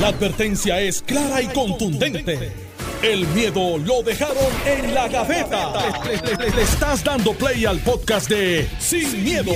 La 0.00 0.08
advertencia 0.08 0.80
es 0.80 1.02
clara 1.02 1.40
y 1.40 1.46
contundente. 1.46 2.63
El 3.04 3.26
miedo 3.34 3.76
lo 3.84 4.02
dejaron 4.02 4.48
en 4.66 4.94
la 4.94 5.06
gaveta. 5.08 5.72
Le, 6.06 6.36
le 6.56 6.62
estás 6.62 7.04
dando 7.04 7.32
play 7.34 7.66
al 7.66 7.78
podcast 7.80 8.30
de 8.30 8.62
Sin, 8.78 9.22
miedo, 9.22 9.52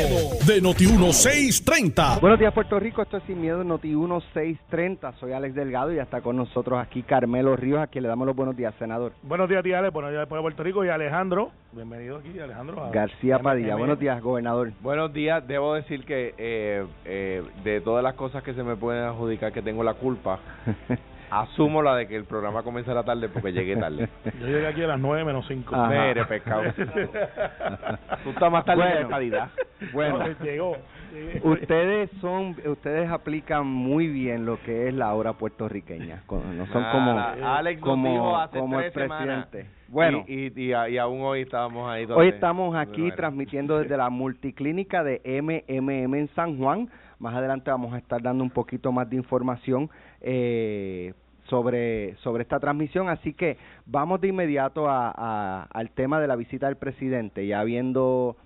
de 0.46 0.60
Noti1630. 0.62 2.20
Buenos 2.20 2.38
días, 2.38 2.52
Puerto 2.52 2.78
Rico. 2.78 3.00
Esto 3.00 3.16
es 3.16 3.22
Sin 3.24 3.40
Miedo, 3.40 3.64
Noti1630. 3.64 5.14
Soy 5.18 5.32
Alex 5.32 5.54
Delgado 5.54 5.90
y 5.92 5.96
ya 5.96 6.02
está 6.02 6.20
con 6.20 6.36
nosotros 6.36 6.78
aquí 6.78 7.02
Carmelo 7.02 7.56
Ríos, 7.56 7.80
a 7.80 7.86
quien 7.86 8.02
le 8.02 8.08
damos 8.10 8.26
los 8.26 8.36
buenos 8.36 8.54
días, 8.54 8.74
senador. 8.78 9.12
Buenos 9.22 9.48
días, 9.48 9.64
Alex. 9.64 9.94
Buenos 9.94 10.10
días, 10.10 10.20
de 10.22 10.26
Puerto 10.26 10.62
Rico. 10.62 10.84
Y 10.84 10.90
Alejandro. 10.90 11.50
Bienvenido 11.72 12.18
aquí, 12.18 12.38
Alejandro. 12.38 12.84
a- 12.84 12.90
García 12.90 13.38
Padilla. 13.38 13.68
M- 13.70 13.78
Buenos 13.78 13.98
días, 13.98 14.20
gobernador. 14.20 14.72
Buenos 14.82 15.10
días, 15.14 15.46
debo 15.48 15.72
decir 15.74 16.04
que 16.04 16.34
eh, 16.36 16.84
eh, 17.06 17.42
de 17.64 17.80
todas 17.80 18.02
las 18.04 18.12
cosas 18.14 18.42
que 18.42 18.52
se 18.52 18.62
me 18.62 18.76
pueden 18.76 19.04
adjudicar 19.04 19.52
que 19.52 19.62
tengo 19.62 19.82
la 19.82 19.94
culpa, 19.94 20.38
asumo 21.30 21.82
la 21.82 21.94
de 21.96 22.06
que 22.08 22.16
el 22.16 22.24
programa 22.24 22.62
comenzará 22.62 23.02
tarde 23.04 23.28
porque 23.28 23.52
llegué 23.52 23.76
tarde. 23.76 24.08
Yo 24.40 24.46
llegué 24.46 24.66
aquí 24.66 24.82
a 24.82 24.86
las 24.88 25.00
9 25.00 25.24
menos 25.24 25.46
5. 25.48 25.74
Ajá. 25.74 25.88
Mire, 25.88 26.24
pescado. 26.26 26.62
Tú 28.24 28.30
estás 28.30 28.50
más 28.52 28.64
tarde 28.64 28.82
que 28.82 28.88
Bueno. 28.88 28.94
la 28.94 29.00
estadidad. 29.02 29.48
Bueno, 29.92 30.18
llegó. 30.42 30.76
Llegué. 31.12 31.40
ustedes 31.48 32.10
son, 32.20 32.56
ustedes 32.66 33.08
aplican 33.10 33.64
muy 33.64 34.08
bien 34.08 34.44
lo 34.44 34.60
que 34.62 34.88
es 34.88 34.94
la 34.94 35.14
hora 35.14 35.34
puertorriqueña. 35.34 36.22
No 36.28 36.66
son 36.66 36.84
como, 36.90 37.14
Nada, 37.14 37.58
Alex 37.58 37.80
como, 37.80 38.10
dijo 38.12 38.36
hace 38.36 38.58
como 38.58 38.80
el 38.80 38.90
tres 38.92 39.04
semanas. 39.04 39.46
presidente. 39.46 39.78
Bueno, 39.86 40.24
y, 40.26 40.46
y, 40.60 40.64
y, 40.66 40.72
a- 40.72 40.88
y 40.88 40.98
aún 40.98 41.20
hoy 41.22 41.42
estábamos 41.42 41.88
ahí. 41.88 42.06
donde- 42.06 42.20
Hoy 42.22 42.28
estamos 42.30 42.74
aquí 42.76 43.10
transmitiendo 43.12 43.78
desde 43.78 43.96
la 43.96 44.10
multiclínica 44.10 45.04
de 45.04 45.20
MMM 45.24 46.14
en 46.18 46.28
San 46.34 46.58
Juan. 46.58 46.88
Más 47.20 47.34
adelante 47.36 47.70
vamos 47.70 47.94
a 47.94 47.98
estar 47.98 48.20
dando 48.20 48.42
un 48.42 48.50
poquito 48.50 48.90
más 48.90 49.08
de 49.08 49.14
información 49.16 49.88
eh, 50.20 51.14
sobre, 51.48 52.16
sobre 52.16 52.42
esta 52.42 52.60
transmisión. 52.60 53.08
Así 53.08 53.32
que 53.34 53.56
vamos 53.86 54.20
de 54.20 54.28
inmediato 54.28 54.88
a, 54.88 55.12
a- 55.16 55.62
al 55.72 55.90
tema 55.90 56.20
de 56.20 56.26
la 56.26 56.36
visita 56.36 56.66
del 56.66 56.76
presidente. 56.76 57.46
Ya 57.46 57.60
habiendo, 57.60 58.36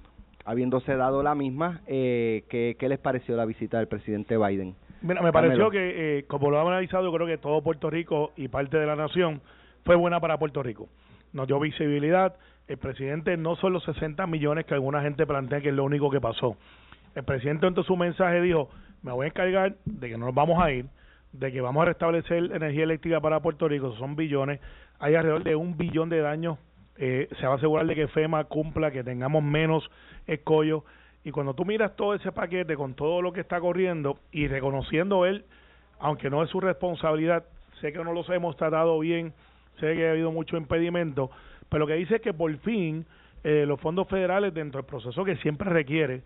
habiéndose 0.44 0.96
dado 0.96 1.22
la 1.22 1.34
misma, 1.34 1.80
eh, 1.86 2.44
¿qué, 2.48 2.76
¿qué 2.78 2.88
les 2.88 2.98
pareció 2.98 3.36
la 3.36 3.44
visita 3.44 3.78
del 3.78 3.88
presidente 3.88 4.36
Biden? 4.36 4.74
Mira, 5.02 5.20
me 5.20 5.32
pareció 5.32 5.70
que, 5.70 6.18
eh, 6.18 6.24
como 6.28 6.48
lo 6.50 6.58
hemos 6.58 6.70
analizado, 6.70 7.04
yo 7.04 7.12
creo 7.12 7.26
que 7.26 7.38
todo 7.38 7.60
Puerto 7.62 7.90
Rico 7.90 8.30
y 8.36 8.46
parte 8.48 8.76
de 8.78 8.86
la 8.86 8.94
nación 8.94 9.40
fue 9.84 9.96
buena 9.96 10.20
para 10.20 10.38
Puerto 10.38 10.62
Rico. 10.62 10.88
Nos 11.32 11.48
dio 11.48 11.58
visibilidad. 11.58 12.36
El 12.68 12.76
presidente 12.78 13.36
no 13.36 13.56
son 13.56 13.72
los 13.72 13.82
60 13.84 14.24
millones 14.28 14.64
que 14.64 14.74
alguna 14.74 15.02
gente 15.02 15.26
plantea 15.26 15.60
que 15.60 15.70
es 15.70 15.74
lo 15.74 15.82
único 15.82 16.08
que 16.08 16.20
pasó. 16.20 16.56
El 17.16 17.24
presidente 17.24 17.66
en 17.66 17.74
su 17.82 17.96
mensaje 17.96 18.40
dijo, 18.40 18.68
me 19.02 19.10
voy 19.10 19.24
a 19.24 19.28
encargar 19.30 19.74
de 19.84 20.08
que 20.08 20.16
no 20.16 20.26
nos 20.26 20.34
vamos 20.36 20.62
a 20.62 20.70
ir, 20.70 20.86
de 21.32 21.50
que 21.50 21.60
vamos 21.60 21.82
a 21.82 21.86
restablecer 21.86 22.52
energía 22.52 22.84
eléctrica 22.84 23.20
para 23.20 23.40
Puerto 23.40 23.68
Rico, 23.68 23.94
son 23.96 24.16
billones, 24.16 24.60
hay 24.98 25.14
alrededor 25.14 25.44
de 25.44 25.56
un 25.56 25.76
billón 25.76 26.08
de 26.08 26.20
daños, 26.20 26.58
eh, 26.96 27.28
se 27.40 27.46
va 27.46 27.54
a 27.54 27.56
asegurar 27.56 27.86
de 27.86 27.94
que 27.94 28.08
FEMA 28.08 28.44
cumpla, 28.44 28.90
que 28.90 29.02
tengamos 29.02 29.42
menos 29.42 29.90
escollos, 30.26 30.84
y 31.24 31.30
cuando 31.30 31.54
tú 31.54 31.64
miras 31.64 31.96
todo 31.96 32.14
ese 32.14 32.32
paquete 32.32 32.76
con 32.76 32.94
todo 32.94 33.22
lo 33.22 33.32
que 33.32 33.40
está 33.40 33.60
corriendo 33.60 34.18
y 34.30 34.48
reconociendo 34.48 35.24
él, 35.24 35.44
aunque 35.98 36.30
no 36.30 36.42
es 36.42 36.50
su 36.50 36.60
responsabilidad, 36.60 37.44
sé 37.80 37.92
que 37.92 38.02
no 38.02 38.12
los 38.12 38.28
hemos 38.28 38.56
tratado 38.56 38.98
bien, 38.98 39.32
sé 39.78 39.94
que 39.94 40.08
ha 40.08 40.10
habido 40.10 40.32
mucho 40.32 40.56
impedimento, 40.56 41.30
pero 41.68 41.80
lo 41.80 41.86
que 41.86 41.94
dice 41.94 42.16
es 42.16 42.22
que 42.22 42.34
por 42.34 42.54
fin 42.58 43.06
eh, 43.44 43.64
los 43.66 43.80
fondos 43.80 44.08
federales 44.08 44.52
dentro 44.52 44.80
del 44.80 44.86
proceso 44.86 45.24
que 45.24 45.36
siempre 45.36 45.70
requiere 45.70 46.22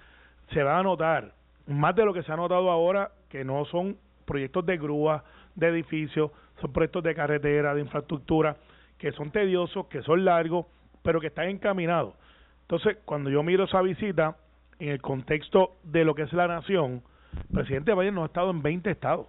se 0.52 0.62
van 0.62 0.76
a 0.76 0.82
notar. 0.82 1.32
Más 1.66 1.94
de 1.94 2.04
lo 2.04 2.12
que 2.12 2.22
se 2.22 2.32
ha 2.32 2.36
notado 2.36 2.70
ahora 2.70 3.10
que 3.28 3.44
no 3.44 3.64
son 3.66 3.96
proyectos 4.26 4.66
de 4.66 4.76
grúa, 4.76 5.24
de 5.54 5.68
edificios, 5.68 6.30
son 6.60 6.72
proyectos 6.72 7.02
de 7.02 7.14
carretera, 7.14 7.74
de 7.74 7.80
infraestructura, 7.80 8.56
que 8.98 9.12
son 9.12 9.30
tediosos, 9.30 9.86
que 9.86 10.02
son 10.02 10.24
largos, 10.24 10.66
pero 11.02 11.20
que 11.20 11.28
están 11.28 11.48
encaminados. 11.48 12.14
Entonces, 12.62 12.98
cuando 13.04 13.30
yo 13.30 13.42
miro 13.42 13.64
esa 13.64 13.80
visita, 13.80 14.36
en 14.78 14.90
el 14.90 15.00
contexto 15.00 15.76
de 15.84 16.04
lo 16.04 16.14
que 16.14 16.22
es 16.22 16.32
la 16.32 16.46
nación, 16.48 17.02
el 17.32 17.54
presidente 17.54 17.94
Biden 17.94 18.14
no 18.14 18.22
ha 18.22 18.26
estado 18.26 18.50
en 18.50 18.62
20 18.62 18.90
estados 18.90 19.26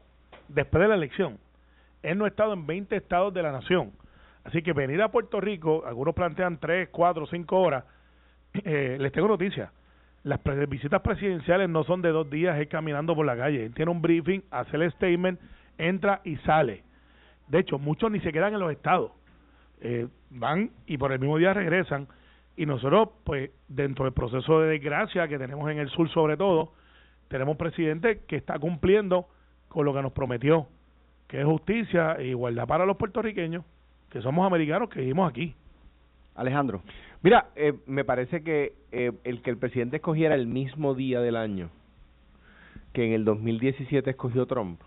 después 0.48 0.82
de 0.82 0.88
la 0.88 0.96
elección. 0.96 1.38
Él 2.04 2.18
no 2.18 2.26
ha 2.26 2.30
estado 2.30 2.54
en 2.54 2.66
20 2.66 2.96
estados 2.96 3.34
de 3.34 3.44
la 3.44 3.52
nación. 3.52 3.92
Así 4.44 4.62
que 4.62 4.74
venir 4.74 5.02
a 5.02 5.12
Puerto 5.12 5.42
Rico, 5.42 5.84
algunos 5.86 6.16
plantean 6.16 6.58
3, 6.58 6.90
4, 6.90 7.28
5 7.28 7.58
horas, 7.58 7.84
eh, 8.54 8.98
les 9.00 9.12
tengo 9.12 9.28
noticias. 9.28 9.70
Las 10.28 10.42
visitas 10.68 11.00
presidenciales 11.02 11.70
no 11.70 11.86
son 11.86 12.02
de 12.02 12.10
dos 12.10 12.30
días 12.30 12.60
él 12.60 12.68
caminando 12.68 13.16
por 13.16 13.26
la 13.26 13.38
calle. 13.38 13.64
Él 13.64 13.74
tiene 13.74 13.92
un 13.92 14.02
briefing, 14.02 14.42
hace 14.52 14.76
el 14.76 14.92
statement, 14.92 15.40
entra 15.78 16.20
y 16.26 16.36
sale. 16.38 16.84
De 17.48 17.60
hecho, 17.60 17.80
muchos 17.80 18.12
ni 18.12 18.20
se 18.20 18.34
quedan 18.34 18.54
en 18.54 18.60
los 18.60 18.70
estados. 18.74 19.14
Eh, 19.80 20.06
van 20.30 20.72
y 20.86 20.98
por 20.98 21.14
el 21.14 21.20
mismo 21.20 21.38
día 21.38 21.54
regresan. 21.54 22.10
Y 22.58 22.66
nosotros, 22.66 23.08
pues, 23.24 23.52
dentro 23.70 24.04
del 24.04 24.14
proceso 24.14 24.60
de 24.60 24.72
desgracia 24.72 25.30
que 25.30 25.38
tenemos 25.38 25.72
en 25.72 25.78
el 25.78 25.88
sur 25.88 26.10
sobre 26.10 26.36
todo, 26.36 26.74
tenemos 27.30 27.54
un 27.54 27.58
presidente 27.58 28.24
que 28.28 28.36
está 28.36 28.60
cumpliendo 28.60 29.30
con 29.70 29.86
lo 29.86 29.94
que 29.94 30.02
nos 30.02 30.12
prometió, 30.12 30.68
que 31.30 31.40
es 31.40 31.46
justicia 31.46 32.18
e 32.20 32.28
igualdad 32.28 32.68
para 32.68 32.86
los 32.86 32.98
puertorriqueños, 32.98 33.64
que 34.10 34.22
somos 34.22 34.46
americanos 34.46 34.90
que 34.90 35.00
vivimos 35.00 35.30
aquí. 35.30 35.56
Alejandro. 36.38 36.82
Mira, 37.22 37.50
eh, 37.56 37.74
me 37.88 38.06
parece 38.06 38.44
que 38.44 38.74
eh, 38.92 39.12
el 39.26 39.42
que 39.42 39.50
el 39.50 39.58
presidente 39.58 39.98
escogiera 39.98 40.36
el 40.36 40.48
mismo 40.48 40.94
día 40.94 41.20
del 41.20 41.36
año 41.36 41.70
que 42.94 43.06
en 43.06 43.14
el 43.14 43.26
2017 43.26 44.10
escogió 44.10 44.48
Trump, 44.48 44.82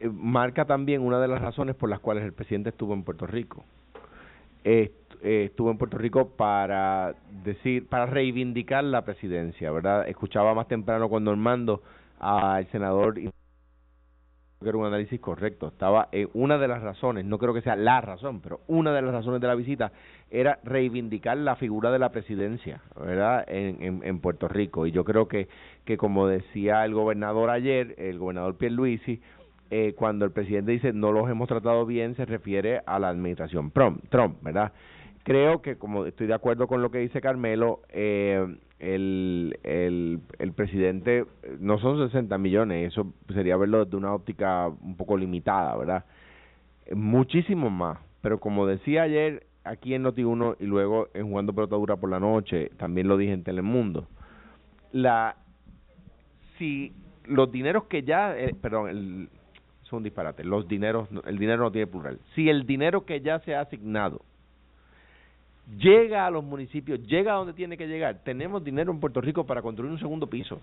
eh, 0.00 0.10
marca 0.12 0.66
también 0.66 1.00
una 1.00 1.18
de 1.18 1.28
las 1.28 1.40
razones 1.40 1.74
por 1.74 1.88
las 1.88 2.00
cuales 2.00 2.22
el 2.22 2.34
presidente 2.34 2.68
estuvo 2.68 2.92
en 2.92 3.02
Puerto 3.02 3.26
Rico. 3.26 3.64
Eh, 4.64 4.92
estuvo 5.22 5.70
en 5.70 5.78
Puerto 5.78 5.96
Rico 5.96 6.28
para 6.28 7.14
decir, 7.42 7.86
para 7.88 8.04
reivindicar 8.04 8.84
la 8.84 9.06
presidencia, 9.06 9.70
¿verdad? 9.70 10.06
Escuchaba 10.06 10.52
más 10.52 10.68
temprano 10.68 11.08
con 11.08 11.24
Normando 11.24 11.82
al 12.20 12.66
senador 12.66 13.18
que 14.60 14.68
era 14.68 14.78
un 14.78 14.86
análisis 14.86 15.20
correcto. 15.20 15.68
Estaba 15.68 16.08
eh, 16.12 16.28
una 16.34 16.58
de 16.58 16.68
las 16.68 16.82
razones, 16.82 17.24
no 17.24 17.38
creo 17.38 17.54
que 17.54 17.62
sea 17.62 17.76
la 17.76 18.00
razón, 18.00 18.40
pero 18.40 18.60
una 18.66 18.92
de 18.92 19.02
las 19.02 19.12
razones 19.12 19.40
de 19.40 19.46
la 19.46 19.54
visita 19.54 19.92
era 20.30 20.58
reivindicar 20.64 21.36
la 21.36 21.56
figura 21.56 21.90
de 21.90 21.98
la 21.98 22.10
presidencia, 22.10 22.80
¿verdad? 22.98 23.44
En, 23.48 23.82
en, 23.82 24.00
en 24.04 24.20
Puerto 24.20 24.48
Rico. 24.48 24.86
Y 24.86 24.92
yo 24.92 25.04
creo 25.04 25.28
que, 25.28 25.48
que 25.84 25.96
como 25.96 26.26
decía 26.26 26.84
el 26.84 26.94
gobernador 26.94 27.50
ayer, 27.50 27.94
el 27.98 28.18
gobernador 28.18 28.56
Pierluisi, 28.56 29.20
eh, 29.70 29.94
cuando 29.96 30.24
el 30.24 30.30
presidente 30.30 30.72
dice 30.72 30.94
no 30.94 31.12
los 31.12 31.28
hemos 31.28 31.46
tratado 31.46 31.84
bien, 31.84 32.16
se 32.16 32.24
refiere 32.24 32.80
a 32.86 32.98
la 32.98 33.10
administración 33.10 33.70
Trump, 33.70 34.42
¿verdad? 34.42 34.72
Creo 35.28 35.60
que, 35.60 35.76
como 35.76 36.06
estoy 36.06 36.26
de 36.26 36.32
acuerdo 36.32 36.66
con 36.66 36.80
lo 36.80 36.90
que 36.90 37.00
dice 37.00 37.20
Carmelo, 37.20 37.82
eh, 37.90 38.46
el, 38.78 39.58
el, 39.62 40.20
el 40.38 40.52
presidente 40.54 41.26
no 41.60 41.78
son 41.78 42.02
60 42.06 42.38
millones, 42.38 42.90
eso 42.90 43.12
sería 43.34 43.58
verlo 43.58 43.84
desde 43.84 43.98
una 43.98 44.14
óptica 44.14 44.68
un 44.68 44.96
poco 44.96 45.18
limitada, 45.18 45.76
¿verdad? 45.76 46.06
Muchísimo 46.94 47.68
más, 47.68 47.98
pero 48.22 48.40
como 48.40 48.66
decía 48.66 49.02
ayer 49.02 49.44
aquí 49.64 49.92
en 49.92 50.04
Noti1 50.04 50.56
y 50.60 50.64
luego 50.64 51.08
en 51.12 51.28
Jugando 51.28 51.52
Pelota 51.52 51.76
Dura 51.76 51.96
por 51.96 52.08
la 52.08 52.20
noche, 52.20 52.70
también 52.78 53.06
lo 53.06 53.18
dije 53.18 53.34
en 53.34 53.44
Telemundo, 53.44 54.08
la 54.92 55.36
si 56.56 56.94
los 57.26 57.52
dineros 57.52 57.84
que 57.84 58.02
ya, 58.02 58.34
eh, 58.34 58.54
perdón, 58.58 58.88
el, 58.88 59.28
es 59.84 59.92
un 59.92 60.04
disparate, 60.04 60.42
los 60.42 60.66
dineros, 60.66 61.06
el 61.26 61.36
dinero 61.36 61.64
no 61.64 61.70
tiene 61.70 61.86
plural, 61.86 62.18
si 62.34 62.48
el 62.48 62.64
dinero 62.64 63.04
que 63.04 63.20
ya 63.20 63.40
se 63.40 63.54
ha 63.54 63.60
asignado 63.60 64.22
llega 65.76 66.26
a 66.26 66.30
los 66.30 66.44
municipios, 66.44 67.00
llega 67.06 67.32
a 67.32 67.36
donde 67.36 67.52
tiene 67.52 67.76
que 67.76 67.86
llegar, 67.86 68.20
tenemos 68.24 68.64
dinero 68.64 68.92
en 68.92 69.00
Puerto 69.00 69.20
Rico 69.20 69.44
para 69.44 69.62
construir 69.62 69.90
un 69.90 69.98
segundo 69.98 70.26
piso. 70.26 70.60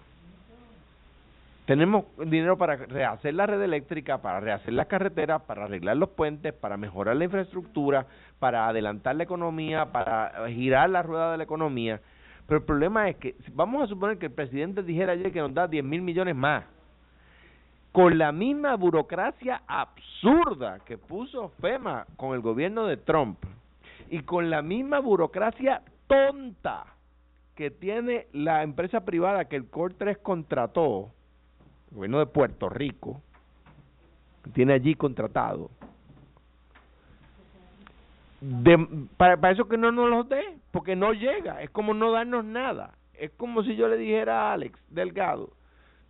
Tenemos 1.65 2.05
dinero 2.17 2.57
para 2.57 2.75
rehacer 2.75 3.33
la 3.33 3.47
red 3.47 3.59
eléctrica, 3.59 4.19
para 4.21 4.39
rehacer 4.39 4.73
las 4.73 4.85
carreteras, 4.85 5.41
para 5.41 5.65
arreglar 5.65 5.97
los 5.97 6.09
puentes, 6.09 6.53
para 6.53 6.77
mejorar 6.77 7.15
la 7.15 7.23
infraestructura, 7.23 8.05
para 8.37 8.67
adelantar 8.67 9.15
la 9.15 9.23
economía, 9.23 9.91
para 9.91 10.47
girar 10.49 10.91
la 10.91 11.01
rueda 11.01 11.31
de 11.31 11.37
la 11.37 11.43
economía. 11.43 12.01
Pero 12.47 12.59
el 12.59 12.65
problema 12.65 13.09
es 13.09 13.15
que, 13.15 13.35
vamos 13.53 13.83
a 13.83 13.87
suponer 13.87 14.19
que 14.19 14.27
el 14.27 14.31
presidente 14.31 14.83
dijera 14.83 15.13
ayer 15.13 15.31
que 15.31 15.39
nos 15.39 15.55
da 15.55 15.67
10 15.67 15.83
mil 15.83 16.03
millones 16.03 16.35
más, 16.35 16.65
con 17.91 18.15
la 18.15 18.31
misma 18.31 18.75
burocracia 18.75 19.63
absurda 19.65 20.79
que 20.85 20.99
puso 20.99 21.49
FEMA 21.61 22.05
con 22.15 22.35
el 22.35 22.41
gobierno 22.41 22.85
de 22.85 22.97
Trump 22.97 23.39
y 24.09 24.21
con 24.21 24.49
la 24.49 24.61
misma 24.61 24.99
burocracia 24.99 25.81
tonta 26.07 26.85
que 27.55 27.71
tiene 27.71 28.27
la 28.33 28.63
empresa 28.63 29.05
privada 29.05 29.45
que 29.45 29.55
el 29.55 29.69
Core 29.69 29.95
3 29.97 30.17
contrató, 30.19 31.11
el 31.89 31.95
gobierno 31.95 32.19
de 32.19 32.25
Puerto 32.25 32.69
Rico, 32.69 33.21
tiene 34.53 34.73
allí 34.73 34.95
contratado, 34.95 35.69
para 39.17 39.51
eso 39.51 39.67
que 39.67 39.77
no 39.77 39.91
nos 39.91 40.09
los 40.09 40.29
dé, 40.29 40.57
porque 40.71 40.95
no 40.95 41.13
llega, 41.13 41.61
es 41.61 41.69
como 41.69 41.93
no 41.93 42.11
darnos 42.11 42.45
nada. 42.45 42.93
Es 43.13 43.31
como 43.31 43.63
si 43.63 43.75
yo 43.75 43.87
le 43.87 43.97
dijera 43.97 44.49
a 44.49 44.53
Alex 44.53 44.77
Delgado, 44.89 45.53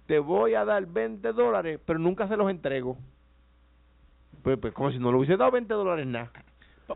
te 0.08 0.20
voy 0.20 0.56
a 0.56 0.66
dar 0.66 0.86
20 0.86 1.34
dólares, 1.34 1.80
pero 1.86 2.00
nunca 2.00 2.28
se 2.28 2.36
los 2.36 2.50
entrego. 2.50 2.98
Pues, 4.44 4.58
pues 4.60 4.74
como 4.74 4.92
si 4.92 5.00
no 5.00 5.12
le 5.12 5.18
hubiese 5.18 5.38
dado 5.38 5.52
20 5.52 5.74
dólares 5.74 6.08
nada. 6.08 6.32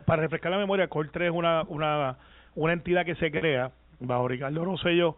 Para 0.04 0.22
refrescar 0.22 0.52
la 0.52 0.58
memoria, 0.58 0.88
Col 0.88 1.10
3 1.10 1.30
es 1.30 1.34
una, 1.34 1.62
una, 1.68 2.16
una 2.54 2.72
entidad 2.72 3.04
que 3.04 3.14
se 3.16 3.30
crea 3.30 3.72
bajo 4.00 4.28
Ricardo 4.28 4.64
Rosselló 4.64 5.16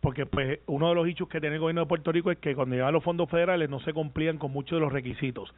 porque 0.00 0.26
pues 0.26 0.60
uno 0.66 0.88
de 0.88 0.94
los 0.94 1.06
hechos 1.06 1.28
que 1.28 1.40
tiene 1.40 1.56
el 1.56 1.60
gobierno 1.60 1.82
de 1.82 1.86
Puerto 1.86 2.10
Rico 2.10 2.30
es 2.30 2.38
que 2.38 2.54
cuando 2.54 2.74
llegan 2.74 2.92
los 2.92 3.04
fondos 3.04 3.28
federales 3.28 3.68
no 3.68 3.80
se 3.80 3.92
cumplían 3.92 4.38
con 4.38 4.50
muchos 4.50 4.78
de 4.78 4.80
los 4.80 4.92
requisitos. 4.92 5.52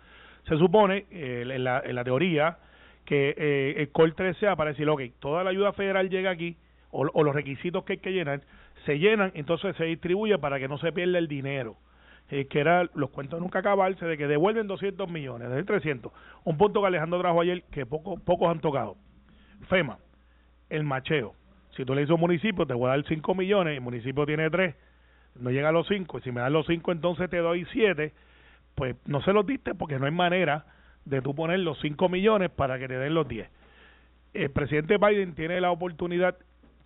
Se 0.49 0.57
supone, 0.57 1.07
eh, 1.11 1.45
en, 1.49 1.65
la, 1.65 1.81
en 1.85 1.95
la 1.95 2.03
teoría, 2.03 2.59
que 3.05 3.35
eh, 3.37 3.75
el 3.79 3.91
COL 3.91 4.17
13A 4.17 4.57
para 4.57 4.71
decir, 4.71 4.89
ok, 4.89 5.03
toda 5.21 5.45
la 5.45 5.51
ayuda 5.51 5.73
federal 5.73 6.11
llega 6.11 6.31
aquí, 6.31 6.57
o, 6.91 7.09
o, 7.13 7.23
los 7.23 7.35
requisitos 7.35 7.85
que 7.85 7.95
hay 7.95 7.99
que 7.99 8.13
llenar, 8.13 8.43
se 8.85 8.99
llenan, 8.99 9.31
entonces 9.35 9.77
se 9.77 9.85
distribuye 9.85 10.37
para 10.39 10.59
que 10.59 10.67
no 10.67 10.79
se 10.79 10.93
pierda 10.93 11.19
el 11.19 11.29
dinero. 11.29 11.77
Eh, 12.35 12.47
que 12.47 12.61
era 12.61 12.89
los 12.95 13.11
cuentos 13.11 13.41
nunca 13.41 13.59
acabarse 13.59 14.07
de 14.07 14.17
que 14.17 14.27
devuelven 14.27 14.67
200 14.67 15.11
millones, 15.11 15.51
de 15.51 15.65
300. 15.65 16.11
Un 16.45 16.57
punto 16.57 16.81
que 16.81 16.87
Alejandro 16.87 17.21
trajo 17.21 17.43
ayer 17.43 17.63
que 17.65 17.85
poco, 17.85 18.17
pocos 18.19 18.49
han 18.49 18.61
tocado. 18.61 18.97
FEMA, 19.69 19.99
el 20.71 20.85
macheo 20.85 21.35
si 21.77 21.85
tú 21.85 21.95
le 21.95 22.03
dices 22.03 22.11
a 22.11 22.15
un 22.15 22.21
municipio, 22.21 22.67
te 22.67 22.75
voy 22.75 22.87
a 22.87 22.97
dar 22.97 23.05
5 23.07 23.35
millones, 23.35 23.75
el 23.75 23.81
municipio 23.81 24.27
tiene 24.27 24.51
3, 24.51 24.75
no 25.41 25.51
llega 25.51 25.71
a 25.71 25.73
los 25.73 25.89
5, 25.89 26.19
y 26.19 26.23
si 26.23 26.33
me 26.33 26.41
das 26.41 26.53
los 26.53 26.67
5, 26.67 26.93
entonces 26.93 27.31
te 27.31 27.39
doy 27.39 27.65
7, 27.73 28.13
pues 28.75 28.97
no 29.07 29.23
se 29.23 29.33
los 29.33 29.47
diste 29.47 29.75
porque 29.75 29.99
no 29.99 30.07
hay 30.07 30.13
manera 30.13 30.67
de 31.05 31.23
tú 31.23 31.35
poner 31.35 31.61
los 31.61 31.81
5 31.81 32.09
millones 32.09 32.51
para 32.51 32.79
que 32.79 32.89
te 32.89 32.99
den 32.99 33.15
los 33.15 33.27
10. 33.27 33.49
El 34.35 34.51
presidente 34.51 34.99
Biden 34.99 35.35
tiene 35.35 35.61
la 35.61 35.71
oportunidad, 35.71 36.37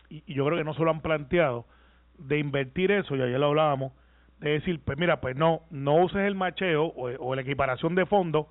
y, 0.09 0.23
yo 0.33 0.47
creo 0.47 0.59
que 0.59 0.65
no 0.65 0.75
se 0.75 0.83
lo 0.83 0.91
han 0.91 1.01
planteado, 1.01 1.67
de 2.19 2.39
invertir 2.39 2.93
eso, 2.93 3.17
y 3.17 3.23
ayer 3.23 3.39
lo 3.39 3.47
hablábamos, 3.47 3.93
de 4.41 4.51
decir, 4.51 4.81
pues 4.85 4.99
mira, 4.99 5.21
pues 5.21 5.37
no, 5.37 5.63
no 5.71 5.95
uses 5.97 6.19
el 6.19 6.35
macheo 6.35 6.85
o, 6.85 7.11
o 7.19 7.35
la 7.35 7.43
equiparación 7.43 7.95
de 7.95 8.07
fondos, 8.07 8.47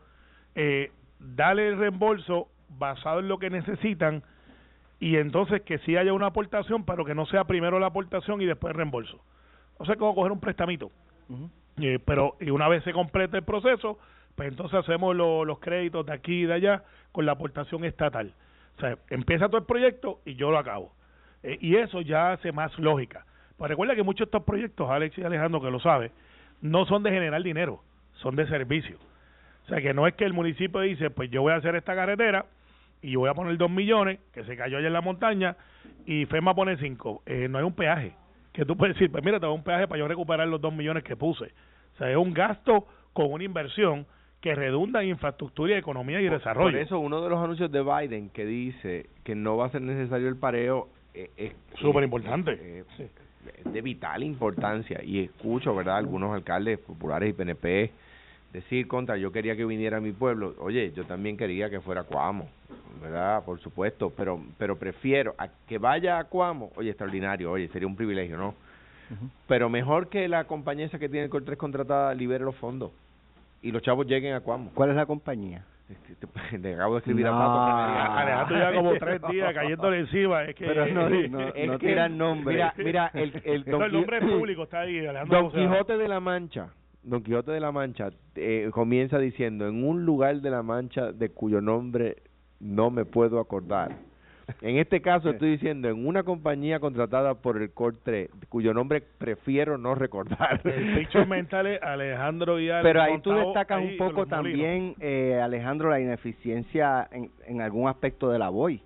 eh, 0.55 0.91
dale 1.19 1.67
el 1.67 1.77
reembolso 1.77 2.47
basado 2.69 3.19
en 3.19 3.27
lo 3.27 3.37
que 3.37 3.49
necesitan, 3.49 4.23
y 4.99 5.17
entonces 5.17 5.61
que 5.61 5.77
sí 5.79 5.97
haya 5.97 6.13
una 6.13 6.27
aportación, 6.27 6.85
pero 6.85 7.05
que 7.05 7.15
no 7.15 7.25
sea 7.25 7.43
primero 7.43 7.79
la 7.79 7.87
aportación 7.87 8.41
y 8.41 8.45
después 8.45 8.71
el 8.71 8.77
reembolso. 8.77 9.19
O 9.77 9.85
sea, 9.85 9.95
como 9.95 10.15
coger 10.15 10.31
un 10.31 10.39
prestamito. 10.39 10.91
eh, 11.77 11.99
pero 12.05 12.37
y 12.39 12.49
una 12.49 12.67
vez 12.69 12.83
se 12.83 12.93
complete 12.93 13.37
el 13.37 13.43
proceso, 13.43 13.99
pues 14.35 14.49
entonces 14.49 14.79
hacemos 14.79 15.15
los 15.15 15.59
créditos 15.59 16.05
de 16.05 16.13
aquí 16.13 16.43
y 16.43 16.45
de 16.45 16.53
allá 16.53 16.83
con 17.11 17.25
la 17.25 17.33
aportación 17.33 17.83
estatal. 17.83 18.33
O 18.77 18.79
sea, 18.79 18.97
empieza 19.09 19.47
todo 19.47 19.57
el 19.57 19.65
proyecto 19.65 20.19
y 20.25 20.35
yo 20.35 20.51
lo 20.51 20.57
acabo. 20.57 20.93
Eh, 21.43 21.57
y 21.61 21.75
eso 21.75 22.01
ya 22.01 22.31
hace 22.31 22.51
más 22.51 22.77
lógica. 22.79 23.25
Pues 23.57 23.69
recuerda 23.69 23.95
que 23.95 24.03
muchos 24.03 24.27
de 24.27 24.29
estos 24.29 24.43
proyectos, 24.43 24.89
Alex 24.89 25.17
y 25.17 25.23
Alejandro, 25.23 25.61
que 25.61 25.71
lo 25.71 25.79
sabe, 25.79 26.11
no 26.61 26.85
son 26.85 27.03
de 27.03 27.11
generar 27.11 27.41
dinero, 27.41 27.81
son 28.13 28.35
de 28.35 28.47
servicio. 28.47 28.97
O 29.65 29.67
sea, 29.67 29.81
que 29.81 29.93
no 29.93 30.07
es 30.07 30.13
que 30.15 30.25
el 30.25 30.33
municipio 30.33 30.81
dice, 30.81 31.09
pues 31.09 31.29
yo 31.31 31.41
voy 31.41 31.53
a 31.53 31.55
hacer 31.55 31.75
esta 31.75 31.95
carretera, 31.95 32.45
y 33.01 33.11
yo 33.11 33.19
voy 33.19 33.29
a 33.29 33.33
poner 33.33 33.57
dos 33.57 33.69
millones, 33.69 34.19
que 34.33 34.43
se 34.43 34.55
cayó 34.57 34.77
allá 34.77 34.87
en 34.87 34.93
la 34.93 35.01
montaña, 35.01 35.55
y 36.05 36.25
FEMA 36.25 36.53
pone 36.53 36.77
cinco. 36.77 37.21
Eh, 37.25 37.47
no 37.49 37.57
hay 37.57 37.63
un 37.63 37.73
peaje. 37.73 38.13
Que 38.51 38.65
tú 38.65 38.75
puedes 38.77 38.95
decir, 38.95 39.11
pues 39.11 39.23
mira, 39.23 39.39
te 39.39 39.47
un 39.47 39.63
peaje 39.63 39.87
para 39.87 39.99
yo 39.99 40.07
recuperar 40.07 40.47
los 40.47 40.61
dos 40.61 40.73
millones 40.73 41.03
que 41.03 41.15
puse. 41.15 41.45
O 41.95 41.97
sea, 41.97 42.09
es 42.09 42.17
un 42.17 42.33
gasto 42.33 42.87
con 43.13 43.31
una 43.31 43.43
inversión 43.43 44.05
que 44.41 44.53
redunda 44.53 45.01
en 45.01 45.09
infraestructura 45.09 45.73
y 45.73 45.77
economía 45.77 46.21
y 46.21 46.29
desarrollo. 46.29 46.71
Por 46.71 46.79
eso, 46.79 46.99
uno 46.99 47.21
de 47.21 47.29
los 47.29 47.43
anuncios 47.43 47.71
de 47.71 47.81
Biden 47.81 48.29
que 48.29 48.45
dice 48.45 49.09
que 49.23 49.33
no 49.33 49.57
va 49.57 49.65
a 49.65 49.69
ser 49.69 49.81
necesario 49.81 50.27
el 50.27 50.37
pareo 50.37 50.89
eh, 51.13 51.31
es 51.37 51.53
súper 51.79 52.03
importante. 52.03 52.51
Eh, 52.61 52.83
de 53.63 53.81
vital 53.81 54.23
importancia. 54.23 55.01
Y 55.03 55.19
escucho, 55.19 55.75
¿verdad?, 55.75 55.97
algunos 55.97 56.33
alcaldes 56.33 56.79
populares 56.79 57.29
y 57.29 57.33
PNP 57.33 57.91
decir 58.55 58.87
contra 58.87 59.17
yo 59.17 59.31
quería 59.31 59.55
que 59.55 59.65
viniera 59.65 59.97
a 59.97 59.99
mi 59.99 60.13
pueblo 60.13 60.55
oye 60.59 60.93
yo 60.95 61.03
también 61.03 61.35
quería 61.35 61.69
que 61.69 61.81
fuera 61.81 62.01
a 62.01 62.03
Cuamo 62.05 62.47
verdad 63.01 63.43
por 63.43 63.59
supuesto 63.59 64.13
pero 64.15 64.41
pero 64.57 64.77
prefiero 64.77 65.35
a 65.37 65.49
que 65.67 65.77
vaya 65.77 66.17
a 66.17 66.23
Cuamo 66.23 66.71
oye 66.75 66.91
extraordinario 66.91 67.51
oye 67.51 67.67
sería 67.67 67.87
un 67.87 67.97
privilegio 67.97 68.37
no 68.37 68.55
pero 69.45 69.69
mejor 69.69 70.07
que 70.07 70.27
la 70.29 70.45
compañía 70.45 70.85
esa 70.85 70.97
que 70.97 71.09
tiene 71.09 71.29
el 71.31 71.43
tres 71.43 71.57
contratada 71.57 72.13
libere 72.13 72.45
los 72.45 72.55
fondos 72.55 72.91
y 73.61 73.71
los 73.71 73.81
chavos 73.81 74.07
lleguen 74.07 74.33
a 74.33 74.39
Cuamo 74.39 74.71
¿cuál 74.73 74.89
es 74.91 74.95
la 74.95 75.05
compañía? 75.05 75.65
Este, 75.89 76.15
te, 76.15 76.73
acabo 76.73 76.95
de 76.95 76.99
escribir 76.99 77.27
a 77.27 77.31
Pato. 77.31 78.17
Alejandro 78.17 78.57
ya 78.57 78.73
como 78.73 78.93
tres 78.95 79.21
días 79.29 79.53
cayéndole 79.53 79.99
encima 79.99 80.43
es 80.43 80.55
que 80.55 80.65
pero 80.65 80.87
no, 80.87 81.09
no, 81.29 82.09
no 82.09 82.09
nombre. 82.09 82.55
mira, 82.55 82.73
mira 82.77 83.07
el, 83.13 83.41
el, 83.43 83.63
el 83.65 83.71
nombre 83.91 84.21
público 84.21 84.63
está 84.63 84.81
ahí 84.81 85.05
Alejandro 85.05 85.41
Don 85.41 85.51
Quijote 85.51 85.97
de 85.97 86.07
la 86.07 86.19
Mancha. 86.19 86.69
Don 87.03 87.21
Quijote 87.21 87.51
de 87.51 87.59
la 87.59 87.71
Mancha 87.71 88.09
eh, 88.35 88.69
comienza 88.71 89.19
diciendo, 89.19 89.67
en 89.67 89.83
un 89.83 90.05
lugar 90.05 90.41
de 90.41 90.49
la 90.49 90.63
Mancha 90.63 91.11
de 91.11 91.29
cuyo 91.29 91.61
nombre 91.61 92.23
no 92.59 92.89
me 92.89 93.05
puedo 93.05 93.39
acordar. 93.39 93.95
En 94.61 94.77
este 94.77 95.01
caso 95.01 95.29
estoy 95.29 95.51
diciendo 95.51 95.89
en 95.89 96.05
una 96.05 96.23
compañía 96.23 96.79
contratada 96.79 97.35
por 97.35 97.61
el 97.61 97.73
COR3, 97.73 98.29
cuyo 98.49 98.73
nombre 98.73 99.01
prefiero 99.01 99.77
no 99.77 99.95
recordar. 99.95 100.61
El 100.63 100.97
picture 100.97 101.25
mental 101.25 101.67
es 101.67 101.81
Alejandro 101.81 102.59
y 102.59 102.67
Pero 102.67 103.01
ahí 103.01 103.19
tú 103.19 103.31
destacas 103.31 103.81
un 103.81 103.97
poco 103.97 104.25
también, 104.25 104.95
eh, 104.99 105.39
Alejandro, 105.41 105.89
la 105.89 105.99
ineficiencia 105.99 107.07
en, 107.11 107.31
en 107.45 107.61
algún 107.61 107.87
aspecto 107.87 108.29
de 108.29 108.39
la 108.39 108.49
BOI. 108.49 108.81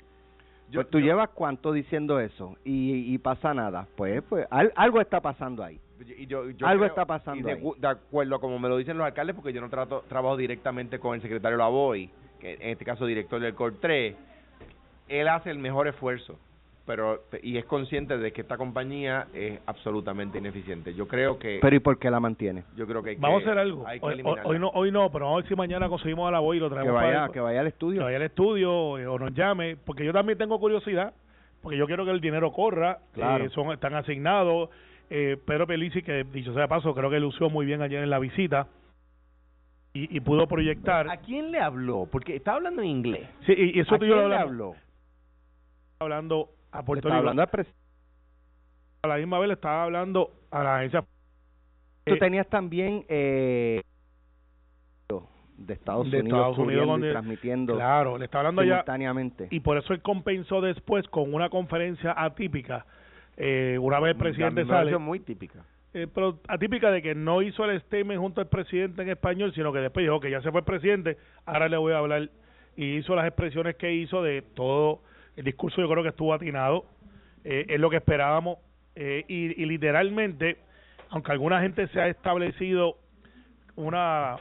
Yo, 0.69 0.81
pues 0.81 0.89
tú 0.91 0.99
llevas 0.99 1.29
cuánto 1.29 1.71
diciendo 1.73 2.19
eso 2.19 2.55
y, 2.63 3.13
y 3.13 3.17
pasa 3.17 3.53
nada. 3.53 3.87
Pues, 3.95 4.21
pues 4.29 4.47
algo 4.51 5.01
está 5.01 5.19
pasando 5.19 5.63
ahí. 5.63 5.79
Y 6.17 6.27
yo, 6.27 6.43
Algo 6.61 6.85
está 6.85 7.05
pasando. 7.05 7.47
de, 7.47 7.55
de, 7.55 7.87
acuerdo 7.87 8.39
como 8.39 8.57
me 8.57 8.69
lo 8.69 8.77
dicen 8.77 8.97
los 8.97 9.05
alcaldes, 9.05 9.35
porque 9.35 9.51
yo 9.51 9.59
no 9.61 9.69
trato, 9.69 10.03
trabajo 10.07 10.37
directamente 10.37 10.99
con 10.99 11.15
el 11.15 11.21
secretario 11.21 11.57
Lavoy, 11.57 12.09
que 12.39 12.53
en 12.53 12.69
este 12.69 12.85
caso 12.85 13.05
director 13.05 13.41
del 13.41 13.53
COR 13.53 13.75
3, 13.81 14.15
él 15.09 15.27
hace 15.27 15.51
el 15.51 15.59
mejor 15.59 15.87
esfuerzo 15.87 16.37
pero 16.89 17.21
y 17.43 17.57
es 17.57 17.65
consciente 17.65 18.17
de 18.17 18.31
que 18.33 18.41
esta 18.41 18.57
compañía 18.57 19.27
es 19.31 19.59
absolutamente 19.67 20.39
ineficiente. 20.39 20.91
Yo 20.95 21.07
creo 21.07 21.37
que 21.37 21.59
Pero 21.61 21.75
¿y 21.75 21.79
por 21.79 21.99
qué 21.99 22.09
la 22.09 22.19
mantiene? 22.19 22.63
Yo 22.75 22.87
creo 22.87 23.03
que, 23.03 23.15
Vamos 23.19 23.43
a 23.43 23.45
hacer 23.45 23.59
algo. 23.59 23.85
Hoy, 24.01 24.57
no 24.57 24.69
hoy 24.69 24.91
no, 24.91 25.11
pero 25.11 25.25
vamos 25.25 25.37
a 25.37 25.41
ver 25.43 25.49
si 25.49 25.55
mañana 25.55 25.87
conseguimos 25.87 26.27
a 26.27 26.31
la 26.31 26.41
y 26.55 26.59
lo 26.59 26.67
traemos 26.67 26.99
que 26.99 27.05
vaya, 27.05 27.29
que 27.31 27.39
vaya 27.39 27.59
al 27.59 27.67
estudio. 27.67 27.99
Que 27.99 28.05
vaya 28.05 28.17
al 28.17 28.23
estudio 28.23 28.97
eh, 28.97 29.05
o 29.05 29.19
nos 29.19 29.35
llame, 29.35 29.77
porque 29.85 30.03
yo 30.03 30.11
también 30.11 30.39
tengo 30.39 30.59
curiosidad, 30.59 31.13
porque 31.61 31.77
yo 31.77 31.85
quiero 31.85 32.05
que 32.05 32.11
el 32.11 32.21
dinero 32.21 32.51
corra, 32.51 32.97
claro. 33.13 33.45
eh, 33.45 33.49
son 33.49 33.71
están 33.71 33.93
asignados 33.93 34.71
eh, 35.11 35.37
Pedro 35.45 35.67
Pelici, 35.67 36.01
que 36.01 36.23
dicho 36.23 36.53
sea 36.53 36.63
de 36.63 36.67
paso, 36.69 36.95
creo 36.95 37.11
que 37.11 37.19
lució 37.19 37.51
muy 37.51 37.67
bien 37.67 37.83
ayer 37.83 38.01
en 38.01 38.09
la 38.09 38.17
visita 38.17 38.65
y, 39.93 40.15
y 40.15 40.19
pudo 40.21 40.47
proyectar. 40.47 41.07
¿A 41.07 41.17
quién 41.17 41.51
le 41.51 41.59
habló? 41.59 42.07
Porque 42.11 42.35
estaba 42.35 42.57
hablando 42.57 42.81
en 42.81 42.87
inglés. 42.87 43.27
Sí, 43.45 43.53
y, 43.55 43.79
eso 43.79 43.93
¿A 43.93 43.99
quién 43.99 44.29
le 44.29 44.35
habló? 44.35 44.75
Hablando 46.01 46.49
a 46.71 46.81
Puerto 46.83 47.09
Rico. 47.09 47.17
hablando 47.17 47.41
a 47.41 49.07
la 49.07 49.17
misma 49.17 49.37
vez 49.39 49.49
le 49.49 49.53
estaba 49.55 49.83
hablando 49.83 50.31
a 50.49 50.63
la 50.63 50.77
agencia. 50.77 51.03
Tú 52.05 52.17
tenías 52.17 52.47
también 52.47 53.05
eh, 53.09 53.81
de 55.57 55.73
Estados 55.73 56.09
de 56.09 56.21
Unidos, 56.21 56.39
Estados 56.39 56.57
Unidos 56.57 56.99
y 56.99 57.11
transmitiendo 57.11 57.75
claro, 57.75 58.17
le 58.17 58.25
está 58.25 58.37
hablando 58.37 58.61
simultáneamente. 58.61 59.47
y 59.51 59.59
por 59.59 59.77
eso 59.77 59.91
él 59.91 60.01
compensó 60.01 60.61
después 60.61 61.05
con 61.09 61.33
una 61.33 61.49
conferencia 61.49 62.13
atípica 62.15 62.85
eh, 63.35 63.77
una 63.79 63.99
vez 63.99 64.13
el 64.13 64.17
presidente 64.17 64.65
sale 64.65 64.97
muy 64.97 65.19
típica 65.19 65.65
eh, 65.93 66.07
pero 66.13 66.39
atípica 66.47 66.91
de 66.91 67.01
que 67.01 67.13
no 67.13 67.41
hizo 67.41 67.65
el 67.65 67.77
statement 67.81 68.21
junto 68.21 68.39
al 68.39 68.47
presidente 68.47 69.01
en 69.01 69.09
español 69.09 69.53
sino 69.53 69.73
que 69.73 69.79
después 69.79 70.05
dijo 70.05 70.21
que 70.21 70.31
ya 70.31 70.41
se 70.41 70.49
fue 70.49 70.61
el 70.61 70.65
presidente 70.65 71.17
ahora 71.45 71.67
le 71.67 71.75
voy 71.75 71.91
a 71.91 71.97
hablar 71.97 72.29
y 72.77 72.95
hizo 72.95 73.15
las 73.15 73.27
expresiones 73.27 73.75
que 73.75 73.93
hizo 73.93 74.23
de 74.23 74.41
todo 74.41 75.01
el 75.39 75.45
discurso 75.45 75.79
yo 75.79 75.89
creo 75.89 76.03
que 76.03 76.09
estuvo 76.09 76.33
atinado 76.33 76.83
eh, 77.45 77.65
es 77.69 77.79
lo 77.79 77.89
que 77.89 77.95
esperábamos 77.95 78.57
eh, 78.95 79.23
y, 79.29 79.61
y 79.61 79.65
literalmente 79.65 80.57
aunque 81.09 81.31
alguna 81.31 81.61
gente 81.61 81.87
se 81.87 82.01
ha 82.01 82.09
establecido 82.09 82.97
una 83.77 84.35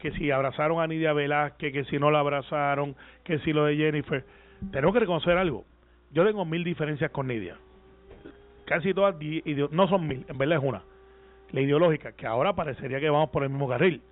que 0.00 0.12
si 0.12 0.30
abrazaron 0.30 0.80
a 0.80 0.86
Nidia 0.86 1.14
Velázquez, 1.14 1.72
que 1.72 1.84
si 1.84 1.98
no 1.98 2.10
la 2.10 2.20
abrazaron, 2.20 2.94
que 3.24 3.38
si 3.38 3.54
lo 3.54 3.64
de 3.64 3.76
Jennifer. 3.76 4.22
Tenemos 4.70 4.92
que 4.92 5.00
reconocer 5.00 5.38
algo. 5.38 5.64
Yo 6.10 6.26
tengo 6.26 6.44
mil 6.44 6.62
diferencias 6.62 7.10
con 7.10 7.26
Nidia. 7.26 7.56
Casi 8.66 8.92
todas, 8.92 9.16
no 9.70 9.88
son 9.88 10.06
mil, 10.06 10.26
en 10.28 10.36
verdad 10.36 10.58
es 10.58 10.64
una. 10.64 10.82
La 11.52 11.62
ideológica, 11.62 12.12
que 12.12 12.26
ahora 12.26 12.52
parecería 12.52 13.00
que 13.00 13.08
vamos 13.08 13.30
por 13.30 13.44
el 13.44 13.48
mismo 13.48 13.66
carril. 13.66 14.02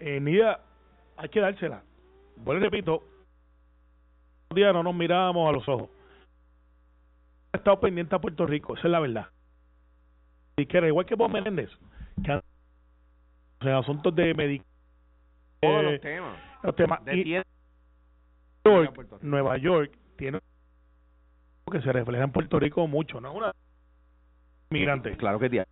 Eh, 0.00 0.18
Nidia, 0.18 0.58
hay 1.16 1.28
que 1.28 1.38
dársela. 1.38 1.84
Bueno, 2.36 2.60
repito, 2.60 3.04
día 4.54 4.72
no 4.72 4.82
nos 4.82 4.94
mirábamos 4.94 5.48
a 5.48 5.52
los 5.52 5.68
ojos. 5.68 5.88
He 7.52 7.58
estado 7.58 7.80
pendiente 7.80 8.14
a 8.14 8.20
Puerto 8.20 8.46
Rico, 8.46 8.74
esa 8.76 8.88
es 8.88 8.92
la 8.92 9.00
verdad. 9.00 9.26
Y 10.56 10.66
que 10.66 10.78
era 10.78 10.86
igual 10.86 11.06
que 11.06 11.14
Bob 11.14 11.30
Menéndez, 11.30 11.70
que 12.24 12.40
en 13.60 13.68
asuntos 13.68 14.14
de 14.14 14.34
medicina 14.34 14.64
todos 15.60 15.84
los 15.84 16.00
temas. 16.00 16.38
Los 16.62 16.76
temas. 16.76 17.04
De 17.04 17.16
y 17.16 17.42
York, 18.64 19.22
Nueva 19.22 19.56
York 19.58 19.96
tiene 20.16 20.38
que 21.70 21.80
se 21.80 21.92
refleja 21.92 22.24
en 22.24 22.32
Puerto 22.32 22.58
Rico 22.58 22.86
mucho, 22.88 23.20
no 23.20 23.30
es 23.30 23.36
una 23.36 23.52
migrante. 24.70 25.16
Claro 25.16 25.38
que 25.38 25.48
tiene. 25.48 25.66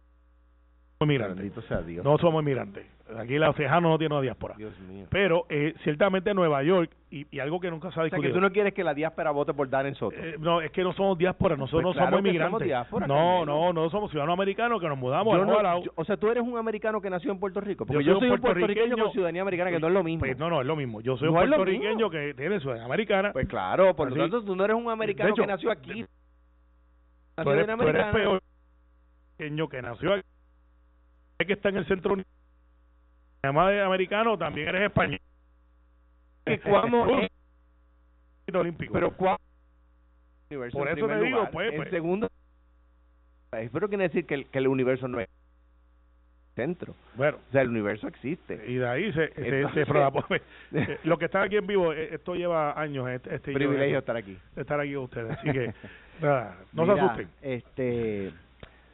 Inmigrantes. 1.00 1.52
sea 1.66 1.80
Dios. 1.82 2.04
No 2.04 2.18
somos 2.18 2.42
inmigrantes. 2.42 2.84
Aquí 3.16 3.38
los 3.38 3.54
tejanos 3.56 3.90
no 3.90 3.96
tienen 3.96 4.12
una 4.12 4.20
diáspora. 4.22 4.54
Dios 4.58 4.78
mío. 4.80 5.06
Pero 5.10 5.46
eh, 5.48 5.72
ciertamente 5.82 6.34
Nueva 6.34 6.62
York, 6.62 6.90
y, 7.10 7.26
y 7.34 7.38
algo 7.40 7.58
que 7.58 7.70
nunca 7.70 7.90
se 7.90 7.98
ha 8.00 8.02
O 8.02 8.04
sea, 8.04 8.10
que 8.10 8.16
discutido. 8.16 8.34
tú 8.34 8.40
no 8.42 8.52
quieres 8.52 8.74
que 8.74 8.84
la 8.84 8.92
diáspora 8.92 9.30
vote 9.30 9.54
por 9.54 9.70
Darren 9.70 9.94
Soto. 9.94 10.14
Eh, 10.14 10.34
no, 10.38 10.60
es 10.60 10.70
que 10.72 10.82
no 10.82 10.92
somos 10.92 11.16
diáspora, 11.16 11.56
nosotros 11.56 11.84
Pues 11.84 11.96
no 11.96 12.00
claro 12.02 12.16
somos 12.18 12.26
inmigrantes. 12.28 12.50
somos 12.52 12.62
diáspora, 12.64 13.06
no, 13.06 13.46
no, 13.46 13.72
no 13.72 13.88
somos 13.88 14.10
ciudadanos 14.10 14.34
americanos 14.34 14.78
que 14.80 14.88
nos 14.88 14.98
mudamos 14.98 15.34
Yo 15.34 15.40
al 15.40 15.46
no- 15.46 15.84
yo- 15.84 15.92
o 15.94 16.04
sea, 16.04 16.18
tú 16.18 16.28
eres 16.30 16.42
un 16.42 16.58
americano 16.58 17.00
que 17.00 17.08
nació 17.08 17.32
en 17.32 17.38
Puerto 17.40 17.60
Rico. 17.62 17.86
Porque 17.86 18.04
Yo 18.04 18.12
yo, 18.14 18.18
soy 18.18 18.28
un 18.28 18.40
puertorriqueño 18.40 18.66
puertorriqueño 18.66 19.04
con 19.04 19.12
ciudadanía 19.12 19.42
americana, 19.42 19.70
que 19.70 19.78
no 19.80 19.86
es 19.86 19.92
lo 19.94 20.02
mismo. 20.04 20.20
Pues 20.20 20.36
no, 20.38 20.50
no, 20.50 20.60
es 20.60 20.66
lo 20.66 20.76
mismo. 20.76 21.00
Yo 21.00 21.16
soy 21.16 21.28
No 21.28 21.32
un 21.32 21.38
puertorriqueño 21.48 22.10
que 22.10 22.34
tiene 22.34 22.58
ciudadanía 22.60 22.84
americana. 22.84 23.32
Pues 23.32 23.48
claro, 23.48 23.94
por 23.96 24.10
lo 24.10 24.16
tanto 24.16 24.44
tú 24.44 24.54
no 24.54 24.64
eres 24.64 24.76
un 24.76 24.90
americano 24.90 25.30
hecho, 25.30 25.42
que 25.42 25.46
nació 25.48 25.70
aquí. 25.70 26.04
tú 27.42 27.50
eres, 27.52 27.66
tú 27.74 27.82
eres 27.88 28.06
peor 28.12 28.42
que 29.38 29.80
nació 29.80 30.12
aquí, 30.12 30.22
que 31.46 31.52
está 31.52 31.68
en 31.68 31.76
el 31.76 31.86
centro 31.86 32.16
además 33.42 33.68
de 33.70 33.80
americano, 33.82 34.36
también 34.36 34.68
eres 34.68 34.82
español. 34.82 35.20
Que 36.44 36.60
olímpico. 38.60 38.92
Pero. 38.92 39.14
Universo 40.50 40.78
Por 40.78 40.88
eso 40.88 41.06
te 41.06 41.20
digo, 41.20 41.36
lugar. 41.38 41.50
pues, 41.52 41.70
En 41.70 41.76
pues. 41.76 41.90
segundo, 41.90 42.28
pero 43.50 43.88
quiere 43.88 44.04
decir 44.04 44.26
que 44.26 44.34
el, 44.34 44.46
que 44.46 44.58
el 44.58 44.66
universo 44.68 45.06
no 45.06 45.20
es 45.20 45.28
centro. 46.56 46.94
bueno, 47.14 47.38
O 47.48 47.52
sea, 47.52 47.62
el 47.62 47.68
universo 47.68 48.08
existe. 48.08 48.64
y 48.66 48.76
de 48.76 48.88
ahí 48.88 49.12
se, 49.12 49.28
se, 49.34 49.44
se 49.74 49.82
Entonces-. 49.82 50.42
Eh, 50.72 50.98
Los 51.04 51.18
que 51.18 51.26
están 51.26 51.44
aquí 51.44 51.56
en 51.56 51.66
vivo, 51.66 51.92
eh, 51.92 52.14
esto 52.14 52.34
lleva 52.34 52.80
años, 52.80 53.08
este, 53.10 53.34
este 53.36 53.52
Privilegio 53.52 53.98
estar 53.98 54.16
aquí. 54.16 54.36
estar 54.56 54.80
aquí 54.80 54.94
con 54.94 55.04
ustedes. 55.04 55.30
Así 55.38 55.52
que, 55.52 55.72
nada, 56.20 56.56
no 56.72 56.82
Mira, 56.82 56.94
se 56.94 57.00
asusten. 57.02 57.28
Este, 57.42 58.32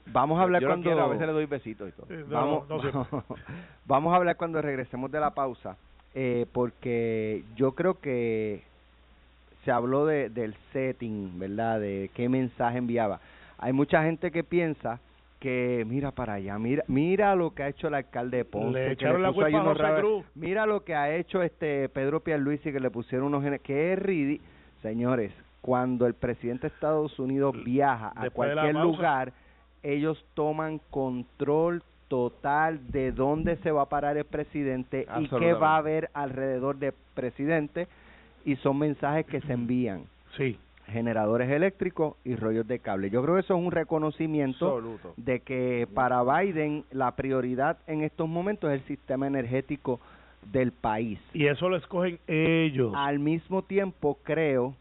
vamos 0.06 0.38
a 0.38 0.42
hablar 0.42 0.62
Yo 0.62 0.68
cuando... 0.68 0.84
quiero, 0.84 1.04
a 1.04 1.08
veces 1.08 1.26
le 1.26 1.32
doy 1.32 1.46
besitos 1.46 1.88
y 1.88 1.92
todo. 1.92 2.06
Eh, 2.10 2.24
no, 2.28 2.64
vamos, 2.66 2.68
no 2.68 3.24
vamos 3.86 4.12
a 4.12 4.16
hablar 4.16 4.36
cuando 4.36 4.60
regresemos 4.62 5.10
de 5.10 5.20
la 5.20 5.30
pausa, 5.34 5.76
eh, 6.14 6.46
porque 6.52 7.44
yo 7.56 7.72
creo 7.72 8.00
que 8.00 8.62
se 9.64 9.70
habló 9.70 10.06
de, 10.06 10.28
del 10.30 10.54
setting, 10.72 11.38
¿verdad? 11.38 11.80
De 11.80 12.10
qué 12.14 12.28
mensaje 12.28 12.78
enviaba. 12.78 13.20
Hay 13.58 13.72
mucha 13.72 14.02
gente 14.02 14.30
que 14.30 14.44
piensa 14.44 15.00
que 15.40 15.84
mira 15.86 16.10
para 16.10 16.34
allá, 16.34 16.58
mira 16.58 16.84
mira 16.88 17.34
lo 17.34 17.50
que 17.54 17.62
ha 17.64 17.68
hecho 17.68 17.88
el 17.88 17.94
alcalde 17.94 18.38
de 18.38 18.44
Ponce, 18.46 18.78
Le 18.78 18.96
que 18.96 19.04
echaron 19.04 19.22
la 19.22 19.30
puso 19.30 19.44
ahí 19.44 19.52
culpa 19.52 19.68
a 19.68 19.72
unos 19.72 20.00
Cruz. 20.00 20.24
mira 20.34 20.64
lo 20.64 20.84
que 20.84 20.94
ha 20.94 21.14
hecho 21.14 21.42
este 21.42 21.88
Pedro 21.90 22.20
Pierluisi 22.20 22.72
que 22.72 22.80
le 22.80 22.90
pusieron 22.90 23.26
unos 23.26 23.42
genes, 23.42 23.60
que 23.60 23.92
es 23.92 23.98
ridículo. 23.98 24.48
Señores, 24.80 25.32
cuando 25.60 26.06
el 26.06 26.14
presidente 26.14 26.68
de 26.68 26.74
Estados 26.74 27.18
Unidos 27.18 27.54
viaja 27.62 28.12
a 28.16 28.24
Después 28.24 28.52
cualquier 28.52 28.74
pausa. 28.74 28.86
lugar, 28.86 29.32
ellos 29.84 30.24
toman 30.34 30.80
control 30.90 31.82
total 32.08 32.90
de 32.90 33.12
dónde 33.12 33.56
se 33.58 33.70
va 33.70 33.82
a 33.82 33.88
parar 33.88 34.16
el 34.16 34.24
presidente 34.24 35.06
y 35.20 35.28
qué 35.28 35.52
va 35.52 35.74
a 35.74 35.78
haber 35.78 36.10
alrededor 36.14 36.76
del 36.76 36.92
presidente 37.14 37.86
y 38.44 38.56
son 38.56 38.78
mensajes 38.78 39.24
que 39.26 39.40
se 39.42 39.52
envían 39.52 40.02
Sí, 40.36 40.58
generadores 40.88 41.48
eléctricos 41.50 42.16
y 42.24 42.34
rollos 42.36 42.66
de 42.66 42.78
cable. 42.80 43.08
Yo 43.08 43.22
creo 43.22 43.34
que 43.36 43.40
eso 43.42 43.54
es 43.56 43.60
un 43.64 43.70
reconocimiento 43.72 44.66
Absoluto. 44.66 45.14
de 45.16 45.40
que 45.40 45.86
para 45.94 46.22
Biden 46.24 46.84
la 46.90 47.12
prioridad 47.12 47.78
en 47.86 48.02
estos 48.02 48.28
momentos 48.28 48.70
es 48.72 48.80
el 48.82 48.86
sistema 48.88 49.26
energético 49.26 50.00
del 50.52 50.72
país. 50.72 51.18
y 51.32 51.46
eso 51.46 51.68
lo 51.70 51.76
escogen 51.76 52.18
ellos. 52.26 52.92
Al 52.96 53.18
mismo 53.18 53.62
tiempo, 53.62 54.18
creo 54.24 54.74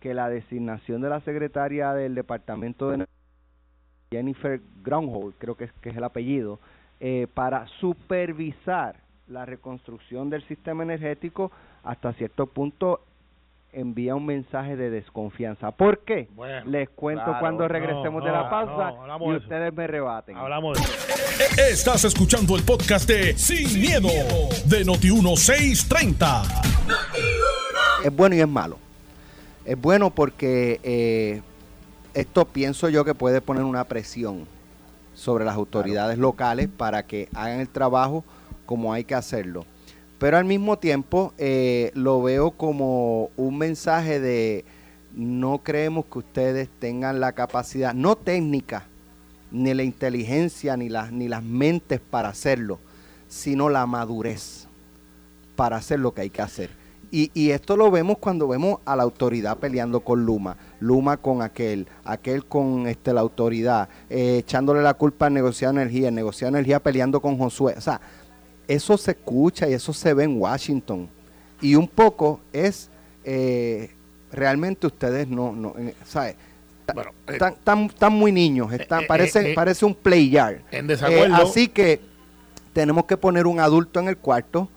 que 0.00 0.12
la 0.12 0.28
designación 0.28 1.00
de 1.00 1.08
la 1.08 1.20
secretaria 1.20 1.92
del 1.94 2.14
Departamento 2.14 2.88
de 2.88 2.96
Energía, 2.96 3.15
Jennifer 4.10 4.60
Groundhog, 4.82 5.34
creo 5.38 5.56
que 5.56 5.64
es, 5.64 5.72
que 5.80 5.90
es 5.90 5.96
el 5.96 6.04
apellido, 6.04 6.58
eh, 7.00 7.26
para 7.34 7.66
supervisar 7.80 8.96
la 9.28 9.44
reconstrucción 9.44 10.30
del 10.30 10.46
sistema 10.46 10.82
energético, 10.84 11.50
hasta 11.82 12.12
cierto 12.14 12.46
punto 12.46 13.00
envía 13.72 14.14
un 14.14 14.24
mensaje 14.24 14.76
de 14.76 14.88
desconfianza. 14.88 15.70
¿Por 15.72 15.98
qué? 15.98 16.28
Bueno, 16.34 16.64
Les 16.70 16.88
cuento 16.88 17.24
claro. 17.24 17.40
cuando 17.40 17.68
regresemos 17.68 18.22
No, 18.22 18.24
de 18.24 18.32
la 18.32 18.48
pausa 18.48 18.92
no, 19.18 19.32
y 19.32 19.36
ustedes 19.36 19.74
me 19.74 19.86
rebaten. 19.86 20.36
Hablamos 20.36 20.78
de 20.78 20.84
Estás 21.70 22.04
escuchando 22.04 22.56
el 22.56 22.62
podcast 22.62 23.06
de 23.06 23.36
Sin, 23.36 23.78
miedo, 23.80 24.08
de 24.66 24.84
Noti1630. 24.86 26.42
es 28.04 28.16
bueno 28.16 28.34
y 28.36 28.40
es 28.40 28.48
malo. 28.48 28.78
Es 29.66 29.78
bueno 29.78 30.10
porque 30.10 30.80
eh, 30.82 31.42
esto 32.16 32.46
pienso 32.46 32.88
yo 32.88 33.04
que 33.04 33.14
puede 33.14 33.42
poner 33.42 33.64
una 33.64 33.84
presión 33.84 34.46
sobre 35.14 35.44
las 35.44 35.54
autoridades 35.54 36.16
locales 36.16 36.66
para 36.74 37.06
que 37.06 37.28
hagan 37.34 37.60
el 37.60 37.68
trabajo 37.68 38.24
como 38.64 38.94
hay 38.94 39.04
que 39.04 39.14
hacerlo. 39.14 39.66
Pero 40.18 40.38
al 40.38 40.46
mismo 40.46 40.78
tiempo 40.78 41.34
eh, 41.36 41.90
lo 41.94 42.22
veo 42.22 42.52
como 42.52 43.28
un 43.36 43.58
mensaje 43.58 44.18
de 44.18 44.64
no 45.14 45.58
creemos 45.58 46.06
que 46.06 46.20
ustedes 46.20 46.70
tengan 46.78 47.20
la 47.20 47.32
capacidad, 47.32 47.92
no 47.92 48.16
técnica, 48.16 48.86
ni 49.52 49.74
la 49.74 49.82
inteligencia, 49.82 50.74
ni 50.78 50.88
las, 50.88 51.12
ni 51.12 51.28
las 51.28 51.42
mentes 51.42 52.00
para 52.00 52.30
hacerlo, 52.30 52.78
sino 53.28 53.68
la 53.68 53.84
madurez 53.84 54.66
para 55.54 55.76
hacer 55.76 56.00
lo 56.00 56.14
que 56.14 56.22
hay 56.22 56.30
que 56.30 56.40
hacer. 56.42 56.70
Y, 57.10 57.30
y 57.34 57.50
esto 57.50 57.76
lo 57.76 57.90
vemos 57.90 58.16
cuando 58.18 58.48
vemos 58.48 58.80
a 58.86 58.96
la 58.96 59.02
autoridad 59.02 59.58
peleando 59.58 60.00
con 60.00 60.24
Luma, 60.24 60.56
Luma 60.80 61.16
con 61.16 61.42
aquel, 61.42 61.86
aquel 62.04 62.44
con 62.44 62.86
este 62.86 63.12
la 63.12 63.20
autoridad, 63.20 63.88
eh, 64.10 64.38
echándole 64.38 64.82
la 64.82 64.94
culpa 64.94 65.26
al 65.26 65.34
negociado 65.34 65.74
de 65.74 65.82
energía, 65.82 66.08
el 66.08 66.14
negociado 66.14 66.52
de 66.52 66.58
energía 66.58 66.80
peleando 66.82 67.20
con 67.20 67.38
Josué. 67.38 67.74
O 67.76 67.80
sea, 67.80 68.00
eso 68.68 68.96
se 68.98 69.12
escucha 69.12 69.68
y 69.68 69.72
eso 69.72 69.92
se 69.92 70.12
ve 70.14 70.24
en 70.24 70.40
Washington. 70.40 71.08
Y 71.60 71.74
un 71.74 71.88
poco 71.88 72.40
es, 72.52 72.90
eh, 73.24 73.90
realmente 74.32 74.86
ustedes 74.86 75.28
no, 75.28 75.52
no 75.52 75.74
eh, 75.78 75.94
¿sabe? 76.04 76.36
Bueno, 76.94 77.10
eh, 77.26 77.32
Están, 77.32 77.54
están, 77.54 77.84
están 77.86 78.12
muy 78.12 78.32
niños, 78.32 78.72
están, 78.72 79.04
eh, 79.04 79.06
parece, 79.06 79.52
eh, 79.52 79.54
parece 79.54 79.84
un 79.84 79.94
play 79.94 80.30
yard. 80.30 80.60
en 80.70 80.86
desacuerdo. 80.86 81.34
así 81.36 81.68
que 81.68 82.00
tenemos 82.72 83.06
que 83.06 83.16
poner 83.16 83.46
un 83.46 83.60
adulto 83.60 84.00
en 84.00 84.08
el 84.08 84.16
cuarto 84.16 84.68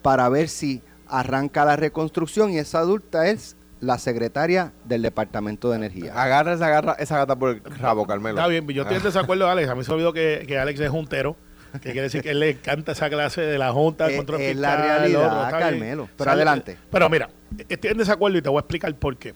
para 0.00 0.28
ver 0.28 0.48
si 0.48 0.82
arranca 1.06 1.64
la 1.64 1.76
reconstrucción 1.76 2.50
y 2.50 2.58
esa 2.58 2.78
adulta 2.78 3.28
es 3.28 3.56
la 3.82 3.98
secretaria 3.98 4.72
del 4.84 5.02
Departamento 5.02 5.68
de 5.70 5.76
Energía. 5.76 6.14
Agarra 6.14 6.52
esa, 6.54 6.66
agarra 6.66 6.92
esa 7.00 7.18
gata 7.18 7.34
por 7.36 7.50
el 7.50 7.62
rabo, 7.64 8.06
Carmelo. 8.06 8.38
Está 8.38 8.46
bien, 8.46 8.66
yo 8.68 8.82
estoy 8.82 8.98
en 8.98 9.02
desacuerdo, 9.02 9.48
Alex. 9.50 9.68
A 9.68 9.74
mí 9.74 9.82
se 9.82 9.90
me 9.90 9.94
olvidó 9.96 10.12
que, 10.12 10.44
que 10.46 10.56
Alex 10.56 10.78
es 10.78 10.88
juntero. 10.88 11.36
Que 11.72 11.90
quiere 11.90 12.02
decir 12.02 12.22
que 12.22 12.30
él 12.30 12.38
le 12.40 12.50
encanta 12.50 12.92
esa 12.92 13.08
clase 13.10 13.40
de 13.40 13.58
la 13.58 13.72
Junta 13.72 14.06
de 14.06 14.16
Control 14.18 14.40
es 14.40 14.56
la 14.56 14.76
realidad, 14.76 15.46
otro. 15.46 15.58
Carmelo. 15.58 16.08
Pero 16.16 16.30
Sale- 16.30 16.42
adelante. 16.42 16.76
Pero 16.90 17.08
mira, 17.10 17.28
estoy 17.68 17.90
en 17.90 17.98
desacuerdo 17.98 18.38
y 18.38 18.42
te 18.42 18.48
voy 18.50 18.58
a 18.58 18.60
explicar 18.60 18.94
por 18.94 19.16
qué. 19.16 19.34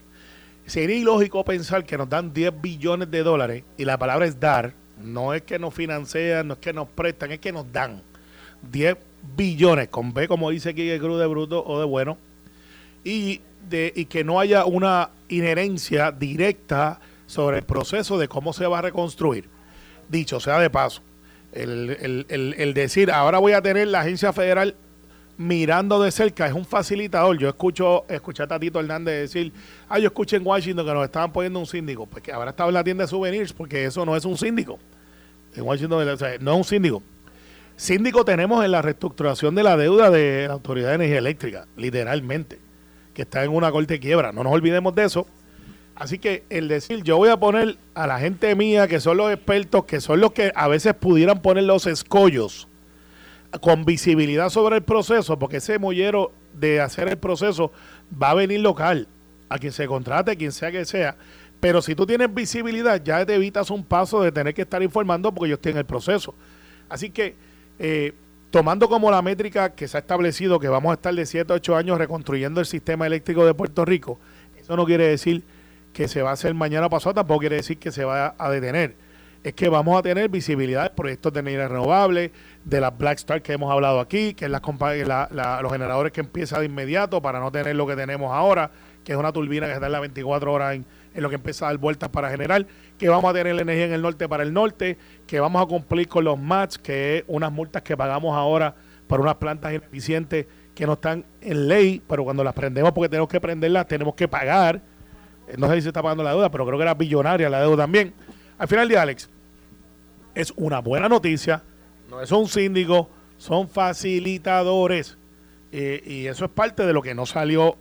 Sería 0.65 0.97
ilógico 0.97 1.45
pensar 1.45 1.85
que 1.85 1.97
nos 1.99 2.09
dan 2.09 2.33
10 2.33 2.53
billones 2.61 3.11
de 3.11 3.23
dólares 3.23 3.65
y 3.77 3.85
la 3.85 3.99
palabra 3.99 4.27
es 4.27 4.39
dar. 4.39 4.75
No 5.03 5.35
es 5.35 5.43
que 5.43 5.59
nos 5.59 5.75
financian, 5.75 6.47
no 6.47 6.55
es 6.55 6.61
que 6.61 6.73
nos 6.73 6.89
prestan, 6.89 7.33
es 7.33 7.39
que 7.41 7.53
nos 7.53 7.73
dan 7.73 8.03
10 8.71 8.97
billones, 9.37 9.89
con 9.89 10.13
B 10.13 10.29
como 10.29 10.51
dice 10.51 10.71
aquí 10.71 10.89
el 10.89 11.01
Cruz 11.01 11.19
de 11.19 11.27
Bruto 11.27 11.65
o 11.65 11.81
de 11.81 11.87
Bueno, 11.87 12.19
y, 13.07 13.41
de, 13.71 13.93
y 13.95 14.07
que 14.07 14.25
no 14.25 14.41
haya 14.41 14.65
una 14.65 15.11
inherencia 15.29 16.11
directa 16.11 16.99
sobre 17.27 17.59
el 17.59 17.63
proceso 17.65 18.19
de 18.19 18.27
cómo 18.27 18.53
se 18.53 18.67
va 18.67 18.81
a 18.81 18.83
reconstruir. 18.83 19.49
Dicho 20.09 20.41
sea 20.41 20.59
de 20.59 20.71
paso, 20.71 21.03
el, 21.53 22.27
el- 22.29 22.55
el- 22.59 22.75
decir 22.75 23.11
ahora 23.13 23.39
voy 23.39 23.53
a 23.53 23.63
tener 23.63 23.87
la 23.89 24.01
agencia 24.01 24.33
federal 24.33 24.75
mirando 25.39 26.03
de 26.03 26.11
cerca 26.11 26.47
es 26.47 26.53
un 26.53 26.65
facilitador. 26.65 27.39
Yo 27.39 27.49
escucho, 27.49 28.05
escuché 28.09 28.43
a 28.43 28.47
Tatito 28.49 28.81
Hernández 28.81 29.33
decir, 29.33 29.53
ah, 29.89 29.99
yo 29.99 30.07
escuché 30.07 30.37
en 30.37 30.47
Washington 30.47 30.85
que 30.87 30.93
nos 30.95 31.05
estaban 31.05 31.33
poniendo 31.33 31.59
un 31.61 31.67
síndico. 31.67 32.07
Pues 32.07 32.23
que 32.23 32.33
ahora 32.33 32.51
estaba 32.51 32.69
en 32.71 32.75
la 32.75 32.83
tienda 32.85 33.05
de 33.05 33.09
souvenirs 33.09 33.53
porque 33.53 33.85
eso 33.85 34.05
no 34.05 34.17
es 34.17 34.25
un 34.25 34.37
síndico. 34.37 34.79
En 35.55 35.63
Washington, 35.63 36.07
no 36.41 36.53
es 36.53 36.57
un 36.59 36.65
síndico. 36.65 37.03
Síndico 37.77 38.25
tenemos 38.25 38.65
en 38.65 38.73
la 38.73 38.81
reestructuración 38.83 39.55
de 39.55 39.63
la 39.63 39.77
deuda 39.77 40.11
de 40.11 40.47
la 40.49 40.55
Autoridad 40.55 40.89
de 40.89 40.95
Energía 40.95 41.19
Eléctrica, 41.19 41.67
literalmente, 41.77 42.59
que 43.17 43.23
está 43.23 43.43
en 43.43 43.51
una 43.51 43.73
corte 43.73 43.95
de 43.95 44.01
quiebra. 44.01 44.31
No 44.31 44.45
nos 44.45 44.53
olvidemos 44.53 44.95
de 44.95 45.05
eso. 45.05 45.27
Así 45.95 46.19
que 46.19 46.45
el 46.51 46.69
decir, 46.69 47.03
yo 47.03 47.17
voy 47.17 47.31
a 47.31 47.39
poner 47.39 47.79
a 47.95 48.07
la 48.07 48.19
gente 48.19 48.55
mía, 48.55 48.87
que 48.87 49.01
son 49.01 49.17
los 49.17 49.33
expertos, 49.33 49.87
que 49.87 50.03
son 50.03 50.21
los 50.21 50.33
que 50.33 50.53
a 50.55 50.69
veces 50.69 50.93
pudieran 50.93 51.41
poner 51.41 51.65
los 51.65 51.87
escollos 51.87 52.69
con 53.63 53.87
visibilidad 53.87 54.51
sobre 54.51 54.77
el 54.77 54.83
proceso, 54.83 55.39
porque 55.39 55.57
ese 55.57 55.79
mollero 55.79 56.31
de 56.53 56.83
hacer 56.83 57.09
el 57.09 57.17
proceso 57.17 57.73
va 58.23 58.33
a 58.33 58.35
venir 58.35 58.61
local, 58.61 59.09
a 59.49 59.59
quien 59.59 59.73
se 59.73 59.87
contrate, 59.87 60.37
quien 60.37 60.53
sea 60.53 60.71
que 60.71 60.85
sea. 60.85 61.17
Pero 61.59 61.81
si 61.81 61.95
tú 61.95 62.05
tienes 62.05 62.35
visibilidad, 62.35 63.03
ya 63.03 63.25
te 63.25 63.35
evitas 63.35 63.71
un 63.71 63.83
paso 63.83 64.21
de 64.21 64.31
tener 64.31 64.53
que 64.53 64.63
estar 64.63 64.83
informando 64.83 65.33
porque 65.33 65.47
ellos 65.47 65.61
tienen 65.61 65.79
el 65.79 65.87
proceso. 65.87 66.35
Así 66.91 67.09
que, 67.09 67.35
eh, 67.79 68.13
tomando 68.57 68.89
como 68.89 69.11
la 69.11 69.21
métrica 69.21 69.75
que 69.75 69.87
se 69.87 69.99
ha 69.99 70.01
establecido 70.01 70.59
que 70.59 70.71
vamos 70.71 70.91
a 70.91 70.95
estar 70.95 71.15
de 71.15 71.27
7 71.27 71.53
a 71.53 71.57
8 71.57 71.77
años 71.77 71.99
reconstruyendo 71.99 72.59
el 72.59 72.65
sistema 72.65 73.07
eléctrico 73.07 73.45
de 73.45 73.53
Puerto 73.53 73.85
Rico, 73.85 74.19
eso 74.59 74.75
no 74.79 74.87
quiere 74.87 75.07
decir 75.07 75.45
que 75.93 76.09
se 76.09 76.23
va 76.23 76.31
a 76.31 76.33
hacer 76.33 76.55
mañana 76.55 76.89
pasado, 76.89 77.17
tampoco 77.17 77.41
quiere 77.41 77.57
decir 77.57 77.77
que 77.77 77.93
se 77.93 78.07
va 78.07 78.35
a 78.39 78.49
detener. 78.49 78.97
es 79.45 79.53
que 79.53 79.69
vamos 79.69 79.99
a 79.99 80.03
tener 80.03 80.31
visibilidad 80.31 80.85
de 80.85 80.91
proyectos 80.97 81.35
de 81.35 81.41
energía 81.41 81.69
renovable, 81.69 82.33
de 82.65 82.81
las 82.81 82.97
Black 82.97 83.19
Star 83.19 83.43
que 83.43 83.53
hemos 83.53 83.71
hablado 83.71 84.01
aquí, 84.01 84.33
que 84.33 84.47
es 84.47 84.51
las 84.51 84.63
los 85.63 85.71
generadores 85.71 86.13
que 86.13 86.23
empiezan 86.23 86.61
de 86.61 86.65
inmediato 86.65 87.21
para 87.21 87.39
no 87.41 87.53
tener 87.53 87.77
lo 87.77 87.87
que 87.87 87.95
tenemos 87.95 88.33
ahora, 88.33 88.71
que 89.05 89.13
es 89.13 89.19
una 89.19 89.33
turbina 89.33 89.67
que 89.67 89.75
está 89.75 89.85
en 89.85 89.93
las 89.93 90.01
24 90.01 90.51
horas 90.51 90.81
en 91.17 91.23
lo 91.23 91.29
que 91.29 91.35
empieza 91.35 91.67
a 91.67 91.69
dar 91.69 91.79
vueltas 91.79 92.09
para 92.09 92.31
generar, 92.31 92.67
que 92.99 93.09
vamos 93.09 93.31
a 93.31 93.35
tener 93.35 93.55
la 93.55 93.63
energía 93.63 93.85
en 93.85 93.93
el 93.93 94.03
norte 94.03 94.29
para 94.29 94.43
el 94.43 94.53
norte, 94.53 94.97
que 95.27 95.41
vamos 95.41 95.63
a 95.63 95.67
cumplir 95.67 96.09
con 96.09 96.25
los 96.25 96.39
MATS, 96.39 96.79
que 96.79 97.19
es 97.19 97.25
unas 97.27 97.51
multas 97.53 97.83
que 97.83 97.97
pagamos 97.97 98.37
ahora 98.37 98.75
para 99.07 99.23
unas 99.23 99.37
plantas 99.37 99.73
ineficientes 99.73 100.47
que 100.75 100.87
no 100.87 100.95
están 100.95 101.25
en 101.41 101.69
ley, 101.69 102.03
pero 102.07 102.25
cuando 102.25 102.45
las 102.45 102.55
prendemos 102.55 102.93
porque 102.93 103.09
tenemos 103.09 103.29
que 103.29 103.41
prenderlas, 103.41 103.89
tenemos 103.89 104.15
que 104.15 104.29
pagar. 104.29 104.81
Eh, 105.49 105.55
no 105.57 105.69
sé 105.69 105.77
si 105.77 105.83
se 105.83 105.89
está 105.89 106.03
pagando 106.03 106.23
la 106.23 106.31
deuda, 106.31 106.51
pero 106.51 106.67
creo 106.67 106.79
que 106.79 106.83
era 106.83 106.95
billonaria 106.95 107.49
la 107.49 107.61
deuda 107.61 107.85
también. 107.85 108.13
Al 108.59 108.69
final 108.69 108.89
de 108.89 108.99
Alex, 108.99 109.29
es 110.35 110.53
una 110.57 110.81
buena 110.81 111.09
noticia. 111.09 111.63
No 112.11 112.21
es 112.21 112.31
un 112.31 112.47
síndico, 112.47 113.09
son 113.39 113.69
facilitadores. 113.69 115.17
Eh, 115.73 116.03
y 116.07 116.27
eso 116.27 116.45
es 116.45 116.51
parte 116.51 116.87
de 116.87 116.93
lo 116.93 117.03
que 117.03 117.15
no 117.15 117.27
salió 117.27 117.77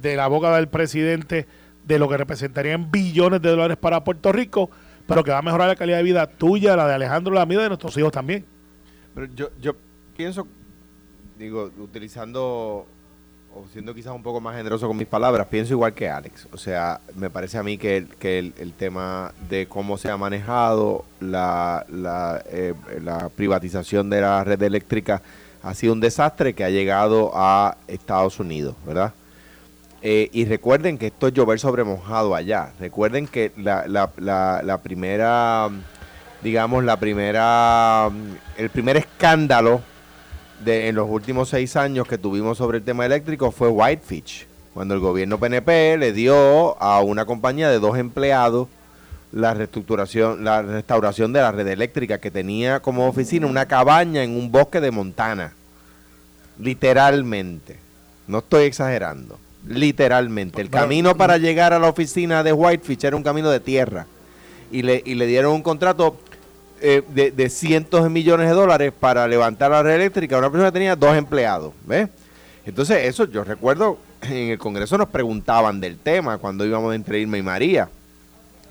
de 0.00 0.16
la 0.16 0.28
boca 0.28 0.54
del 0.56 0.68
presidente, 0.68 1.46
de 1.84 1.98
lo 1.98 2.08
que 2.08 2.16
representarían 2.16 2.90
billones 2.90 3.42
de 3.42 3.50
dólares 3.50 3.76
para 3.76 4.04
Puerto 4.04 4.32
Rico, 4.32 4.70
pero 5.10 5.24
que 5.24 5.32
va 5.32 5.38
a 5.38 5.42
mejorar 5.42 5.66
la 5.66 5.74
calidad 5.74 5.96
de 5.96 6.04
vida 6.04 6.26
tuya, 6.28 6.76
la 6.76 6.86
de 6.86 6.94
Alejandro, 6.94 7.34
la 7.34 7.44
mía 7.44 7.58
de 7.58 7.68
nuestros 7.68 7.96
hijos 7.96 8.12
también. 8.12 8.44
Pero 9.12 9.26
yo, 9.34 9.50
yo 9.60 9.74
pienso, 10.16 10.46
digo, 11.36 11.68
utilizando 11.78 12.86
o 13.52 13.66
siendo 13.72 13.92
quizás 13.92 14.14
un 14.14 14.22
poco 14.22 14.40
más 14.40 14.56
generoso 14.56 14.86
con 14.86 14.96
mis 14.96 15.08
palabras, 15.08 15.48
pienso 15.48 15.72
igual 15.72 15.94
que 15.94 16.08
Alex. 16.08 16.46
O 16.52 16.56
sea, 16.56 17.00
me 17.16 17.28
parece 17.28 17.58
a 17.58 17.64
mí 17.64 17.76
que 17.76 17.96
el, 17.96 18.06
que 18.06 18.38
el, 18.38 18.72
tema 18.74 19.32
de 19.48 19.66
cómo 19.66 19.98
se 19.98 20.08
ha 20.10 20.16
manejado 20.16 21.04
la, 21.18 21.84
la, 21.88 22.40
eh, 22.46 22.74
la, 23.02 23.28
privatización 23.30 24.08
de 24.10 24.20
la 24.20 24.44
red 24.44 24.62
eléctrica 24.62 25.22
ha 25.64 25.74
sido 25.74 25.92
un 25.92 26.00
desastre 26.00 26.54
que 26.54 26.62
ha 26.62 26.70
llegado 26.70 27.32
a 27.34 27.76
Estados 27.88 28.38
Unidos, 28.38 28.76
¿verdad? 28.86 29.12
Eh, 30.02 30.30
y 30.32 30.46
recuerden 30.46 30.96
que 30.96 31.08
esto 31.08 31.28
es 31.28 31.34
llover 31.34 31.58
sobre 31.58 31.84
mojado 31.84 32.34
allá. 32.34 32.72
Recuerden 32.80 33.26
que 33.26 33.52
la, 33.56 33.86
la, 33.86 34.10
la, 34.16 34.62
la 34.64 34.78
primera, 34.78 35.68
digamos, 36.42 36.84
la 36.84 36.98
primera, 36.98 38.10
el 38.56 38.70
primer 38.70 38.96
escándalo 38.96 39.82
de, 40.64 40.88
en 40.88 40.94
los 40.94 41.08
últimos 41.10 41.50
seis 41.50 41.76
años 41.76 42.06
que 42.06 42.18
tuvimos 42.18 42.58
sobre 42.58 42.78
el 42.78 42.84
tema 42.84 43.04
eléctrico 43.04 43.50
fue 43.50 43.68
Whitefish, 43.68 44.46
cuando 44.72 44.94
el 44.94 45.00
gobierno 45.00 45.38
PNP 45.38 45.98
le 45.98 46.12
dio 46.12 46.80
a 46.82 47.00
una 47.00 47.26
compañía 47.26 47.68
de 47.68 47.78
dos 47.78 47.98
empleados 47.98 48.68
la 49.32 49.54
reestructuración, 49.54 50.44
la 50.44 50.62
restauración 50.62 51.32
de 51.32 51.40
la 51.40 51.52
red 51.52 51.68
eléctrica 51.68 52.18
que 52.18 52.30
tenía 52.30 52.80
como 52.80 53.06
oficina 53.06 53.46
una 53.46 53.66
cabaña 53.66 54.24
en 54.24 54.36
un 54.36 54.50
bosque 54.50 54.80
de 54.80 54.90
Montana. 54.90 55.52
Literalmente. 56.58 57.78
No 58.26 58.38
estoy 58.38 58.64
exagerando. 58.64 59.38
Literalmente. 59.66 60.60
El 60.60 60.70
camino 60.70 61.16
para 61.16 61.38
llegar 61.38 61.72
a 61.72 61.78
la 61.78 61.88
oficina 61.88 62.42
de 62.42 62.52
Whitefish 62.52 63.04
era 63.04 63.16
un 63.16 63.22
camino 63.22 63.50
de 63.50 63.60
tierra. 63.60 64.06
Y 64.72 64.82
le, 64.82 65.02
y 65.04 65.14
le 65.14 65.26
dieron 65.26 65.52
un 65.52 65.62
contrato 65.62 66.16
eh, 66.80 67.02
de, 67.08 67.50
cientos 67.50 68.02
de 68.02 68.08
millones 68.08 68.48
de 68.48 68.54
dólares 68.54 68.92
para 68.98 69.28
levantar 69.28 69.70
la 69.70 69.82
red 69.82 69.96
eléctrica. 69.96 70.38
Una 70.38 70.50
persona 70.50 70.72
tenía 70.72 70.96
dos 70.96 71.14
empleados, 71.14 71.74
¿ves? 71.86 72.08
Entonces, 72.64 73.04
eso 73.04 73.24
yo 73.24 73.44
recuerdo, 73.44 73.98
en 74.22 74.50
el 74.50 74.58
Congreso 74.58 74.96
nos 74.96 75.08
preguntaban 75.08 75.80
del 75.80 75.98
tema 75.98 76.38
cuando 76.38 76.64
íbamos 76.64 76.94
entre 76.94 77.20
Irma 77.20 77.36
y 77.36 77.42
María. 77.42 77.90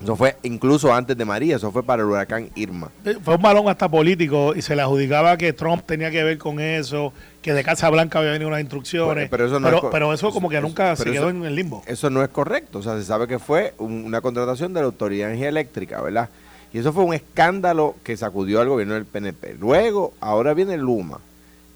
Eso 0.02 0.16
fue 0.16 0.36
incluso 0.42 0.92
antes 0.92 1.16
de 1.16 1.24
María, 1.24 1.56
eso 1.56 1.70
fue 1.70 1.82
para 1.82 2.02
el 2.02 2.08
huracán 2.08 2.48
Irma. 2.54 2.90
Eh, 3.04 3.18
fue 3.22 3.36
un 3.36 3.42
balón 3.42 3.68
hasta 3.68 3.88
político 3.88 4.54
y 4.56 4.62
se 4.62 4.74
le 4.74 4.82
adjudicaba 4.82 5.36
que 5.36 5.52
Trump 5.52 5.82
tenía 5.84 6.10
que 6.10 6.24
ver 6.24 6.38
con 6.38 6.58
eso, 6.58 7.12
que 7.42 7.52
de 7.52 7.62
Casa 7.62 7.90
Blanca 7.90 8.18
había 8.18 8.32
venido 8.32 8.48
unas 8.48 8.60
instrucciones. 8.60 9.28
pero, 9.28 9.46
eso, 9.46 9.90
pero, 9.90 10.12
eso 10.14 10.30
como 10.30 10.48
que 10.48 10.60
nunca 10.60 10.96
se 10.96 11.10
quedó 11.10 11.28
en 11.28 11.44
el 11.44 11.54
limbo. 11.54 11.82
Eso 11.86 12.08
no 12.08 12.22
es 12.22 12.30
correcto, 12.30 12.78
o 12.78 12.82
sea, 12.82 12.96
se 12.96 13.04
sabe 13.04 13.26
que 13.26 13.38
fue 13.38 13.74
una 13.78 14.20
contratación 14.22 14.72
de 14.72 14.80
la 14.80 14.86
Autoridad 14.86 15.26
de 15.26 15.32
Energía 15.34 15.48
Eléctrica, 15.50 16.00
¿verdad? 16.00 16.30
Y 16.72 16.78
eso 16.78 16.92
fue 16.92 17.04
un 17.04 17.14
escándalo 17.14 17.96
que 18.02 18.16
sacudió 18.16 18.60
al 18.60 18.68
gobierno 18.68 18.94
del 18.94 19.04
PNP. 19.04 19.56
Luego, 19.58 20.14
ahora 20.20 20.54
viene 20.54 20.76
Luma. 20.76 21.18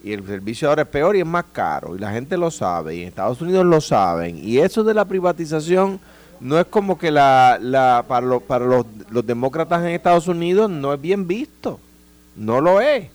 Y 0.04 0.12
el 0.12 0.24
servicio 0.26 0.68
ahora 0.68 0.82
es 0.82 0.88
peor 0.88 1.16
y 1.16 1.20
es 1.20 1.26
más 1.26 1.46
caro. 1.50 1.96
Y 1.96 1.98
la 1.98 2.12
gente 2.12 2.36
lo 2.36 2.50
sabe. 2.50 2.94
Y 2.94 3.02
en 3.02 3.08
Estados 3.08 3.40
Unidos 3.40 3.64
lo 3.64 3.80
saben. 3.80 4.38
Y 4.38 4.58
eso 4.58 4.84
de 4.84 4.94
la 4.94 5.06
privatización 5.06 5.98
no 6.44 6.60
es 6.60 6.66
como 6.66 6.98
que 6.98 7.10
la, 7.10 7.58
la 7.58 8.04
para, 8.06 8.38
para 8.38 8.66
los, 8.66 8.84
los 9.08 9.26
demócratas 9.26 9.82
en 9.82 9.88
Estados 9.88 10.28
Unidos 10.28 10.70
no 10.70 10.92
es 10.92 11.00
bien 11.00 11.26
visto. 11.26 11.80
No 12.36 12.60
lo 12.60 12.82
es. 12.82 13.08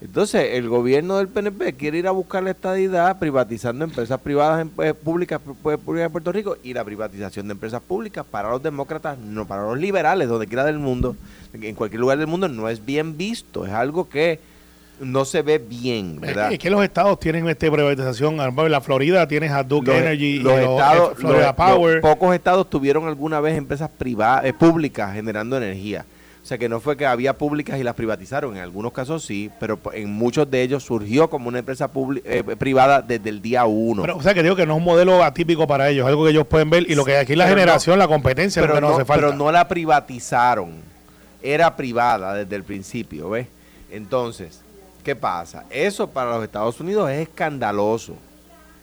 Entonces, 0.00 0.50
el 0.52 0.68
gobierno 0.68 1.18
del 1.18 1.26
PNP 1.26 1.72
quiere 1.72 1.98
ir 1.98 2.06
a 2.06 2.12
buscar 2.12 2.44
la 2.44 2.52
estadidad 2.52 3.18
privatizando 3.18 3.84
empresas 3.84 4.20
privadas 4.20 4.60
en, 4.60 4.70
eh, 4.84 4.94
públicas, 4.94 5.40
públicas 5.40 6.06
de 6.06 6.10
Puerto 6.10 6.30
Rico 6.30 6.56
y 6.62 6.72
la 6.72 6.84
privatización 6.84 7.48
de 7.48 7.52
empresas 7.52 7.82
públicas 7.82 8.24
para 8.24 8.48
los 8.50 8.62
demócratas, 8.62 9.18
no 9.18 9.44
para 9.44 9.64
los 9.64 9.76
liberales, 9.76 10.28
donde 10.28 10.46
quiera 10.46 10.64
del 10.64 10.78
mundo, 10.78 11.16
en 11.52 11.74
cualquier 11.74 11.98
lugar 11.98 12.18
del 12.18 12.28
mundo, 12.28 12.48
no 12.48 12.68
es 12.68 12.86
bien 12.86 13.16
visto. 13.16 13.66
Es 13.66 13.72
algo 13.72 14.08
que 14.08 14.38
no 15.00 15.24
se 15.24 15.42
ve 15.42 15.58
bien, 15.58 16.20
¿verdad? 16.20 16.52
Es 16.52 16.58
que 16.58 16.70
los 16.70 16.82
estados 16.82 17.18
tienen 17.20 17.48
esta 17.48 17.70
privatización. 17.70 18.36
La 18.36 18.80
Florida 18.80 19.26
tiene 19.28 19.48
Hadoop 19.48 19.88
Energy, 19.88 20.38
los, 20.38 20.58
estados, 20.58 21.16
Florida 21.16 21.54
Power. 21.54 22.00
pocos 22.00 22.34
estados 22.34 22.68
tuvieron 22.68 23.06
alguna 23.06 23.40
vez 23.40 23.56
empresas 23.56 23.90
privadas, 23.90 24.44
eh, 24.44 24.52
públicas 24.52 25.14
generando 25.14 25.56
energía. 25.56 26.04
O 26.42 26.46
sea 26.48 26.56
que 26.56 26.68
no 26.68 26.80
fue 26.80 26.96
que 26.96 27.04
había 27.04 27.34
públicas 27.34 27.78
y 27.78 27.82
las 27.82 27.94
privatizaron, 27.94 28.56
en 28.56 28.62
algunos 28.62 28.92
casos 28.92 29.22
sí, 29.22 29.50
pero 29.60 29.78
en 29.92 30.10
muchos 30.10 30.50
de 30.50 30.62
ellos 30.62 30.82
surgió 30.82 31.28
como 31.28 31.48
una 31.48 31.58
empresa 31.58 31.90
eh, 32.24 32.42
privada 32.56 33.02
desde 33.02 33.28
el 33.28 33.42
día 33.42 33.66
uno. 33.66 34.00
Pero, 34.00 34.16
o 34.16 34.22
sea 34.22 34.32
que 34.32 34.42
digo 34.42 34.56
que 34.56 34.64
no 34.64 34.72
es 34.72 34.78
un 34.78 34.84
modelo 34.84 35.22
atípico 35.22 35.66
para 35.66 35.90
ellos, 35.90 36.06
algo 36.06 36.24
que 36.24 36.30
ellos 36.30 36.46
pueden 36.46 36.70
ver 36.70 36.90
y 36.90 36.94
lo 36.94 37.04
que 37.04 37.18
aquí 37.18 37.36
la 37.36 37.48
generación, 37.48 37.98
la 37.98 38.08
competencia, 38.08 38.62
pero 38.62 38.80
no, 38.80 38.94
hace 38.94 39.04
falta. 39.04 39.26
Pero 39.26 39.36
no 39.36 39.52
la 39.52 39.68
privatizaron, 39.68 40.76
era 41.42 41.76
privada 41.76 42.32
desde 42.32 42.56
el 42.56 42.64
principio, 42.64 43.28
¿ves? 43.28 43.48
Entonces, 43.90 44.62
¿qué 45.04 45.16
pasa? 45.16 45.64
Eso 45.70 46.08
para 46.08 46.34
los 46.34 46.44
Estados 46.44 46.78
Unidos 46.80 47.10
es 47.10 47.28
escandaloso. 47.28 48.14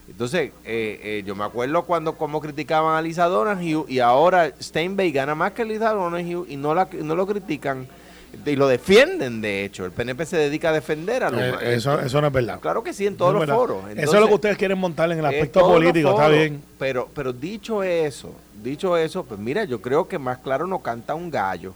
Entonces, 0.07 0.51
eh, 0.63 0.99
eh, 1.03 1.23
yo 1.25 1.35
me 1.35 1.43
acuerdo 1.43 1.83
cuando 1.83 2.13
como 2.13 2.39
criticaban 2.39 2.95
a 2.95 3.01
Lisa 3.01 3.25
Donahue 3.25 3.85
y 3.87 3.99
ahora 3.99 4.51
Steinbeck 4.61 5.13
gana 5.13 5.33
más 5.33 5.53
que 5.53 5.65
Lisa 5.65 5.91
Donahue 5.91 6.45
y 6.47 6.57
no, 6.57 6.75
la, 6.75 6.87
no 7.01 7.15
lo 7.15 7.25
critican 7.25 7.87
y 8.45 8.55
lo 8.55 8.67
defienden, 8.67 9.41
de 9.41 9.65
hecho. 9.65 9.85
El 9.85 9.91
PNP 9.91 10.25
se 10.25 10.37
dedica 10.37 10.69
a 10.69 10.73
defender 10.73 11.23
a 11.23 11.29
Luma. 11.29 11.59
Eh, 11.61 11.75
eso, 11.75 11.99
eso 11.99 12.21
no 12.21 12.27
es 12.27 12.33
verdad. 12.33 12.59
Claro 12.59 12.83
que 12.83 12.93
sí, 12.93 13.07
en 13.07 13.17
todos 13.17 13.33
los 13.33 13.45
foros. 13.45 13.83
eso 13.95 14.13
es 14.15 14.19
lo 14.19 14.27
que 14.27 14.33
ustedes 14.33 14.57
quieren 14.57 14.77
montar 14.77 15.11
en 15.11 15.19
el 15.19 15.25
aspecto 15.25 15.61
político, 15.61 16.11
está 16.11 16.27
bien. 16.27 16.61
Pero, 16.77 17.09
pero 17.13 17.33
dicho 17.33 17.81
eso, 17.83 18.33
dicho 18.61 18.97
eso, 18.97 19.23
pues 19.23 19.39
mira, 19.39 19.63
yo 19.63 19.81
creo 19.81 20.07
que 20.07 20.19
más 20.19 20.39
claro 20.39 20.67
no 20.67 20.79
canta 20.79 21.15
un 21.15 21.31
gallo. 21.31 21.73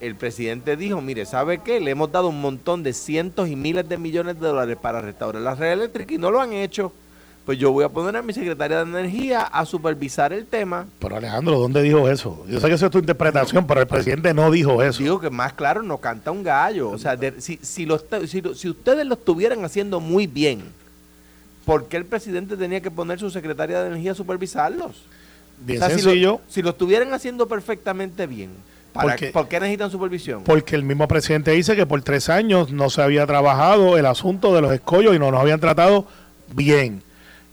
El 0.00 0.16
presidente 0.16 0.76
dijo, 0.76 1.00
mire, 1.00 1.24
¿sabe 1.24 1.58
qué? 1.58 1.80
Le 1.80 1.92
hemos 1.92 2.12
dado 2.12 2.28
un 2.28 2.40
montón 2.40 2.82
de 2.82 2.92
cientos 2.92 3.48
y 3.48 3.56
miles 3.56 3.88
de 3.88 3.96
millones 3.96 4.40
de 4.40 4.46
dólares 4.46 4.76
para 4.80 5.00
restaurar 5.00 5.42
la 5.42 5.54
red 5.54 5.72
eléctrica 5.72 6.14
y 6.14 6.18
no 6.18 6.30
lo 6.30 6.40
han 6.40 6.52
hecho 6.52 6.92
pues 7.44 7.58
yo 7.58 7.72
voy 7.72 7.84
a 7.84 7.90
poner 7.90 8.16
a 8.16 8.22
mi 8.22 8.32
secretaria 8.32 8.84
de 8.84 8.90
Energía 8.90 9.42
a 9.42 9.66
supervisar 9.66 10.32
el 10.32 10.46
tema. 10.46 10.86
Pero 10.98 11.16
Alejandro, 11.16 11.58
¿dónde 11.58 11.82
dijo 11.82 12.08
eso? 12.08 12.44
Yo 12.48 12.58
sé 12.58 12.68
que 12.68 12.74
eso 12.74 12.86
es 12.86 12.92
tu 12.92 12.98
interpretación, 12.98 13.66
pero 13.66 13.80
el 13.82 13.86
presidente 13.86 14.32
no 14.32 14.50
dijo 14.50 14.82
eso. 14.82 15.02
Digo 15.02 15.20
que 15.20 15.28
más 15.28 15.52
claro 15.52 15.82
no 15.82 15.98
canta 15.98 16.30
un 16.30 16.42
gallo. 16.42 16.88
O 16.88 16.98
sea, 16.98 17.18
si, 17.38 17.58
si, 17.60 17.86
si, 17.86 18.68
ustedes 18.68 19.06
lo 19.06 19.14
estuvieran 19.14 19.62
haciendo 19.62 20.00
muy 20.00 20.26
bien, 20.26 20.62
¿por 21.66 21.86
qué 21.86 21.98
el 21.98 22.06
presidente 22.06 22.56
tenía 22.56 22.80
que 22.80 22.90
poner 22.90 23.18
su 23.18 23.30
secretaria 23.30 23.82
de 23.82 23.88
Energía 23.88 24.12
a 24.12 24.14
supervisarlos? 24.14 25.02
Bien 25.58 25.80
sencillo. 25.80 26.40
Si 26.48 26.62
lo, 26.62 26.70
estuvieran 26.70 27.12
haciendo 27.12 27.46
perfectamente 27.46 28.26
bien, 28.26 28.52
¿Por 28.94 29.48
qué? 29.48 29.60
necesitan 29.60 29.90
supervisión? 29.90 30.44
Porque 30.44 30.76
el 30.76 30.84
mismo 30.84 31.08
presidente 31.08 31.50
dice 31.50 31.74
que 31.74 31.84
por 31.84 32.00
tres 32.02 32.28
años 32.28 32.70
no 32.70 32.90
se 32.90 33.02
había 33.02 33.26
trabajado 33.26 33.98
el 33.98 34.06
asunto 34.06 34.54
de 34.54 34.60
los 34.60 34.72
escollos 34.72 35.16
y 35.16 35.18
no 35.18 35.32
nos 35.32 35.40
habían 35.40 35.58
tratado 35.58 36.06
bien 36.54 37.02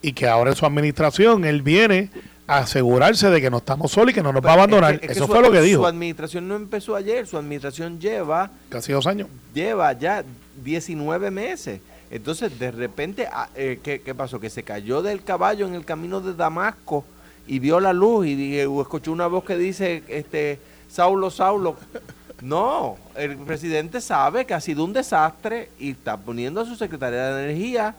y 0.01 0.13
que 0.13 0.27
ahora 0.27 0.51
en 0.51 0.55
su 0.55 0.65
administración 0.65 1.45
él 1.45 1.61
viene 1.61 2.09
a 2.47 2.59
asegurarse 2.59 3.29
de 3.29 3.41
que 3.41 3.49
no 3.49 3.57
estamos 3.57 3.91
solos 3.91 4.11
y 4.11 4.13
que 4.13 4.23
no 4.23 4.33
nos 4.33 4.45
va 4.45 4.51
a 4.51 4.53
abandonar. 4.53 4.99
Eso 5.01 5.27
fue 5.27 5.41
lo 5.41 5.51
que 5.51 5.61
dijo. 5.61 5.81
Su 5.81 5.87
administración 5.87 6.47
no 6.47 6.55
empezó 6.55 6.95
ayer, 6.95 7.25
su 7.25 7.37
administración 7.37 7.99
lleva... 7.99 8.51
Casi 8.69 8.91
dos 8.91 9.07
años. 9.07 9.27
Lleva 9.53 9.93
ya 9.93 10.23
19 10.63 11.31
meses. 11.31 11.81
Entonces, 12.09 12.59
de 12.59 12.71
repente, 12.71 13.27
ah, 13.31 13.49
eh, 13.55 13.79
¿qué, 13.81 14.01
¿qué, 14.01 14.13
pasó? 14.13 14.39
Que 14.39 14.49
se 14.49 14.63
cayó 14.63 15.01
del 15.01 15.23
caballo 15.23 15.65
en 15.65 15.75
el 15.75 15.85
camino 15.85 16.19
de 16.19 16.33
Damasco 16.33 17.05
y 17.47 17.59
vio 17.59 17.79
la 17.79 17.93
luz 17.93 18.27
y, 18.27 18.59
escuchó 18.59 19.11
una 19.11 19.27
voz 19.27 19.45
que 19.45 19.55
dice, 19.55 20.03
este, 20.07 20.59
Saulo, 20.91 21.31
Saulo. 21.31 21.77
No, 22.41 22.97
el 23.15 23.37
presidente 23.37 24.01
sabe 24.01 24.45
que 24.45 24.53
ha 24.53 24.59
sido 24.59 24.83
un 24.83 24.93
desastre 24.93 25.69
y 25.79 25.91
está 25.91 26.17
poniendo 26.17 26.59
a 26.59 26.65
su 26.65 26.75
secretaria 26.75 27.27
de 27.27 27.43
Energía 27.45 27.95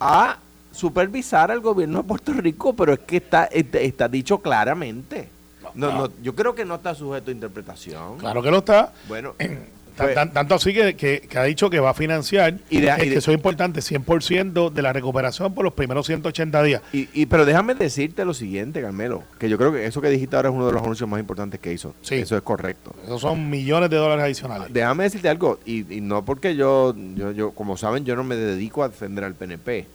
a 0.00 0.38
supervisar 0.72 1.50
al 1.50 1.60
gobierno 1.60 1.98
de 1.98 2.04
Puerto 2.04 2.32
Rico, 2.32 2.72
pero 2.72 2.94
es 2.94 3.00
que 3.00 3.18
está, 3.18 3.44
está, 3.44 4.08
dicho 4.08 4.38
claramente. 4.38 5.28
No, 5.74 5.92
no, 5.92 6.10
yo 6.22 6.34
creo 6.34 6.54
que 6.54 6.64
no 6.64 6.76
está 6.76 6.94
sujeto 6.94 7.30
a 7.30 7.34
interpretación. 7.34 8.18
Claro 8.18 8.42
que 8.42 8.50
lo 8.50 8.58
está. 8.58 8.92
Bueno, 9.08 9.34
pues, 9.96 10.14
tan- 10.14 10.32
tanto 10.32 10.54
así 10.54 10.72
que, 10.72 10.94
que- 10.96 11.20
que 11.28 11.38
ha 11.38 11.44
dicho 11.44 11.68
que 11.70 11.78
va 11.80 11.90
a 11.90 11.94
financiar, 11.94 12.54
Y 12.70 12.80
de- 12.80 12.92
y 13.04 13.08
de- 13.10 13.16
eso 13.16 13.30
es 13.30 13.36
importante, 13.36 13.80
100% 13.82 14.70
de 14.70 14.82
la 14.82 14.92
recuperación 14.92 15.54
por 15.54 15.64
los 15.64 15.72
primeros 15.74 16.06
180 16.06 16.62
días. 16.62 16.82
y, 16.92 17.08
y- 17.12 17.26
pero 17.26 17.44
déjame 17.44 17.74
decirte 17.74 18.24
lo 18.24 18.34
siguiente, 18.34 18.80
Carmelo, 18.80 19.22
que 19.38 19.48
yo 19.48 19.58
creo 19.58 19.72
que 19.72 19.84
eso 19.86 20.00
que 20.00 20.08
dijiste 20.08 20.36
ahora 20.36 20.48
es 20.48 20.54
uno 20.54 20.66
de 20.66 20.72
los 20.72 20.82
anuncios 20.82 21.08
más 21.08 21.20
importantes 21.20 21.60
que 21.60 21.72
hizo. 21.72 21.94
Sí. 22.02 22.16
Eso 22.16 22.36
es 22.36 22.42
correcto. 22.42 22.94
Esos 23.04 23.20
son 23.20 23.48
millones 23.50 23.90
de 23.90 23.96
dólares 23.96 24.24
adicionales. 24.24 24.68
Déjame 24.72 25.04
decirte 25.04 25.28
algo, 25.28 25.58
y, 25.64 25.94
y 25.94 26.00
no 26.00 26.24
porque 26.24 26.56
yo, 26.56 26.94
yo, 27.14 27.32
yo, 27.32 27.50
como 27.52 27.76
saben, 27.76 28.04
yo 28.04 28.16
no 28.16 28.24
me 28.24 28.36
dedico 28.36 28.82
a 28.82 28.88
defender 28.88 29.24
al 29.24 29.34
PNP. 29.34 29.86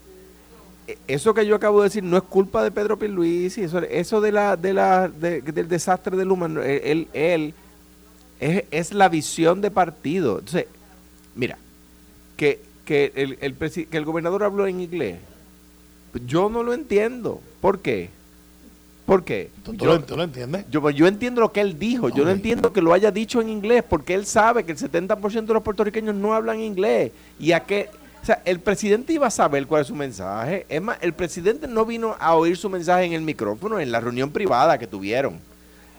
E- 0.87 0.97
Eso 1.07 1.33
que 1.33 1.45
yo 1.45 1.55
acabo 1.55 1.81
de 1.81 1.89
decir 1.89 2.03
no 2.03 2.17
es 2.17 2.23
culpa 2.23 2.63
de 2.63 2.71
Pedro 2.71 2.97
Pierluisi, 2.97 3.63
eso, 3.63 3.79
eso 3.79 4.21
de 4.21 4.31
la, 4.31 4.55
de 4.55 4.73
la, 4.73 5.09
de- 5.09 5.41
del 5.41 5.67
desastre 5.67 6.15
del 6.15 6.31
humano, 6.31 6.61
él, 6.63 7.07
él 7.13 7.53
es, 8.39 8.63
es 8.71 8.93
la 8.93 9.09
visión 9.09 9.61
de 9.61 9.71
partido. 9.71 10.39
Entonces, 10.39 10.65
mira, 11.35 11.57
que, 12.35 12.61
que, 12.85 13.11
el, 13.15 13.37
el 13.41 13.55
que 13.55 13.97
el 13.97 14.05
gobernador 14.05 14.43
habló 14.43 14.67
en 14.67 14.81
inglés, 14.81 15.17
yo 16.25 16.49
no 16.49 16.63
lo 16.63 16.73
entiendo. 16.73 17.41
¿Por 17.61 17.79
qué? 17.79 18.09
¿Por 19.05 19.23
qué? 19.23 19.49
¿Tú, 19.63 19.73
Yo- 19.73 19.85
lo, 19.85 20.03
tú 20.03 20.17
lo 20.17 20.23
entiendes? 20.23 20.65
yo, 20.69 20.89
yo 20.89 21.07
entiendo 21.07 21.39
lo 21.41 21.51
que 21.53 21.61
él 21.61 21.79
dijo, 21.79 22.09
yo 22.09 22.25
no 22.25 22.31
entiendo 22.31 22.73
que 22.73 22.81
lo 22.81 22.91
haya 22.93 23.09
dicho 23.09 23.39
en 23.41 23.49
inglés, 23.49 23.83
porque 23.87 24.13
él 24.13 24.25
sabe 24.25 24.65
que 24.65 24.73
el 24.73 24.77
70% 24.77 25.45
de 25.45 25.53
los 25.53 25.63
puertorriqueños 25.63 26.13
no 26.15 26.33
hablan 26.33 26.59
inglés. 26.59 27.11
Y 27.39 27.53
a 27.53 27.61
qué, 27.61 27.89
o 28.21 28.25
sea, 28.25 28.41
el 28.43 28.59
presidente 28.59 29.13
iba 29.13 29.27
a 29.27 29.31
saber 29.31 29.65
cuál 29.65 29.81
es 29.83 29.87
su 29.87 29.95
mensaje. 29.95 30.65
Es 30.67 30.81
más, 30.81 30.97
el 31.01 31.13
presidente 31.13 31.67
no 31.69 31.85
vino 31.85 32.17
a 32.19 32.35
oír 32.35 32.57
su 32.57 32.69
mensaje 32.69 33.05
en 33.05 33.13
el 33.13 33.21
micrófono, 33.21 33.79
en 33.79 33.91
la 33.93 34.01
reunión 34.01 34.29
privada 34.31 34.77
que 34.77 34.87
tuvieron. 34.87 35.39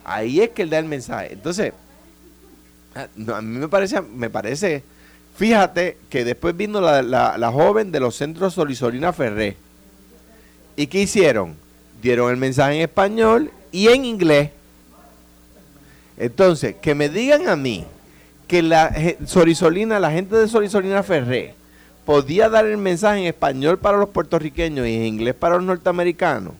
Ahí 0.03 0.41
es 0.41 0.49
que 0.51 0.61
él 0.61 0.69
da 0.69 0.77
el 0.77 0.85
mensaje. 0.85 1.33
Entonces, 1.33 1.73
no, 3.15 3.35
a 3.35 3.41
mí 3.41 3.57
me 3.59 3.67
parece, 3.67 4.01
me 4.01 4.29
parece, 4.29 4.83
fíjate 5.37 5.97
que 6.09 6.25
después 6.25 6.55
vino 6.55 6.81
la, 6.81 7.01
la- 7.01 7.51
joven 7.51 7.91
de 7.91 7.99
los 7.99 8.15
centros 8.15 8.53
Solisolina 8.53 9.13
Ferré. 9.13 9.55
¿Y 10.75 10.87
qué 10.87 11.01
hicieron? 11.01 11.55
Dieron 12.01 12.31
el 12.31 12.37
mensaje 12.37 12.75
en 12.75 12.81
español 12.81 13.51
y 13.71 13.87
en 13.89 14.05
inglés. 14.05 14.51
Entonces, 16.17 16.75
que 16.81 16.95
me 16.95 17.09
digan 17.09 17.47
a 17.47 17.55
mí 17.55 17.85
que 18.47 18.61
la 18.61 18.93
Sorisolina, 19.25 19.99
la 19.99 20.11
gente 20.11 20.35
de 20.35 20.47
Sorisolina 20.47 21.03
Ferré, 21.03 21.53
podía 22.05 22.49
dar 22.49 22.65
el 22.65 22.77
mensaje 22.77 23.19
en 23.21 23.27
español 23.27 23.77
para 23.77 23.97
los 23.97 24.09
puertorriqueños 24.09 24.87
y 24.87 24.95
en 24.95 25.05
inglés 25.05 25.35
para 25.35 25.55
los 25.55 25.63
norteamericanos, 25.63 26.53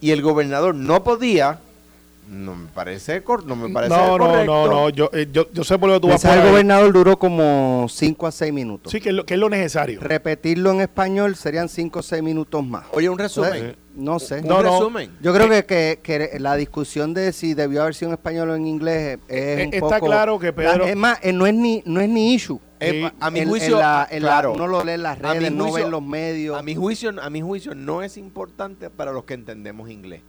y 0.00 0.10
el 0.12 0.22
gobernador 0.22 0.74
no 0.74 1.02
podía, 1.02 1.58
no 2.28 2.54
me 2.54 2.68
parece, 2.68 3.22
cor- 3.22 3.44
no 3.46 3.54
me 3.56 3.68
parece 3.72 3.94
No, 3.94 4.18
no, 4.18 4.26
correcto. 4.26 4.66
no, 4.66 4.66
no. 4.68 4.88
Yo, 4.90 5.10
eh, 5.12 5.28
yo, 5.32 5.46
yo 5.52 5.64
sé 5.64 5.78
por 5.78 5.88
lo 5.88 5.94
que 5.96 6.00
tú 6.00 6.06
El 6.08 6.12
vas 6.14 6.22
del 6.22 6.40
ahí. 6.40 6.48
gobernador 6.50 6.92
duró 6.92 7.18
como 7.18 7.86
5 7.88 8.26
a 8.26 8.32
6 8.32 8.52
minutos. 8.52 8.90
Sí, 8.92 9.00
que 9.00 9.10
es, 9.10 9.14
lo, 9.14 9.24
que 9.24 9.34
es 9.34 9.40
lo 9.40 9.48
necesario. 9.48 10.00
Repetirlo 10.00 10.70
en 10.72 10.80
español 10.80 11.36
serían 11.36 11.68
5 11.68 11.98
o 12.00 12.02
6 12.02 12.22
minutos 12.22 12.64
más. 12.64 12.84
Oye, 12.92 13.08
un 13.08 13.18
resumen. 13.18 13.76
No 13.94 14.18
sé. 14.18 14.40
Un 14.40 14.48
No, 14.48 14.62
no. 14.62 14.78
resumen. 14.78 15.10
Yo 15.22 15.32
creo 15.32 15.48
que, 15.48 15.64
que, 15.64 16.00
que 16.02 16.38
la 16.38 16.54
discusión 16.56 17.14
de 17.14 17.32
si 17.32 17.54
debió 17.54 17.80
haber 17.82 17.94
sido 17.94 18.10
en 18.10 18.14
español 18.14 18.50
o 18.50 18.54
en 18.56 18.66
inglés 18.66 19.18
es 19.28 19.58
Eh, 19.60 19.64
un 19.68 19.74
está 19.74 19.96
poco... 19.98 20.06
claro 20.06 20.38
que 20.38 20.52
Pedro- 20.52 20.84
La- 20.84 20.90
es 20.90 20.96
más, 20.96 21.18
eh, 21.22 21.32
no 21.32 21.46
es 21.46 21.54
ni, 21.54 21.82
no 21.86 22.00
es 22.00 22.08
ni 22.08 22.34
issue. 22.34 22.60
Eh, 22.78 23.08
Sí. 23.08 23.16
a 23.20 23.30
mi 23.30 23.46
juicio, 23.46 23.76
en 23.76 23.80
la- 23.80 24.06
en 24.10 24.22
la- 24.22 24.28
claro, 24.28 24.52
uno 24.52 24.66
lo 24.66 24.84
lee 24.84 24.92
en 24.92 25.02
las 25.02 25.18
A 25.24 25.32
redes, 25.32 25.50
no 25.50 25.72
ve 25.72 25.80
en 25.82 25.90
los 25.90 26.02
medios. 26.02 26.58
a 26.58 26.62
mi 26.62 26.74
juicio, 26.74 27.10
a 27.22 27.30
mi 27.30 27.40
juicio 27.40 27.74
no 27.74 28.02
es 28.02 28.18
importante 28.18 28.90
para 28.90 29.12
los 29.12 29.24
que 29.24 29.32
entendemos 29.32 29.88
inglés. 29.88 30.20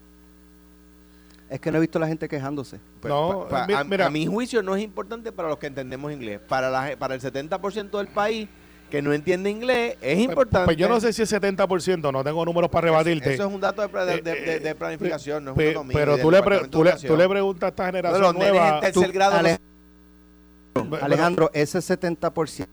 Es 1.49 1.61
que 1.61 1.71
no 1.71 1.77
he 1.77 1.81
visto 1.81 1.97
a 1.97 2.01
la 2.01 2.07
gente 2.07 2.27
quejándose. 2.27 2.79
Pues, 2.99 3.13
No, 3.13 3.47
pa- 3.49 3.61
pa- 3.61 3.67
mi- 3.67 3.73
a, 3.73 3.83
mira. 3.83 4.05
a 4.07 4.09
mi 4.09 4.25
juicio 4.25 4.61
no 4.61 4.75
es 4.75 4.83
importante 4.83 5.31
para 5.31 5.47
los 5.49 5.57
que 5.57 5.67
entendemos 5.67 6.11
inglés. 6.11 6.39
Para, 6.47 6.69
la, 6.69 6.95
para 6.97 7.15
el 7.15 7.21
70% 7.21 7.97
del 7.97 8.07
país 8.07 8.49
que 8.91 9.01
no 9.01 9.13
entiende 9.13 9.49
inglés 9.49 9.93
es 10.01 10.15
Pues- 10.15 10.19
importante. 10.29 10.65
Pues 10.65 10.77
yo 10.77 10.89
no 10.89 10.99
sé 10.99 11.13
si 11.13 11.21
es 11.21 11.31
70%, 11.31 12.11
no 12.11 12.23
tengo 12.23 12.43
números 12.45 12.69
para 12.69 12.85
rebatirte. 12.85 13.33
Eso 13.33 13.47
es 13.47 13.53
un 13.53 13.61
dato 13.61 13.81
de, 13.81 13.87
pla- 13.89 14.05
de- 14.05 14.21
de- 14.21 14.31
Eh, 14.55 14.59
de- 14.59 14.69
eh, 14.71 14.75
planificación, 14.75 15.45
no 15.45 15.51
es 15.51 15.57
Pe- 15.57 15.77
un 15.77 15.87
pero 15.87 16.17
tú 16.17 16.31
le, 16.31 16.41
pre- 16.41 16.55
Departamento 16.55 16.77
tú, 16.77 16.83
de 16.83 16.89
le, 16.91 16.95
tú 16.95 17.01
le 17.01 17.07
Educación. 17.07 17.29
preguntas 17.31 17.63
a 17.63 17.69
esta 17.69 17.85
generación 17.85 18.21
los 18.21 18.33
nenes 18.33 18.49
nueva. 18.51 18.67
en 18.75 18.81
tercer 18.81 19.03
Tú, 19.07 19.13
grado 19.13 19.41
no- 19.41 20.83
Bueno, 20.85 21.05
Alejandro, 21.05 21.49
ese 21.53 21.79
70% 21.81 22.67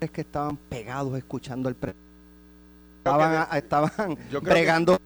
es 0.00 0.10
que 0.10 0.20
estaban 0.22 0.56
pegados 0.56 1.16
escuchando 1.16 1.68
el 1.68 1.74
pre 1.76 1.94
estaban, 2.98 3.46
a- 3.50 3.56
estaban 3.58 3.90
bregando 4.42 4.98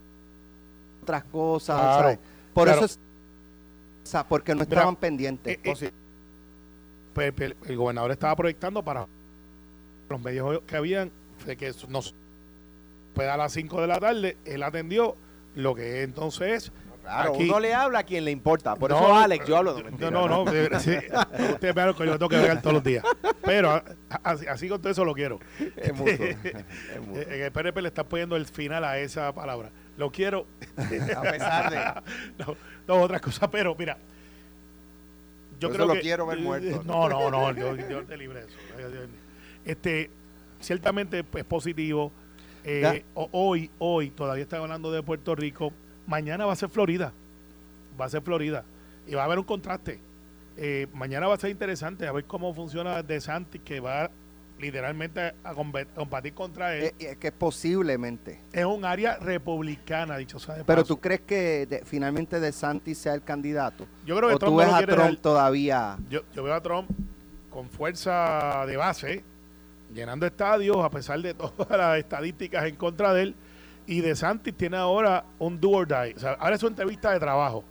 otras 1.02 1.24
cosas. 1.24 2.18
Por 2.54 2.64
claro. 2.68 2.84
eso 2.84 2.86
es 2.86 2.98
o 4.04 4.06
sea, 4.06 4.24
porque 4.28 4.52
no 4.54 4.60
Mira, 4.60 4.68
estaban 4.76 4.96
pendientes. 4.96 5.56
eh, 5.56 5.60
eh, 5.64 5.90
pues, 7.14 7.32
el 7.68 7.76
gobernador 7.76 8.10
estaba 8.10 8.34
proyectando 8.36 8.82
para 8.82 9.06
los 10.10 10.20
medios 10.20 10.60
que 10.66 10.76
habían 10.76 11.10
de 11.46 11.56
que 11.56 11.72
nos 11.88 12.14
pues 13.14 13.28
a 13.28 13.36
las 13.36 13.52
5 13.52 13.80
de 13.80 13.86
la 13.86 13.98
tarde 14.00 14.36
él 14.44 14.62
atendió 14.62 15.16
lo 15.54 15.74
que 15.74 16.02
entonces 16.02 16.64
es 16.66 16.72
Claro, 17.02 17.34
aquí- 17.34 17.44
uno 17.44 17.60
le 17.60 17.74
habla 17.74 17.98
a 17.98 18.02
quien 18.04 18.24
le 18.24 18.30
importa. 18.30 18.76
Por 18.76 18.90
No, 18.90 18.96
eso, 18.96 19.14
Alex, 19.14 19.46
yo 19.46 19.58
hablo. 19.58 19.74
no, 19.76 19.84
mentira, 19.84 20.10
no, 20.10 20.26
no, 20.26 20.44
de- 20.50 20.80
sí, 20.80 20.92
ustedes 21.52 21.74
vean 21.74 21.92
que 21.92 22.06
yo 22.06 22.12
tengo 22.18 22.30
que 22.30 22.38
ver 22.38 22.62
todos 22.62 22.72
los 22.72 22.82
días. 22.82 23.04
Pero 23.44 23.82
así, 24.22 24.46
así 24.46 24.68
con 24.70 24.80
todo 24.80 24.90
eso 24.90 25.04
lo 25.04 25.12
quiero. 25.12 25.38
Es 25.76 25.92
mutuo, 25.92 26.06
es. 26.24 26.36
En 26.44 27.42
el 27.42 27.52
PNP 27.52 27.82
le 27.82 27.88
está 27.88 28.04
poniendo 28.04 28.36
el 28.36 28.46
final 28.46 28.84
a 28.84 28.98
esa 28.98 29.30
palabra. 29.34 29.70
Lo 29.96 30.10
quiero. 30.10 30.46
A 30.76 31.22
pesar 31.22 31.70
de. 31.70 32.02
no, 32.38 32.56
no, 32.86 33.02
otra 33.02 33.20
cosa, 33.20 33.50
pero 33.50 33.74
mira. 33.74 33.96
Yo 35.60 35.70
creo 35.70 35.86
lo 35.86 35.94
que. 35.94 36.00
quiero 36.00 36.26
ver 36.26 36.40
muerto. 36.40 36.82
No, 36.84 37.08
no, 37.08 37.30
no, 37.30 37.52
yo, 37.52 37.76
yo 37.88 38.04
te 38.04 38.16
libre 38.16 38.40
de 38.40 38.46
eso. 38.46 38.56
Este, 39.64 40.10
ciertamente 40.60 41.24
es 41.34 41.44
positivo. 41.44 42.12
Eh, 42.64 43.04
hoy, 43.14 43.70
hoy, 43.78 44.10
todavía 44.10 44.42
está 44.42 44.58
hablando 44.58 44.90
de 44.90 45.02
Puerto 45.02 45.34
Rico. 45.34 45.72
Mañana 46.06 46.46
va 46.46 46.54
a 46.54 46.56
ser 46.56 46.70
Florida. 46.70 47.12
Va 48.00 48.06
a 48.06 48.08
ser 48.08 48.22
Florida. 48.22 48.64
Y 49.06 49.14
va 49.14 49.22
a 49.22 49.24
haber 49.26 49.38
un 49.38 49.44
contraste. 49.44 50.00
Eh, 50.56 50.86
mañana 50.92 51.26
va 51.26 51.34
a 51.34 51.38
ser 51.38 51.50
interesante 51.50 52.06
a 52.06 52.12
ver 52.12 52.24
cómo 52.24 52.54
funciona 52.54 53.02
De 53.02 53.20
Santis, 53.20 53.60
que 53.62 53.80
va 53.80 54.10
literalmente 54.64 55.34
a 55.44 55.54
combatir 55.94 56.32
contra 56.34 56.74
él. 56.76 56.84
Eh, 56.84 56.94
eh, 56.98 57.16
que 57.20 57.30
posiblemente. 57.32 58.40
es 58.52 58.64
un 58.64 58.84
área 58.84 59.16
republicana, 59.18 60.16
dicho 60.16 60.38
sea 60.38 60.54
de 60.56 60.64
Pero 60.64 60.82
paso. 60.82 60.94
tú 60.94 61.00
crees 61.00 61.20
que 61.20 61.66
de- 61.66 61.82
finalmente 61.84 62.40
De 62.40 62.52
Santis 62.52 62.98
sea 62.98 63.14
el 63.14 63.22
candidato? 63.22 63.86
Yo 64.06 64.16
creo 64.16 64.28
que 64.30 64.34
¿O 64.36 64.38
Trump 64.38 64.50
tú 64.52 64.56
no 64.56 64.56
ves 64.58 64.68
lo 64.68 64.74
a 64.74 64.78
quiere 64.78 64.92
Trump 64.94 65.08
dar- 65.08 65.16
todavía? 65.22 65.98
Yo, 66.08 66.20
yo 66.34 66.42
veo 66.42 66.54
a 66.54 66.60
Trump 66.62 66.90
con 67.50 67.68
fuerza 67.68 68.64
de 68.66 68.76
base, 68.76 69.22
llenando 69.92 70.26
estadios, 70.26 70.78
a 70.84 70.90
pesar 70.90 71.20
de 71.20 71.34
todas 71.34 71.70
las 71.70 71.98
estadísticas 71.98 72.64
en 72.66 72.76
contra 72.76 73.12
de 73.12 73.22
él. 73.22 73.34
Y 73.86 74.00
De 74.00 74.16
Santis 74.16 74.54
tiene 74.56 74.76
ahora 74.78 75.24
un 75.38 75.60
do 75.60 75.70
or 75.70 75.86
die. 75.86 76.14
O 76.16 76.18
sea, 76.18 76.32
ahora 76.32 76.54
es 76.54 76.60
su 76.60 76.66
entrevista 76.66 77.12
de 77.12 77.20
trabajo. 77.20 77.64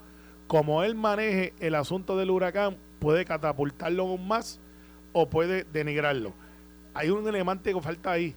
Como 0.47 0.83
él 0.83 0.93
maneje 0.93 1.53
el 1.59 1.73
asunto 1.73 2.15
del 2.15 2.29
huracán, 2.29 2.77
puede 2.99 3.25
catapultarlo 3.25 4.03
aún 4.03 4.27
más 4.27 4.59
o 5.11 5.27
puede 5.29 5.63
denigrarlo. 5.63 6.33
Hay 6.93 7.09
un 7.09 7.27
elemento 7.27 7.63
que 7.63 7.81
falta 7.81 8.11
ahí. 8.11 8.35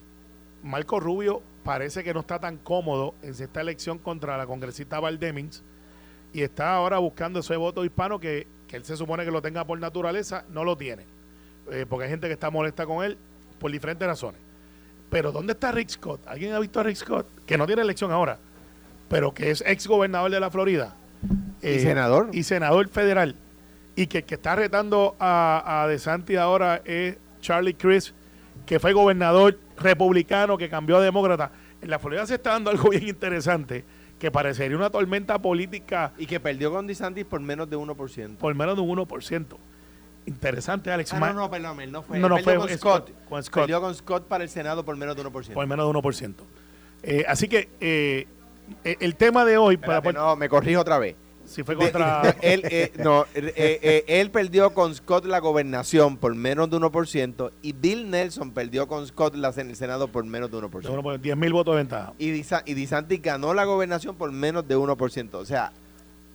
Marco 0.63 0.99
Rubio 0.99 1.41
parece 1.63 2.03
que 2.03 2.13
no 2.13 2.21
está 2.21 2.39
tan 2.39 2.57
cómodo 2.57 3.13
en 3.21 3.31
esta 3.31 3.61
elección 3.61 3.99
contra 3.99 4.37
la 4.37 4.45
congresista 4.47 4.99
Valdemins 4.99 5.63
y 6.33 6.41
está 6.41 6.73
ahora 6.73 6.97
buscando 6.97 7.39
ese 7.39 7.55
voto 7.55 7.85
hispano 7.85 8.19
que, 8.19 8.47
que 8.67 8.77
él 8.77 8.85
se 8.85 8.97
supone 8.97 9.25
que 9.25 9.31
lo 9.31 9.41
tenga 9.41 9.65
por 9.65 9.79
naturaleza, 9.79 10.45
no 10.49 10.63
lo 10.63 10.75
tiene. 10.77 11.03
Eh, 11.71 11.85
porque 11.87 12.05
hay 12.05 12.09
gente 12.09 12.27
que 12.27 12.33
está 12.33 12.49
molesta 12.49 12.85
con 12.85 13.03
él 13.03 13.17
por 13.59 13.71
diferentes 13.71 14.07
razones. 14.07 14.39
Pero 15.09 15.31
¿dónde 15.31 15.53
está 15.53 15.71
Rick 15.71 15.89
Scott? 15.89 16.21
¿Alguien 16.27 16.53
ha 16.53 16.59
visto 16.59 16.79
a 16.79 16.83
Rick 16.83 16.97
Scott? 16.97 17.27
Que 17.45 17.57
no 17.57 17.65
tiene 17.65 17.81
elección 17.81 18.11
ahora, 18.11 18.39
pero 19.09 19.33
que 19.33 19.51
es 19.51 19.63
ex 19.65 19.87
gobernador 19.87 20.31
de 20.31 20.39
la 20.39 20.49
Florida. 20.49 20.95
Y 21.61 21.67
Eh, 21.67 21.79
senador. 21.79 22.29
Y 22.33 22.43
senador 22.43 22.89
federal. 22.89 23.35
Y 23.95 24.07
que 24.07 24.19
el 24.19 24.23
que 24.25 24.35
está 24.35 24.55
retando 24.55 25.15
a, 25.19 25.83
a 25.83 25.87
DeSantis 25.87 26.37
ahora 26.37 26.81
es 26.85 27.17
Charlie 27.41 27.73
Crist, 27.73 28.13
que 28.67 28.79
fue 28.79 28.93
gobernador 28.93 29.57
republicano 29.77 30.57
que 30.57 30.69
cambió 30.69 30.97
a 30.97 31.01
demócrata. 31.01 31.51
En 31.81 31.89
la 31.89 31.97
Florida 31.97 32.27
se 32.27 32.35
está 32.35 32.51
dando 32.51 32.69
algo 32.69 32.89
bien 32.89 33.07
interesante, 33.07 33.83
que 34.19 34.29
parecería 34.29 34.77
una 34.77 34.89
tormenta 34.89 35.39
política 35.39 36.11
Y 36.17 36.25
que 36.25 36.39
perdió 36.39 36.71
con 36.71 36.85
DeSantis 36.85 37.25
por 37.25 37.39
menos 37.39 37.69
de 37.69 37.77
1%. 37.77 38.37
por 38.37 38.53
menos 38.53 38.75
de 38.75 38.81
un 38.81 38.97
1%. 38.97 39.57
Interesante, 40.25 40.91
Alex. 40.91 41.13
Ah, 41.13 41.19
no, 41.19 41.33
no, 41.33 41.49
perdón, 41.49 41.79
él 41.79 41.91
no 41.91 42.03
fue. 42.03 42.19
No, 42.19 42.27
no, 42.27 42.37
fue 42.39 42.57
con 42.57 42.67
Scott, 42.67 43.07
Scott. 43.07 43.29
con 43.29 43.43
Scott. 43.43 43.63
Perdió 43.63 43.79
con 43.79 43.95
Scott 43.95 44.27
para 44.27 44.43
el 44.43 44.49
Senado 44.49 44.83
por 44.83 44.97
menos 44.97 45.15
de 45.15 45.23
1%. 45.23 45.53
por 45.53 45.65
menos 45.65 45.93
de 45.93 45.99
1%. 45.99 46.33
Eh, 47.03 47.23
así 47.25 47.47
que 47.47 47.69
eh, 47.79 48.27
el, 48.83 49.15
tema 49.15 49.45
de 49.45 49.57
hoy, 49.57 49.77
para, 49.77 49.99
Espérate, 49.99 50.19
no, 50.19 50.35
me 50.35 50.49
corrijo 50.49 50.81
otra 50.81 50.99
vez. 50.99 51.15
Si 51.47 51.63
fue 51.63 51.75
contra... 51.75 52.21
de- 52.21 52.35
él, 52.53 52.61
eh, 52.69 52.91
no, 53.03 53.23
eh, 53.33 53.53
eh, 53.55 54.03
él 54.07 54.29
perdió 54.31 54.73
con 54.73 54.93
Scott 54.93 55.25
la 55.25 55.39
gobernación 55.39 56.17
por 56.17 56.35
menos 56.35 56.69
de 56.69 56.77
1% 56.77 57.51
y 57.61 57.73
Bill 57.73 58.09
Nelson 58.11 58.51
perdió 58.51 58.87
con 58.87 59.07
Scott 59.07 59.35
la, 59.35 59.53
en 59.57 59.69
el 59.69 59.75
Senado 59.75 60.07
por 60.09 60.23
menos 60.25 60.51
de 60.51 60.57
1%. 60.57 60.81
de 60.81 60.89
uno 60.89 61.01
por 61.03 61.19
10 61.19 61.37
mil 61.37 61.53
votos 61.53 61.73
de 61.73 61.77
ventaja. 61.77 62.13
Y, 62.19 62.29
Disa- 62.31 62.63
y 62.65 62.73
DeSantis 62.73 63.21
ganó 63.21 63.53
la 63.53 63.65
gobernación 63.65 64.15
por 64.15 64.31
menos 64.31 64.67
de 64.67 64.77
1%. 64.77 65.33
O 65.33 65.45
sea, 65.45 65.71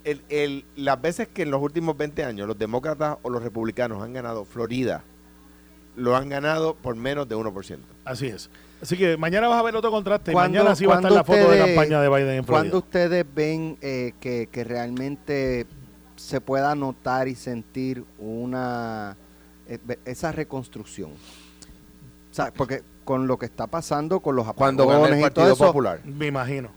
el, 0.05 0.23
el, 0.31 0.65
las 0.77 1.01
veces 1.01 1.29
que 1.29 1.43
en 1.43 1.51
los 1.51 1.63
últimos 1.63 1.97
20 1.97 2.25
años 2.25 2.49
los 2.49 2.59
demócratas 2.59 3.19
o 3.23 3.31
los 3.31 3.43
republicanos 3.43 4.03
han 4.03 4.13
ganado 4.13 4.45
Florida, 4.45 5.05
lo 5.95 6.17
han 6.17 6.29
ganado 6.31 6.75
por 6.75 6.97
menos 6.97 7.29
de 7.29 7.37
1%. 7.37 7.79
Así 8.05 8.27
es. 8.27 8.51
Así 8.83 8.97
que 8.97 9.17
mañana 9.17 9.47
vas 9.49 9.61
a 9.61 9.63
ver 9.63 9.77
otro 9.77 9.91
contraste. 9.93 10.33
¿Cuándo- 10.33 10.59
mañana 10.59 10.75
sí 10.77 10.85
va 10.87 10.95
a 10.95 10.97
estar 10.97 11.13
la 11.13 11.23
foto 11.25 11.39
de 11.39 11.45
ustedes- 11.45 11.67
campaña 11.77 12.01
de 12.03 12.09
Biden 12.09 12.29
en 12.31 12.45
Florida. 12.45 12.63
¿Cuándo 12.63 12.79
ustedes 12.79 13.25
ven 13.35 13.79
eh, 13.81 14.13
que, 14.19 14.49
que 14.51 14.65
realmente 14.65 15.67
se 16.17 16.41
pueda 16.41 16.75
notar 16.75 17.29
y 17.29 17.35
sentir 17.37 18.05
una 18.19 19.17
eh, 19.69 19.79
esa 20.05 20.33
reconstrucción? 20.33 21.11
O 21.13 22.35
sea, 22.35 22.53
porque 22.53 22.83
con 23.05 23.27
lo 23.29 23.39
que 23.39 23.47
está 23.47 23.67
pasando 23.69 24.21
con 24.21 24.35
los 24.37 24.53
Cuando 24.55 24.87
gane 24.87 24.99
apagones 24.99 25.13
el 25.13 25.19
y 25.19 25.31
todo 25.33 25.45
Partido 25.47 25.55
eso, 25.55 25.67
Popular. 25.67 26.01
Me 26.05 26.27
imagino. 26.27 26.71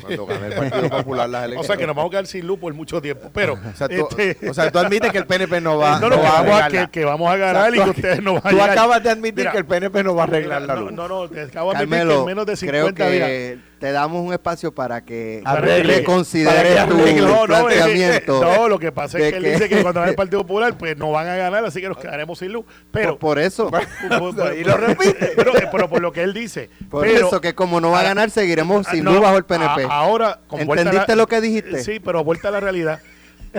Cuando 0.00 0.26
gane 0.26 0.46
el 0.46 0.52
Partido 0.54 0.90
Popular 0.90 1.28
las 1.28 1.42
O 1.42 1.44
elecciones. 1.44 1.66
sea 1.66 1.76
que 1.76 1.86
nos 1.86 1.96
vamos 1.96 2.08
a 2.08 2.12
quedar 2.12 2.26
sin 2.26 2.46
luz 2.46 2.58
por 2.58 2.72
mucho 2.74 3.00
tiempo. 3.02 3.30
Pero, 3.32 3.54
O 3.54 3.76
sea, 3.76 3.88
tú, 3.88 4.06
este, 4.18 4.48
o 4.50 4.54
sea, 4.54 4.70
tú 4.70 4.78
admites 4.78 5.10
que 5.12 5.18
el 5.18 5.26
PNP 5.26 5.60
no 5.60 5.78
va, 5.78 5.98
no, 6.00 6.08
no, 6.08 6.16
no 6.16 6.16
que, 6.16 6.22
va 6.22 6.28
a 6.28 6.42
vamos 6.42 6.52
a, 6.60 6.64
arreglar 6.64 6.90
que, 6.90 7.00
que 7.00 7.04
vamos 7.04 7.30
a 7.30 7.36
ganar 7.36 7.70
O 7.70 7.72
sea, 7.72 7.76
y 7.76 7.78
que 7.78 7.84
tú- 7.84 7.90
ustedes 7.90 8.22
no 8.22 8.34
van 8.34 8.42
a 8.46 8.50
Tú 8.50 8.62
acabas 8.62 9.02
de 9.02 9.10
admitir 9.10 9.34
Mira, 9.38 9.52
que 9.52 9.58
el 9.58 9.66
PNP 9.66 10.02
no 10.04 10.14
va 10.14 10.22
a 10.22 10.26
arreglar 10.26 10.62
la 10.62 10.74
no, 10.74 10.80
luz. 10.82 10.92
No, 10.92 11.08
no, 11.08 11.28
te 11.28 11.42
acabo 11.42 11.72
de 11.72 11.78
admitir 11.78 12.06
que 12.08 12.14
en 12.14 12.24
menos 12.24 12.46
de 12.46 12.56
creo 12.56 12.86
50 12.88 13.08
días. 13.10 13.58
Te 13.80 13.90
damos 13.92 14.24
un 14.24 14.32
espacio 14.32 14.72
para 14.72 15.00
que 15.04 15.40
Arregle. 15.44 15.96
reconsideres 15.96 16.76
Para 16.76 16.86
que 16.86 17.14
tu. 17.14 17.26
No, 17.26 17.46
no, 17.46 17.46
planteamiento. 17.46 18.40
no, 18.44 18.68
lo 18.68 18.78
que 18.78 18.92
pasa 18.92 19.18
es 19.18 19.32
que 19.32 19.38
él 19.38 19.42
dice 19.42 19.68
que 19.70 19.80
cuando 19.82 20.00
gane 20.00 20.10
el 20.10 20.16
Partido 20.22 20.42
Popular, 20.42 20.76
pues 20.76 20.96
no 20.98 21.10
van 21.10 21.26
a 21.28 21.36
ganar, 21.36 21.64
así 21.64 21.80
que 21.80 21.88
nos 21.88 21.96
quedaremos 21.96 22.38
sin 22.38 22.52
luz. 22.52 22.66
Pero, 22.92 23.12
por, 23.18 23.18
por 23.36 23.38
eso, 23.38 23.70
por- 23.70 24.34
por- 24.36 24.54
y 24.54 24.62
lo 24.64 24.76
repite. 24.76 25.32
Pero, 25.34 25.52
pero 25.72 25.88
por 25.88 26.02
lo 26.02 26.12
que 26.12 26.22
él 26.22 26.34
dice. 26.34 26.68
por 26.90 27.06
pero, 27.06 27.26
eso 27.28 27.40
que 27.40 27.54
como 27.54 27.80
no 27.80 27.90
va 27.90 28.00
a 28.00 28.04
ganar, 28.04 28.30
seguiremos 28.30 28.86
sin 28.86 29.02
no, 29.02 29.12
luz 29.12 29.22
bajo 29.22 29.38
el 29.38 29.44
PNP. 29.44 29.84
a- 29.84 29.86
ahora, 29.88 30.40
con 30.46 30.58
la- 30.60 30.64
¿Entendiste 30.66 31.16
lo 31.16 31.26
que 31.26 31.40
dijiste? 31.40 31.82
Sí, 31.82 32.00
pero 32.00 32.22
vuelta 32.22 32.48
a 32.48 32.50
la 32.50 32.60
realidad. 32.60 33.00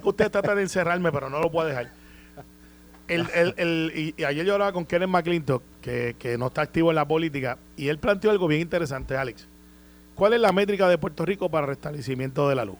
Usted 0.03 0.29
trata 0.29 0.53
de 0.53 0.61
encerrarme, 0.61 1.11
pero 1.11 1.29
no 1.31 1.39
lo 1.39 1.51
puede 1.51 1.69
dejar. 1.69 1.89
El, 3.07 3.27
el, 3.33 3.53
el- 3.57 3.91
y, 3.95 4.13
y 4.17 4.23
ayer 4.23 4.45
yo 4.45 4.53
hablaba 4.53 4.71
con 4.71 4.85
Kenneth 4.85 5.09
McClintock, 5.09 5.63
que, 5.81 6.15
que 6.17 6.37
no 6.37 6.47
está 6.47 6.61
activo 6.61 6.91
en 6.91 6.95
la 6.95 7.05
política, 7.05 7.57
y 7.75 7.89
él 7.89 7.97
planteó 7.97 8.31
algo 8.31 8.47
bien 8.47 8.61
interesante, 8.61 9.17
Alex. 9.17 9.47
¿Cuál 10.15 10.33
es 10.33 10.41
la 10.41 10.51
métrica 10.51 10.87
de 10.87 10.97
Puerto 10.97 11.25
Rico 11.25 11.49
para 11.49 11.65
el 11.65 11.69
restablecimiento 11.69 12.47
de 12.49 12.55
la 12.55 12.65
luz? 12.65 12.77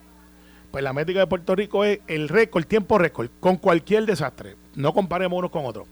Pues 0.72 0.84
la 0.84 0.94
métrica 0.94 1.20
de 1.20 1.28
Puerto 1.28 1.56
Rico 1.56 1.84
es 1.84 2.00
el 2.08 2.30
récord, 2.30 2.66
tiempo 2.66 2.98
récord, 2.98 3.30
con 3.40 3.58
cualquier 3.58 4.06
desastre. 4.06 4.56
No 4.76 4.94
comparemos 4.94 5.38
unos 5.38 5.52
con 5.52 5.66
otros. 5.66 5.88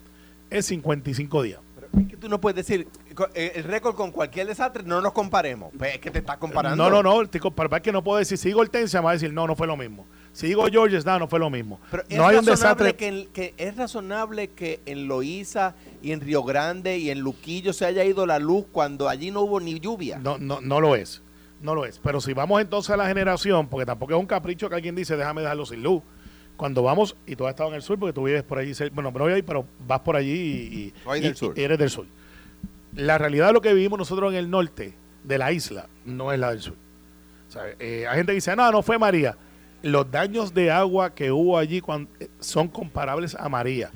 Es 0.50 0.66
55 0.68 1.42
días. 1.44 1.60
Es 2.00 2.08
que 2.08 2.18
tú 2.18 2.30
no 2.30 2.40
puedes 2.40 2.56
decir 2.56 2.88
eh, 3.34 3.54
el 3.56 3.64
récord 3.64 3.96
con 3.96 4.12
cualquier 4.12 4.46
desastre, 4.46 4.84
no 4.84 5.02
nos 5.02 5.12
comparemos. 5.12 5.72
Pues 5.78 5.96
es 5.96 6.00
que 6.00 6.12
te 6.12 6.20
estás 6.20 6.38
comparando. 6.38 6.82
No, 6.84 6.90
no, 6.90 7.02
no. 7.02 7.22
estoy 7.24 7.40
comparando, 7.42 7.76
es 7.78 7.82
que 7.82 7.92
no 7.92 8.04
puedo 8.04 8.20
decir, 8.20 8.38
si 8.38 8.50
digo 8.50 8.62
Hortensia, 8.62 9.02
me 9.02 9.06
va 9.06 9.10
a 9.12 9.14
decir, 9.14 9.34
no, 9.34 9.48
no 9.48 9.56
fue 9.56 9.66
lo 9.66 9.76
mismo. 9.76 10.06
Si 10.32 10.48
digo 10.48 10.66
George, 10.68 11.00
no, 11.04 11.18
no 11.20 11.28
fue 11.28 11.40
lo 11.40 11.50
mismo. 11.50 11.80
Pero 11.90 12.04
es 12.08 12.16
no 12.16 12.28
hay 12.28 12.38
un 12.38 12.46
razonable 12.46 12.86
desastre. 12.92 12.96
que, 12.96 13.08
en- 13.08 13.28
que 13.34 13.54
es 13.58 13.76
razonable 13.76 14.50
que 14.50 14.80
en 14.86 15.08
Loíza 15.08 15.74
y 16.04 16.12
en 16.12 16.22
Río 16.22 16.44
Grande 16.44 17.00
y 17.00 17.10
en 17.10 17.20
Luquillo 17.22 17.74
se 17.74 17.86
haya 17.86 18.04
ido 18.06 18.26
la 18.28 18.38
luz 18.38 18.66
cuando 18.72 19.10
allí 19.10 19.32
no 19.32 19.42
hubo 19.42 19.60
ni 19.60 19.80
lluvia. 19.80 20.20
No, 20.20 20.38
no, 20.38 20.62
no 20.62 20.80
lo 20.80 20.96
es. 20.96 21.24
No 21.62 21.76
lo 21.76 21.86
es. 21.86 22.00
Pero 22.00 22.22
si 22.22 22.34
vamos 22.34 22.62
entonces 22.62 22.90
a 22.92 22.98
la 22.98 23.08
generación, 23.08 23.68
porque 23.68 23.86
tampoco 23.86 24.14
es 24.14 24.20
un 24.20 24.26
capricho 24.26 24.70
que 24.70 24.76
alguien 24.76 24.96
dice, 24.96 25.18
déjame 25.18 25.42
dejarlo 25.42 25.66
sin 25.66 25.84
luz. 25.84 26.02
Cuando 26.58 26.84
vamos, 26.84 27.16
y 27.26 27.36
tú 27.36 27.46
has 27.48 27.52
estado 27.52 27.70
en 27.70 27.76
el 27.76 27.82
sur, 27.82 27.98
porque 28.00 28.14
tú 28.14 28.24
vives 28.24 28.44
por 28.44 28.58
allí, 28.60 28.74
bueno, 28.94 29.12
no 29.12 29.20
voy 29.20 29.34
ahí, 29.34 29.42
pero 29.42 29.66
vas 29.88 30.00
por 30.02 30.16
allí 30.16 30.32
y, 30.32 30.78
y- 30.78 30.94
Soy 31.04 31.20
y- 31.20 31.22
del 31.22 31.36
sur. 31.36 31.54
y 31.58 31.62
eres 31.62 31.78
del 31.78 31.90
sur. 31.90 32.06
La 32.96 33.18
realidad 33.18 33.48
de 33.48 33.54
lo 33.54 33.62
que 33.62 33.74
vivimos 33.74 33.98
nosotros 34.00 34.32
en 34.34 34.38
el 34.40 34.50
norte 34.50 34.94
de 35.24 35.38
la 35.38 35.52
isla 35.52 35.88
no 36.06 36.32
es 36.34 36.40
la 36.40 36.50
del 36.52 36.60
sur. 36.62 36.76
O 37.48 37.52
sea, 37.52 37.64
eh, 37.80 38.06
hay 38.08 38.18
gente 38.18 38.32
que 38.32 38.36
dice, 38.36 38.56
no, 38.56 38.72
no 38.72 38.82
fue 38.82 38.98
María. 38.98 39.38
Los 39.82 40.12
daños 40.12 40.54
de 40.54 40.70
agua 40.72 41.14
que 41.16 41.32
hubo 41.32 41.58
allí 41.58 41.82
eh, 42.20 42.28
son 42.40 42.68
comparables 42.68 43.36
a 43.36 43.48
María. 43.48 43.92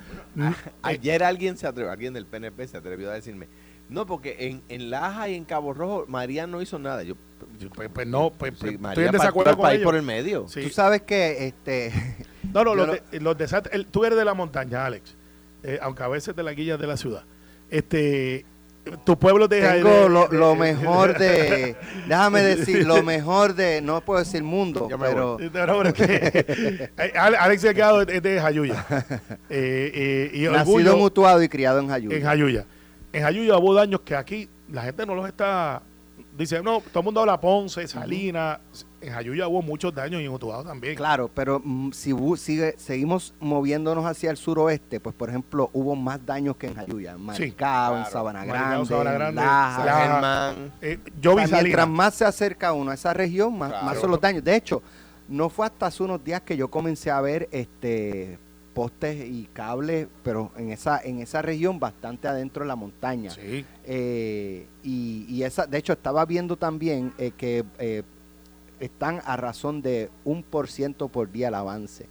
Ayer 0.82 1.22
alguien 1.22 1.56
se 1.58 1.66
atrevió, 1.66 1.90
alguien 1.92 2.14
del 2.14 2.26
PNP 2.26 2.66
se 2.66 2.76
atrevió 2.78 3.10
a 3.10 3.14
decirme, 3.14 3.48
no, 3.90 4.06
porque 4.06 4.36
en, 4.48 4.62
en 4.70 4.90
Laja 4.90 5.28
y 5.28 5.34
en 5.34 5.44
Cabo 5.44 5.74
Rojo 5.74 6.06
María 6.08 6.46
no 6.46 6.62
hizo 6.62 6.78
nada. 6.78 7.02
Yo, 7.02 7.14
pues, 7.74 7.90
pues 7.92 8.06
no, 8.06 8.30
pues, 8.30 8.52
sí, 8.54 8.58
pues, 8.60 8.72
estoy 8.72 8.78
María 8.82 9.06
en 9.06 9.12
desacuerdo 9.12 9.56
país 9.58 9.76
ellos. 9.78 9.84
por 9.86 9.96
el 9.96 10.02
medio. 10.02 10.48
Sí. 10.48 10.62
Tú 10.62 10.68
sabes 10.70 11.02
que 11.02 11.46
este 11.46 11.92
No, 12.52 12.62
no, 12.64 12.74
los, 12.74 12.98
de- 13.10 13.20
los 13.20 13.36
desastres. 13.38 13.74
el- 13.74 13.86
tú 13.86 14.04
eres 14.04 14.18
de 14.18 14.24
la 14.24 14.34
montaña, 14.34 14.84
Alex. 14.86 15.14
Eh, 15.62 15.78
aunque 15.82 16.02
a 16.02 16.08
veces 16.08 16.36
de 16.36 16.42
la 16.42 16.52
guilla 16.52 16.76
de 16.76 16.86
la 16.86 16.96
ciudad. 16.96 17.22
Este, 17.70 18.44
tu 19.04 19.18
pueblo 19.18 19.48
te 19.48 19.62
tengo 19.62 20.08
lo, 20.10 20.28
lo 20.28 20.54
mejor 20.54 21.16
de 21.18 21.74
déjame 22.06 22.42
decir 22.42 22.86
lo 22.86 23.02
mejor 23.02 23.54
de 23.54 23.80
no 23.80 24.02
puedo 24.04 24.18
decir 24.20 24.42
mundo 24.42 24.86
pero 25.00 25.38
eh, 25.98 26.90
Ale- 27.16 27.38
Alex 27.38 27.62
Delgado 27.62 28.02
es 28.02 28.22
de 28.22 28.40
Jayuya. 28.40 28.84
Eh, 29.48 29.90
eh, 29.94 30.30
y 30.34 30.42
nacido 30.42 30.60
orgullo 30.60 30.96
mutuado 30.98 31.42
y 31.42 31.48
criado 31.48 31.78
en 31.80 31.88
Jayuya 31.88 32.16
en 32.18 32.22
Jayuya. 32.22 32.66
En 33.14 33.22
Jayuya 33.22 33.56
hubo 33.56 33.72
daños 33.74 34.00
que 34.02 34.14
aquí 34.16 34.50
la 34.70 34.82
gente 34.82 35.06
no 35.06 35.14
los 35.14 35.26
está. 35.28 35.82
Dice, 36.36 36.60
no, 36.64 36.80
todo 36.80 36.98
el 37.00 37.04
mundo 37.04 37.20
habla 37.20 37.40
Ponce, 37.40 37.86
Salinas. 37.86 38.58
En 39.00 39.12
Jayuya 39.12 39.46
hubo 39.46 39.62
muchos 39.62 39.94
daños 39.94 40.20
y 40.20 40.24
en 40.24 40.32
Utuado 40.32 40.64
también. 40.64 40.96
Claro, 40.96 41.30
pero 41.32 41.60
mm, 41.62 41.92
si 41.92 42.10
bu- 42.12 42.36
sigue, 42.36 42.74
seguimos 42.76 43.34
moviéndonos 43.38 44.04
hacia 44.04 44.30
el 44.32 44.36
suroeste, 44.36 44.98
pues 44.98 45.14
por 45.14 45.28
ejemplo 45.28 45.70
hubo 45.72 45.94
más 45.94 46.24
daños 46.26 46.56
que 46.56 46.66
en 46.66 46.74
Jayuya, 46.74 47.12
en 47.12 47.18
Sí, 47.18 47.22
Maricao, 47.24 47.92
en 47.96 48.00
claro. 48.02 48.10
Sabana 48.10 48.38
Maricao, 48.40 48.58
Grande, 48.68 48.86
Sabana 48.88 49.10
en 49.12 49.16
Grande, 49.18 49.40
Laja. 49.42 49.76
San 49.76 49.86
Laja. 49.86 50.02
Germán. 50.54 50.72
Eh, 50.82 50.98
yo 51.20 51.32
O 51.32 51.36
vi 51.36 51.46
sea, 51.46 51.62
mientras 51.62 51.82
Salinas. 51.84 51.88
más 51.88 52.14
se 52.14 52.24
acerca 52.24 52.72
uno 52.72 52.90
a 52.90 52.94
esa 52.94 53.12
región, 53.14 53.56
más, 53.56 53.70
Claro. 53.70 53.86
más 53.86 53.98
son 53.98 54.10
los 54.10 54.20
daños. 54.20 54.42
De 54.42 54.56
hecho, 54.56 54.82
no 55.28 55.48
fue 55.50 55.66
hasta 55.66 55.86
hace 55.86 56.02
unos 56.02 56.24
días 56.24 56.40
que 56.40 56.56
yo 56.56 56.68
comencé 56.68 57.10
a 57.12 57.20
ver 57.20 57.48
este 57.52 58.38
postes 58.74 59.24
y 59.24 59.48
cables, 59.52 60.08
pero 60.22 60.50
en 60.56 60.70
esa 60.70 61.00
en 61.02 61.20
esa 61.20 61.40
región 61.42 61.78
bastante 61.78 62.26
adentro 62.28 62.64
de 62.64 62.68
la 62.68 62.76
montaña. 62.76 63.30
Sí. 63.30 63.64
Eh, 63.84 64.66
y, 64.82 65.24
y 65.28 65.42
esa, 65.44 65.66
de 65.66 65.78
hecho, 65.78 65.92
estaba 65.92 66.24
viendo 66.26 66.56
también 66.56 67.12
eh, 67.18 67.30
que 67.36 67.64
eh, 67.78 68.02
están 68.80 69.22
a 69.24 69.36
razón 69.36 69.80
de 69.80 70.10
un 70.24 70.42
por 70.42 70.68
ciento 70.68 71.08
por 71.08 71.30
día 71.30 71.48
el 71.48 71.54
avance. 71.54 72.06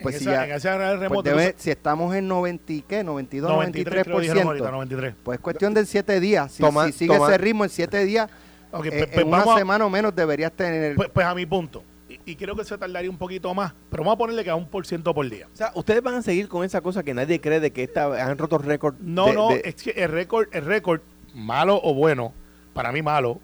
Pues 0.00 0.14
en, 0.14 0.20
si 0.20 0.28
esa, 0.28 0.32
ya- 0.32 0.44
en 0.44 0.52
esa 0.52 0.76
Pues 0.76 1.00
remota. 1.00 1.30
debe- 1.30 1.54
si 1.58 1.70
estamos 1.72 2.14
en 2.14 2.28
90 2.28 2.72
y 2.72 2.82
qué, 2.82 3.02
92, 3.02 3.50
93, 3.50 4.04
creo 4.04 4.16
que 4.16 4.22
dijeron 4.22 4.44
93%, 4.44 4.46
ahorita, 4.46 4.70
93. 4.70 5.14
pues 5.24 5.36
es 5.38 5.42
cuestión 5.42 5.74
de 5.74 5.84
7 5.84 6.20
días. 6.20 6.52
Si, 6.52 6.62
Toma- 6.62 6.86
si 6.86 6.92
sigue 6.92 7.12
toma- 7.14 7.28
ese 7.28 7.38
ritmo 7.38 7.64
en 7.64 7.70
7 7.70 8.04
días, 8.04 8.30
Ok, 8.70 8.86
eh, 8.86 8.90
pues, 8.90 9.02
en 9.02 9.10
pues 9.10 9.24
una 9.26 9.38
vamos 9.38 9.54
a- 9.56 9.58
semana 9.58 9.84
o 9.84 9.90
menos 9.90 10.14
deberías 10.14 10.52
tener... 10.52 10.94
Pues, 10.94 11.08
pues 11.12 11.26
a 11.26 11.34
mi 11.34 11.44
punto. 11.46 11.82
Y, 12.24 12.36
creo 12.36 12.54
que 12.54 12.64
se 12.64 12.76
tardaría 12.78 13.10
un 13.10 13.18
poquito 13.18 13.52
más. 13.54 13.72
Pero 13.90 14.02
vamos 14.02 14.14
a 14.14 14.18
ponerle 14.18 14.44
que 14.44 14.50
a 14.50 14.54
un 14.54 14.66
por 14.68 14.86
ciento 14.86 15.12
por 15.14 15.28
día. 15.28 15.48
O 15.52 15.56
sea, 15.56 15.72
ustedes 15.74 16.02
van 16.02 16.14
a 16.14 16.22
seguir 16.22 16.48
con 16.48 16.64
esa 16.64 16.80
cosa 16.80 17.02
que 17.02 17.14
nadie 17.14 17.40
cree 17.40 17.60
de 17.60 17.72
que 17.72 17.82
esta, 17.84 18.24
han 18.26 18.38
roto 18.38 18.58
récord. 18.58 18.94
No, 19.00 19.26
de- 19.26 19.32
no, 19.34 19.48
de- 19.48 19.62
es 19.64 19.74
que 19.76 19.90
el 19.90 20.10
récord, 20.10 20.48
el 20.52 20.64
récord, 20.64 21.00
malo 21.34 21.80
o 21.82 21.94
bueno, 21.94 22.32
para 22.74 22.92
mí 22.92 23.02
malo, 23.02 23.40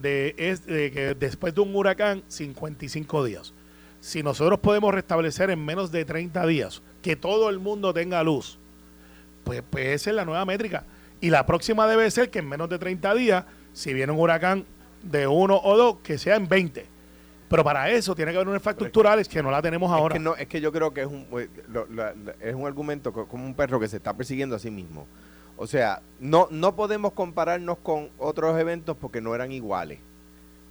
de, 0.00 0.34
es 0.38 0.64
de 0.66 0.90
que 0.90 1.14
después 1.14 1.54
de 1.54 1.60
un 1.60 1.74
huracán, 1.74 2.22
55 2.28 3.24
días. 3.24 3.52
Si 4.00 4.22
nosotros 4.22 4.60
podemos 4.60 4.94
restablecer 4.94 5.50
en 5.50 5.64
menos 5.64 5.90
de 5.92 6.04
30 6.04 6.46
días 6.46 6.82
que 7.02 7.16
todo 7.16 7.50
el 7.50 7.58
mundo 7.58 7.92
tenga 7.92 8.22
luz, 8.22 8.58
pues, 9.44 9.62
pues 9.68 9.86
esa 9.88 10.10
es 10.10 10.16
la 10.16 10.24
nueva 10.24 10.44
métrica. 10.44 10.84
Y 11.20 11.30
la 11.30 11.44
próxima 11.44 11.86
debe 11.86 12.10
ser 12.10 12.30
que 12.30 12.38
en 12.38 12.48
menos 12.48 12.70
de 12.70 12.78
30 12.78 13.14
días, 13.14 13.44
si 13.74 13.92
viene 13.92 14.12
un 14.12 14.18
huracán 14.18 14.64
de 15.02 15.26
uno 15.26 15.60
o 15.62 15.76
dos, 15.76 15.96
que 16.02 16.16
sea 16.18 16.36
en 16.36 16.48
20. 16.48 16.86
Pero 17.50 17.64
para 17.64 17.90
eso 17.90 18.14
tiene 18.14 18.30
que 18.30 18.36
haber 18.38 18.46
unas 18.48 18.60
infraestructurales 18.60 19.28
que 19.28 19.42
no 19.42 19.50
la 19.50 19.60
tenemos 19.60 19.90
ahora. 19.90 20.14
Es 20.14 20.18
que, 20.20 20.24
no, 20.24 20.36
es 20.36 20.46
que 20.46 20.60
yo 20.60 20.70
creo 20.72 20.94
que 20.94 21.00
es 21.02 21.06
un, 21.08 21.26
eh, 21.38 21.48
lo- 21.68 21.86
es 22.40 22.54
un 22.54 22.64
argumento 22.66 23.12
co- 23.12 23.26
como 23.26 23.44
un 23.44 23.54
perro 23.54 23.80
que 23.80 23.88
se 23.88 23.96
está 23.96 24.14
persiguiendo 24.14 24.54
a 24.54 24.58
sí 24.60 24.70
mismo. 24.70 25.06
O 25.56 25.66
sea, 25.66 26.00
no, 26.20 26.46
no 26.52 26.76
podemos 26.76 27.12
compararnos 27.12 27.78
con 27.78 28.08
otros 28.18 28.58
eventos 28.58 28.96
porque 28.96 29.20
no 29.20 29.34
eran 29.34 29.50
iguales. 29.52 29.98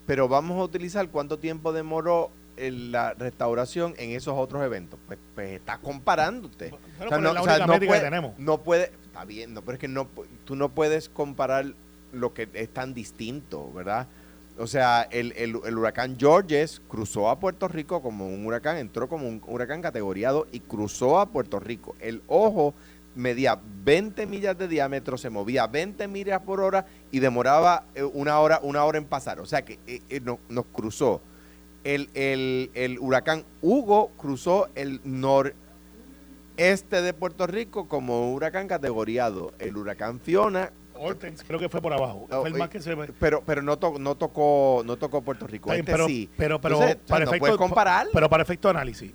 Pero 0.08 0.28
vamos 0.30 0.58
a 0.60 0.64
utilizar 0.64 1.08
cuánto 1.10 1.38
tiempo 1.38 1.74
demoró 1.74 2.32
el- 2.56 2.92
la 2.94 3.14
restauración 3.14 3.94
en 3.98 4.12
esos 4.12 4.34
otros 4.38 4.64
eventos. 4.64 4.98
Pues, 5.06 5.20
pues 5.36 5.52
está 5.52 5.78
comparándote. 5.80 6.74
Pero 6.98 7.16
es 7.18 7.22
la 7.24 7.42
única 7.42 7.68
métrica 7.68 7.80
que 7.80 7.88
puede, 7.88 8.02
tenemos. 8.02 8.40
no 8.40 8.58
puede, 8.60 8.92
está 9.06 9.26
bien, 9.26 9.54
no, 9.54 9.62
pero 9.62 9.74
es 9.74 9.80
que 9.80 9.88
no, 9.90 10.08
tú 10.46 10.56
no 10.56 10.70
puedes 10.70 11.10
comparar 11.10 11.66
lo 12.14 12.34
que 12.34 12.48
es 12.54 12.70
tan 12.70 12.94
distinto, 12.94 13.70
¿verdad? 13.74 14.08
O 14.60 14.68
sea, 14.68 15.08
el, 15.10 15.32
el, 15.38 15.56
huracán 15.56 16.18
Georges 16.20 16.82
cruzó 16.90 17.30
a 17.30 17.40
Puerto 17.40 17.70
Rico 17.70 18.02
como 18.02 18.28
un 18.28 18.46
huracán, 18.46 18.76
entró 18.78 19.08
como 19.08 19.28
un 19.28 19.42
huracán 19.48 19.82
categoriado 19.82 20.48
y 20.52 20.60
cruzó 20.60 21.18
a 21.20 21.28
Puerto 21.28 21.60
Rico. 21.62 21.96
El 22.02 22.22
ojo 22.28 22.74
medía 23.16 23.58
20 23.86 24.26
millas 24.26 24.58
de 24.58 24.68
diámetro, 24.68 25.18
se 25.18 25.30
movía 25.30 25.66
20 25.68 26.08
millas 26.10 26.42
por 26.42 26.60
hora 26.60 26.86
y 27.10 27.20
demoraba 27.20 27.86
eh, 27.96 28.04
una 28.04 28.38
hora, 28.40 28.60
una 28.62 28.84
hora 28.84 28.98
en 28.98 29.06
pasar. 29.06 29.40
O 29.40 29.46
sea 29.46 29.64
que 29.64 29.80
eh, 29.88 30.02
eh, 30.10 30.20
no- 30.22 30.40
nos 30.50 30.66
cruzó. 30.66 31.22
El, 31.86 32.10
el, 32.14 32.70
el 32.74 33.00
huracán 33.00 33.46
Hugo 33.62 34.12
cruzó 34.18 34.68
el 34.76 35.00
noreste 35.06 37.02
de 37.02 37.14
Puerto 37.14 37.48
Rico 37.48 37.88
como 37.88 38.34
huracán 38.34 38.68
categoriado. 38.68 39.54
El 39.60 39.78
huracán 39.78 40.20
Fiona 40.20 40.74
Hortens, 41.00 41.44
creo 41.46 41.60
que 41.60 41.70
fue 41.70 41.82
por 41.82 41.94
abajo. 41.94 42.28
Fue 42.30 42.50
el 42.50 42.56
más 42.56 42.68
y- 42.68 42.72
que 42.72 42.82
se 42.82 42.96
pero 43.20 43.42
pero 43.46 43.62
no, 43.62 43.78
to- 43.78 43.98
no 44.00 44.16
tocó 44.16 44.84
no 44.86 44.98
tocó 44.98 45.22
Puerto 45.22 45.48
Rico. 45.48 45.72
Este 45.72 45.84
pero, 45.92 46.08
sí. 46.08 46.30
pero, 46.38 46.60
pero 46.60 46.76
Entonces, 46.76 46.96
o 46.98 47.00
sea, 47.00 47.08
para 47.08 47.26
no 47.26 47.32
efecto, 47.32 47.40
puedes 47.42 47.58
comparar. 47.58 48.08
Pero 48.14 48.30
para 48.30 48.44
efecto 48.44 48.68
de 48.68 48.72
análisis. 48.72 49.12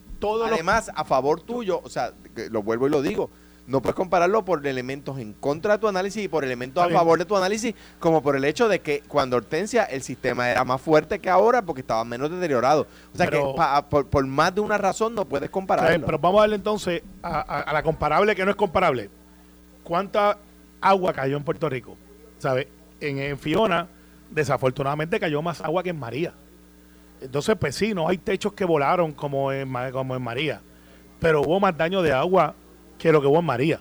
Además, 0.46 0.90
a 0.94 1.04
favor 1.04 1.40
tuyo, 1.42 1.80
o 1.84 1.88
sea, 1.90 2.12
lo 2.50 2.62
vuelvo 2.62 2.86
y 2.86 2.90
lo 2.90 3.02
digo, 3.02 3.28
no 3.66 3.80
puedes 3.82 3.94
compararlo 3.94 4.44
por 4.44 4.66
elementos 4.66 5.18
en 5.18 5.32
contra 5.34 5.74
de 5.74 5.78
tu 5.80 5.88
análisis 5.88 6.22
y 6.24 6.28
por 6.28 6.44
elementos 6.44 6.82
a 6.84 6.88
favor 6.90 7.18
de 7.18 7.24
tu 7.26 7.36
análisis, 7.36 7.74
como 7.98 8.22
por 8.22 8.36
el 8.36 8.44
hecho 8.44 8.68
de 8.68 8.80
que 8.80 9.02
cuando 9.08 9.36
Hortensia 9.36 9.84
el 9.84 10.02
sistema 10.02 10.50
era 10.50 10.64
más 10.64 10.80
fuerte 10.80 11.18
que 11.18 11.28
ahora 11.30 11.62
porque 11.62 11.80
estaba 11.82 12.04
menos 12.04 12.30
deteriorado. 12.30 12.86
O 13.12 13.16
sea 13.16 13.26
Pero- 13.26 13.52
que 13.52 13.56
pa- 13.58 13.86
por, 13.88 14.06
por 14.06 14.26
más 14.26 14.54
de 14.54 14.60
una 14.62 14.76
razón 14.78 15.14
no 15.14 15.24
puedes 15.26 15.48
compararlo. 15.50 15.90
bien, 15.90 16.02
pero 16.04 16.18
vamos 16.18 16.38
a 16.38 16.42
darle 16.42 16.56
entonces 16.56 17.02
a, 17.22 17.40
a- 17.40 17.60
a 17.60 17.72
la 17.72 17.82
comparable 17.82 18.34
que 18.36 18.44
no 18.44 18.50
es 18.50 18.56
comparable. 18.56 19.10
¿Cuánta 19.82 20.38
agua 20.88 21.12
cayó 21.12 21.36
en 21.36 21.44
Puerto 21.44 21.68
Rico? 21.68 21.96
¿Sabes? 22.38 22.66
En, 23.00 23.18
en 23.18 23.38
Fiona, 23.38 23.88
desafortunadamente 24.30 25.18
cayó 25.20 25.42
más 25.42 25.60
agua 25.60 25.82
que 25.82 25.90
en 25.90 25.98
María. 25.98 26.32
Entonces, 27.20 27.56
pues 27.58 27.74
sí, 27.74 27.94
no 27.94 28.08
hay 28.08 28.18
techos 28.18 28.52
que 28.52 28.64
volaron 28.64 29.12
como 29.12 29.50
en, 29.52 29.72
como 29.92 30.14
en 30.14 30.22
María. 30.22 30.60
Pero 31.20 31.40
hubo 31.42 31.58
más 31.60 31.76
daño 31.76 32.02
de 32.02 32.12
agua 32.12 32.54
que 32.98 33.10
lo 33.12 33.20
que 33.20 33.26
hubo 33.26 33.38
en 33.38 33.46
María. 33.46 33.80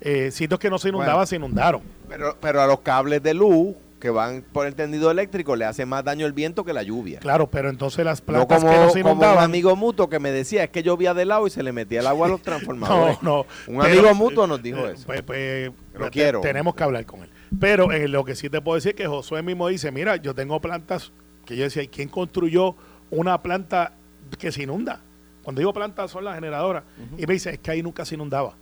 Eh, 0.00 0.30
sitios 0.30 0.58
que 0.58 0.70
no 0.70 0.78
se 0.78 0.88
inundaban, 0.88 1.16
Bueno. 1.16 1.26
se 1.26 1.36
inundaron. 1.36 1.82
Pero, 2.08 2.36
pero 2.40 2.62
a 2.62 2.66
los 2.66 2.80
cables 2.80 3.22
de 3.22 3.34
luz 3.34 3.74
que 4.00 4.08
van 4.10 4.42
por 4.52 4.66
el 4.66 4.74
tendido 4.74 5.10
eléctrico 5.10 5.56
le 5.56 5.66
hace 5.66 5.84
más 5.84 6.02
daño 6.02 6.24
el 6.26 6.32
viento 6.32 6.64
que 6.64 6.72
la 6.72 6.82
lluvia. 6.82 7.20
Claro, 7.20 7.48
pero 7.50 7.68
entonces 7.68 8.04
las 8.04 8.20
No 8.20 8.26
plantas 8.26 8.60
como, 8.60 8.72
que 8.72 8.78
no 8.78 8.90
se 8.90 9.00
como 9.02 9.12
un 9.12 9.18
inundaban... 9.18 9.44
amigo 9.44 9.76
mutuo 9.76 10.08
que 10.08 10.18
me 10.18 10.32
decía, 10.32 10.64
es 10.64 10.70
que 10.70 10.82
llovía 10.82 11.12
de 11.12 11.26
lado 11.26 11.46
y 11.46 11.50
se 11.50 11.62
le 11.62 11.70
metía 11.72 12.00
el 12.00 12.06
agua 12.06 12.26
a 12.26 12.30
los 12.30 12.40
no, 12.40 12.44
transformadores. 12.44 13.22
no. 13.22 13.40
Un 13.66 13.78
pero- 13.80 13.82
amigo 13.84 14.14
mutuo 14.14 14.46
nos 14.46 14.62
dijo 14.62 14.78
eh, 14.88 14.92
eso. 14.94 15.06
Pues, 15.06 15.22
pues, 15.22 15.70
Lo 15.94 16.06
te- 16.06 16.10
quiero. 16.10 16.40
Tenemos 16.40 16.74
que 16.74 16.82
hablar 16.82 17.04
con 17.04 17.20
él. 17.22 17.28
Pero 17.60 17.92
eh, 17.92 18.08
lo 18.08 18.24
que 18.24 18.34
sí 18.36 18.48
te 18.48 18.60
puedo 18.62 18.76
decir 18.76 18.90
es 18.90 18.96
que 18.96 19.06
Josué 19.06 19.42
mismo 19.42 19.68
dice, 19.68 19.90
mira, 19.92 20.16
yo 20.16 20.34
tengo 20.34 20.60
plantas 20.60 21.12
que 21.44 21.56
yo 21.56 21.64
decía, 21.64 21.82
¿y 21.82 21.88
quién 21.88 22.08
construyó 22.08 22.74
una 23.10 23.42
planta 23.42 23.92
que 24.38 24.50
se 24.50 24.62
inunda? 24.62 25.00
Cuando 25.42 25.58
digo 25.60 25.72
planta 25.74 26.06
son 26.08 26.24
las 26.24 26.36
generadoras. 26.36 26.84
Y 27.18 27.26
me 27.26 27.34
dice, 27.34 27.50
es 27.50 27.58
que 27.58 27.70
ahí 27.70 27.82
nunca 27.82 28.04
se 28.04 28.14
inundaba. 28.14 28.54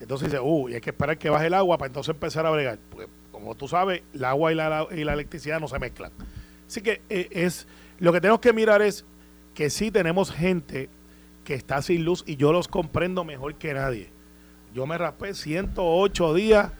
Entonces 0.00 0.30
dice, 0.30 0.40
uy, 0.40 0.74
hay 0.74 0.80
que 0.80 0.90
esperar 0.90 1.18
que 1.18 1.28
baje 1.30 1.46
el 1.48 1.54
agua 1.54 1.76
para 1.78 1.88
entonces 1.88 2.10
empezar 2.14 2.46
a 2.46 2.50
bregar. 2.50 2.78
Pues, 2.90 3.08
como 3.38 3.54
tú 3.54 3.68
sabes, 3.68 4.02
el 4.12 4.24
agua 4.24 4.52
y 4.52 4.54
la, 4.54 4.68
la 4.90 5.12
electricidad 5.12 5.60
no 5.60 5.68
se 5.68 5.78
mezclan. 5.78 6.12
Así 6.66 6.80
que 6.80 7.02
eh, 7.08 7.28
es 7.30 7.66
lo 7.98 8.12
que 8.12 8.20
tenemos 8.20 8.40
que 8.40 8.52
mirar 8.52 8.82
es 8.82 9.04
que 9.54 9.70
sí 9.70 9.90
tenemos 9.90 10.30
gente 10.32 10.88
que 11.44 11.54
está 11.54 11.80
sin 11.82 12.04
luz 12.04 12.24
y 12.26 12.36
yo 12.36 12.52
los 12.52 12.68
comprendo 12.68 13.24
mejor 13.24 13.54
que 13.54 13.74
nadie. 13.74 14.10
Yo 14.74 14.86
me 14.86 14.98
raspé 14.98 15.34
108 15.34 16.34
días 16.34 16.72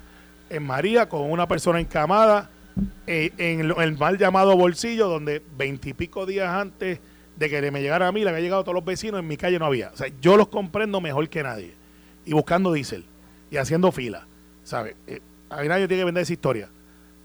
en 0.50 0.62
María 0.62 1.08
con 1.08 1.30
una 1.30 1.48
persona 1.48 1.80
encamada 1.80 2.50
eh, 3.06 3.32
en 3.38 3.60
el 3.60 3.98
mal 3.98 4.18
llamado 4.18 4.56
bolsillo, 4.56 5.08
donde 5.08 5.42
veintipico 5.56 6.26
días 6.26 6.48
antes 6.48 7.00
de 7.36 7.48
que 7.48 7.70
me 7.70 7.80
llegara 7.80 8.08
a 8.08 8.12
mí, 8.12 8.22
le 8.22 8.30
había 8.30 8.42
llegado 8.42 8.62
a 8.62 8.64
todos 8.64 8.74
los 8.74 8.84
vecinos, 8.84 9.20
en 9.20 9.26
mi 9.26 9.36
calle 9.36 9.58
no 9.58 9.66
había. 9.66 9.90
O 9.90 9.96
sea, 9.96 10.08
yo 10.20 10.36
los 10.36 10.48
comprendo 10.48 11.00
mejor 11.00 11.28
que 11.28 11.42
nadie. 11.42 11.72
Y 12.24 12.32
buscando 12.32 12.72
diésel 12.72 13.04
y 13.50 13.56
haciendo 13.56 13.90
fila. 13.92 14.26
¿Sabes? 14.64 14.96
Eh, 15.06 15.20
a 15.50 15.60
mí 15.62 15.68
nadie 15.68 15.86
tiene 15.88 16.00
que 16.02 16.04
vender 16.06 16.22
esa 16.22 16.32
historia. 16.32 16.68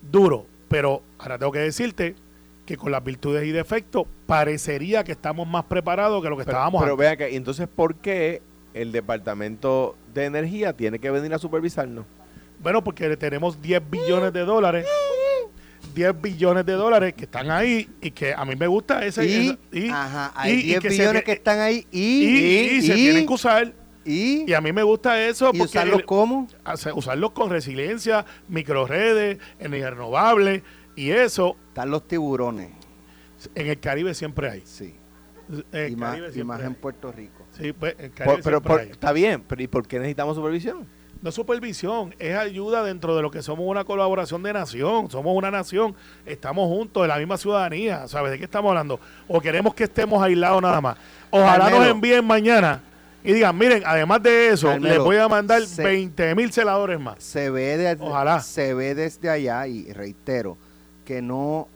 Duro, 0.02 0.46
pero 0.68 1.02
ahora 1.20 1.38
tengo 1.38 1.52
que 1.52 1.60
decirte 1.60 2.16
que 2.66 2.78
con 2.78 2.92
las 2.92 3.04
virtudes 3.04 3.46
y 3.46 3.52
defectos 3.52 4.04
parecería 4.26 5.04
que 5.04 5.12
estamos 5.12 5.48
más 5.48 5.66
preparados 5.66 6.22
que 6.24 6.30
lo 6.30 6.38
que 6.38 6.44
Pero, 6.46 6.58
estábamos 6.58 6.82
pero 6.82 6.94
antes. 6.94 7.06
vea 7.06 7.18
que, 7.18 7.36
entonces, 7.36 7.68
¿por 7.68 7.96
qué 7.96 8.42
el 8.74 8.92
Departamento 8.92 9.96
de 10.14 10.26
Energía 10.26 10.74
tiene 10.74 11.00
que 11.00 11.12
venir 11.12 11.34
a 11.34 11.40
supervisarnos? 11.40 12.06
Bueno, 12.62 12.84
porque 12.84 13.16
tenemos 13.18 13.62
10 13.62 13.82
billones 13.90 14.32
de 14.32 14.42
dólares. 14.46 14.86
10 15.94 16.22
billones 16.22 16.66
de 16.66 16.74
dólares 16.74 17.14
que 17.14 17.26
están 17.26 17.52
ahí 17.52 17.88
y 18.02 18.10
que 18.12 18.34
a 18.34 18.46
mí 18.46 18.56
me 18.56 18.66
gusta 18.68 19.06
ese. 19.06 19.26
Y, 19.26 19.50
esa- 19.50 19.58
y- 19.74 19.90
ajá, 19.90 20.34
y- 20.36 20.40
hay 20.40 20.52
y 20.54 20.64
10 20.64 20.80
que 20.80 20.90
se 20.92 20.98
billones 20.98 21.24
que 21.24 21.32
están 21.34 21.60
ahí 21.60 21.86
y, 21.92 22.00
y, 22.26 22.70
y 22.78 22.82
se 22.82 22.96
tienen 22.96 23.28
que 23.28 23.34
usar. 23.34 23.74
Y, 24.06 24.50
Y 24.50 24.54
a 24.54 24.62
mí 24.62 24.72
me 24.74 24.84
gusta 24.84 25.22
eso 25.22 25.46
y 25.54 25.58
porque 25.60 25.64
usarlos 25.78 26.00
el- 26.00 26.06
como 26.06 26.48
hace- 26.64 26.92
usarlos 26.92 27.32
con 27.32 27.50
resiliencia, 27.50 28.26
microredes, 28.50 29.40
energía 29.60 29.92
renovable 29.92 30.64
y 30.96 31.12
eso 31.12 31.56
están 31.70 31.90
los 31.92 32.08
tiburones. 32.08 32.70
en 33.56 33.68
el 33.68 33.80
Caribe 33.80 34.14
siempre 34.14 34.50
hay. 34.50 34.62
Sí. 34.66 34.96
En 35.74 35.92
y 35.92 35.96
más, 35.98 36.18
y 36.36 36.44
más 36.46 36.62
hay. 36.62 36.68
en 36.68 36.76
Puerto 36.76 37.12
Rico. 37.12 37.46
Sí, 37.52 37.74
pues 37.74 37.94
en 38.00 38.06
el 38.06 38.12
Caribe 38.12 38.36
Por- 38.36 38.44
pero 38.44 38.58
siempre 38.60 38.70
por- 38.72 38.80
hay. 38.82 38.90
está 38.92 39.12
bien, 39.12 39.44
pero 39.46 39.62
¿y 39.62 39.68
por 39.68 39.86
qué 39.88 39.98
necesitamos 40.00 40.36
supervisión? 40.38 40.88
No 41.22 41.30
es 41.30 41.36
supervisión, 41.36 42.16
es 42.20 42.36
ayuda 42.36 42.84
dentro 42.84 43.16
de 43.16 43.22
lo 43.22 43.32
que 43.32 43.42
somos 43.42 43.66
una 43.68 43.84
colaboración 43.86 44.44
de 44.44 44.52
nación. 44.54 45.10
Somos 45.12 45.36
una 45.38 45.52
nación, 45.52 45.96
estamos 46.26 46.68
juntos 46.68 47.04
de 47.04 47.08
la 47.08 47.18
misma 47.18 47.38
ciudadanía. 47.38 48.08
¿Sabes 48.10 48.32
de 48.32 48.38
qué 48.38 48.44
estamos 48.46 48.70
hablando? 48.70 49.00
O 49.28 49.40
queremos 49.42 49.74
que 49.74 49.86
estemos 49.86 50.22
aislados 50.24 50.62
nada 50.62 50.80
más. 50.82 50.98
Ojalá 51.30 51.66
Carmelo. 51.66 51.80
nos 51.80 51.88
envíen 51.90 52.26
mañana 52.26 52.82
y 53.24 53.34
digan, 53.34 53.58
miren, 53.58 53.84
además 53.86 54.22
de 54.24 54.50
eso, 54.50 54.68
Carmelo, 54.68 54.96
les 54.96 55.04
voy 55.04 55.18
a 55.18 55.28
mandar 55.28 55.62
se- 55.66 55.84
20 55.84 56.36
mil 56.36 56.52
celadores 56.52 57.00
más. 57.00 57.24
Se 57.24 57.50
ve, 57.50 57.78
desde, 57.78 58.04
Ojalá. 58.04 58.42
se 58.42 58.74
ve 58.74 58.96
desde 58.96 59.30
allá, 59.30 59.66
y 59.68 59.92
reitero, 59.94 60.58
que 61.06 61.22
no 61.22 61.68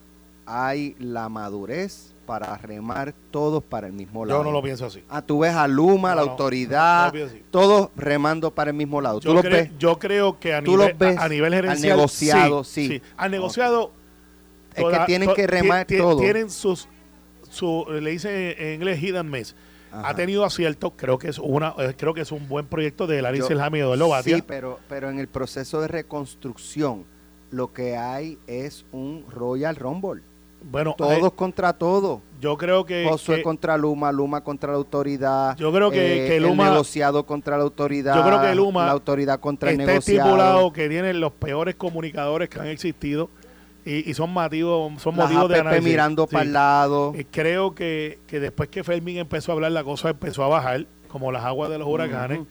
hay 0.46 0.96
la 1.00 1.30
madurez 1.30 2.14
para 2.26 2.58
remar 2.58 3.14
todos 3.32 3.64
para 3.64 3.88
el 3.88 3.94
mismo 3.94 4.26
lado. 4.26 4.40
Yo 4.40 4.44
no 4.44 4.52
lo 4.52 4.62
pienso 4.62 4.86
así. 4.86 5.02
Ah, 5.10 5.22
tú 5.22 5.40
ves 5.40 5.54
a 5.56 5.66
Luma, 5.68 6.10
No, 6.10 6.16
la 6.18 6.22
autoridad, 6.24 7.14
no 7.14 7.26
todos 7.52 7.90
remando 7.96 8.52
para 8.52 8.72
el 8.72 8.76
mismo 8.76 9.00
lado. 9.00 9.22
Yo, 9.22 9.30
tú 9.30 9.36
los 9.36 9.46
cre- 9.46 9.52
ves. 9.52 9.72
yo 9.80 9.98
creo 9.98 10.38
que 10.38 10.54
a 10.54 10.62
tú 10.62 10.72
nivel, 10.72 10.90
los 10.90 10.98
ves 10.98 11.18
a, 11.18 11.24
a 11.24 11.30
nivel 11.30 11.54
al 11.54 11.62
gerencial. 11.62 11.96
negociado, 11.98 12.64
sí. 12.66 13.02
Al 13.16 13.32
negociado. 13.32 13.92
Es 14.76 14.84
que 14.86 15.00
tienen 15.06 15.34
que 15.34 15.48
remar 15.48 15.86
ti- 15.86 15.98
todo. 15.98 16.20
Tienen 16.20 16.50
sus. 16.50 16.88
Su, 17.50 17.86
le 17.90 18.12
dicen 18.12 18.56
en 18.58 18.74
inglés 18.76 19.02
hidden 19.02 19.30
miss. 19.32 19.56
Ajá. 20.00 20.10
Ha 20.10 20.16
tenido 20.16 20.44
aciertos, 20.46 20.92
creo 20.96 21.18
que 21.18 21.30
es 21.30 21.40
una, 21.40 21.74
eh, 21.80 21.94
creo 21.98 22.14
que 22.14 22.22
es 22.22 22.32
un 22.32 22.48
buen 22.48 22.66
proyecto 22.66 23.08
de 23.08 23.22
Selhammy 23.48 23.80
y 23.80 23.82
Eduardo 23.82 24.10
Batia. 24.10 24.36
Sí, 24.38 24.44
pero, 24.46 24.80
pero 24.90 25.10
en 25.10 25.20
el 25.20 25.28
proceso 25.28 25.82
de 25.82 25.88
reconstrucción 25.88 27.06
lo 27.52 27.72
que 27.74 27.96
hay 27.98 28.38
es 28.48 28.86
un 28.92 29.26
Royal 29.30 29.76
Rumble. 29.76 30.22
bueno, 30.70 30.96
Todos 30.98 31.32
contra 31.34 31.72
todos. 31.74 32.20
yo 32.42 32.58
creo 32.58 32.84
que, 32.86 33.06
Josué 33.08 33.42
contra 33.44 33.78
Luma, 33.78 34.12
Luma 34.12 34.44
contra 34.44 34.72
la 34.72 34.78
autoridad. 34.78 35.56
Yo 35.56 35.72
creo 35.72 35.92
que- 35.92 36.26
eh, 36.26 36.28
que 36.28 36.40
Luma- 36.42 36.66
El 36.68 36.72
negociado 36.74 37.26
contra 37.26 37.58
la 37.58 37.64
autoridad. 37.64 38.16
Yo 38.16 38.24
creo 38.26 38.42
que 38.42 38.56
Luma 38.56 38.86
La 38.88 38.92
autoridad 38.92 39.40
contra 39.40 39.70
el 39.70 39.80
está 39.80 39.92
negociado. 39.94 40.20
estipulado 40.30 40.74
que 40.74 40.90
tienen 40.90 41.22
los 41.22 41.32
peores 41.32 41.76
comunicadores 41.76 42.50
que 42.50 42.60
han 42.60 42.68
existido 42.68 43.30
y, 43.90 44.10
y 44.10 44.14
son 44.14 44.32
motivos, 44.32 45.02
son 45.02 45.16
Las 45.16 45.26
motivos 45.28 45.50
de 45.50 45.60
análisis. 45.60 45.84
mirando 45.86 46.26
Sí. 46.28 46.34
para 46.34 46.44
el 46.46 46.54
lado. 46.54 47.14
Eh, 47.16 47.26
creo 47.32 47.74
que, 47.74 48.20
que 48.28 48.40
después 48.40 48.70
que 48.70 48.84
Fermín 48.84 49.18
empezó 49.18 49.52
a 49.52 49.56
hablar, 49.56 49.72
la 49.72 49.84
cosa 49.84 50.10
empezó 50.10 50.44
a 50.44 50.48
bajar, 50.48 50.86
como 51.08 51.32
las 51.32 51.44
aguas 51.46 51.70
de 51.70 51.78
los 51.78 51.88
huracanes. 51.88 52.42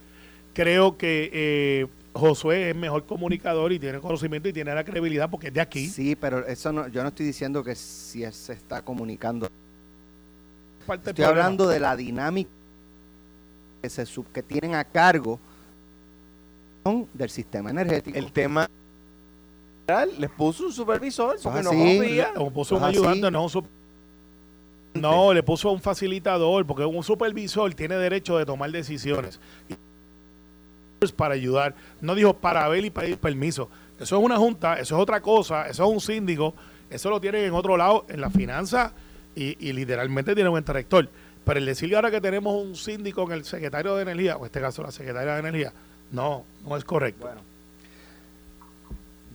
Creo 0.54 0.96
que 0.96 1.30
eh, 1.32 1.86
Josué 2.14 2.70
es 2.70 2.76
mejor 2.76 3.04
comunicador 3.04 3.72
y 3.72 3.78
tiene 3.78 3.98
conocimiento 4.00 4.48
y 4.48 4.52
tiene 4.54 4.74
la 4.74 4.82
credibilidad 4.84 5.28
porque 5.28 5.48
es 5.48 5.52
de 5.54 5.60
aquí. 5.60 5.86
Sí, 5.88 6.16
pero 6.16 6.46
eso 6.46 6.72
no, 6.72 6.88
yo 6.88 7.02
no 7.02 7.08
estoy 7.10 7.26
diciendo 7.26 7.62
que 7.62 7.74
si 7.74 8.24
él 8.24 8.32
se 8.32 8.54
está 8.54 8.80
comunicando. 8.82 9.48
Parte 10.86 11.10
Estoy 11.10 11.24
hablando 11.26 11.66
de 11.68 11.80
la 11.80 11.94
dinámica 11.96 12.48
que, 13.82 13.90
se 13.90 14.06
sub- 14.06 14.32
que 14.32 14.42
tienen 14.42 14.74
a 14.74 14.84
cargo 14.84 15.38
del 17.12 17.28
sistema 17.30 17.70
energético. 17.70 18.16
El 18.16 18.30
tema 18.32 18.70
les 20.18 20.30
puso 20.30 20.66
un 20.66 20.72
supervisor 20.72 21.36
porque 21.42 21.62
no 21.62 21.70
confía. 21.70 22.32
Le 22.36 22.50
puso 22.50 22.74
un 22.76 22.82
Ajá, 22.82 22.90
ayudante, 22.90 23.26
sí. 23.26 23.32
no 23.32 23.42
un 23.44 23.48
sup- 23.50 23.66
No, 24.94 25.32
le 25.32 25.42
puso 25.42 25.70
un 25.70 25.80
facilitador, 25.80 26.66
porque 26.66 26.84
un 26.84 27.02
supervisor 27.04 27.72
tiene 27.74 27.96
derecho 27.96 28.36
de 28.38 28.46
tomar 28.46 28.70
decisiones. 28.70 29.38
Para 31.14 31.34
ayudar. 31.34 31.74
No 32.00 32.14
dijo 32.14 32.34
para 32.34 32.66
ver 32.68 32.84
y 32.84 32.90
pedir 32.90 33.18
permiso. 33.18 33.68
Eso 34.00 34.16
es 34.18 34.24
una 34.24 34.36
junta, 34.38 34.74
eso 34.80 34.96
es 34.96 35.02
otra 35.02 35.20
cosa, 35.20 35.68
eso 35.68 35.84
es 35.84 35.90
un 35.90 36.00
síndico, 36.00 36.54
eso 36.90 37.08
lo 37.10 37.20
tienen 37.20 37.44
en 37.44 37.52
otro 37.54 37.76
lado, 37.76 38.04
en 38.08 38.20
la 38.20 38.28
finanza, 38.30 38.92
y, 39.34 39.56
y 39.68 39.72
literalmente 39.72 40.34
tiene 40.34 40.50
un 40.50 40.62
director. 40.64 41.08
Pero 41.44 41.58
el 41.58 41.66
decir 41.66 41.94
ahora 41.94 42.10
que 42.10 42.20
tenemos 42.20 42.54
un 42.60 42.74
síndico 42.74 43.22
en 43.24 43.32
el 43.32 43.44
secretario 43.44 43.94
de 43.94 44.02
Energía, 44.02 44.36
o 44.36 44.40
en 44.40 44.46
este 44.46 44.60
caso 44.60 44.82
la 44.82 44.90
secretaria 44.90 45.34
de 45.34 45.38
Energía, 45.40 45.72
no, 46.10 46.44
no 46.66 46.76
es 46.76 46.84
correcto. 46.84 47.26
Bueno. 47.26 47.40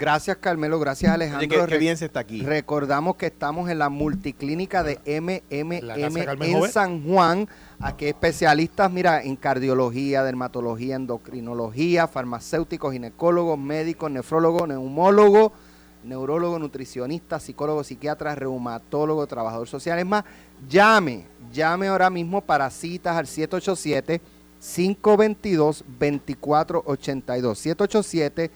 Gracias, 0.02 0.38
Carmelo. 0.38 0.80
Gracias, 0.80 1.10
Oye, 1.14 1.26
Alejandro. 1.26 1.47
qué, 1.47 1.56
qué 1.66 1.66
Re- 1.74 1.78
bien 1.78 1.95
se 1.95 2.06
está 2.06 2.22
aquí. 2.22 2.41
Recordamos 2.41 3.18
que 3.18 3.28
estamos 3.28 3.70
en 3.70 3.78
la 3.78 3.89
multiclínica 3.89 4.82
de 4.82 4.95
MMM 5.06 5.74
en. 6.41 6.72
San 6.72 7.04
Juan. 7.08 7.47
Aquí 7.80 8.06
hay 8.06 8.10
especialistas, 8.12 8.91
mira, 8.91 9.22
en 9.22 9.36
cardiología, 9.36 10.24
dermatología, 10.24 10.95
endocrinología, 10.95 12.08
farmacéuticos, 12.08 12.93
ginecólogos, 12.93 13.60
médicos, 13.60 14.10
nefrólogos, 14.10 14.68
neumólogos, 14.68 15.52
neurólogos, 16.04 16.60
nutricionistas, 16.60 17.43
psicólogos, 17.43 17.86
psiquiatras, 17.86 18.36
reumatólogos, 18.39 19.28
trabajadores 19.28 19.70
sociales 19.70 20.04
más. 20.06 20.24
Llame, 20.68 21.26
llame 21.54 21.88
ahora 21.89 22.10
mismo 22.10 22.41
para 22.41 22.70
citas 22.72 23.16
al 23.18 23.28
787 23.28 24.20
522 24.60 25.84
2482 25.99 27.58
787 27.60 28.52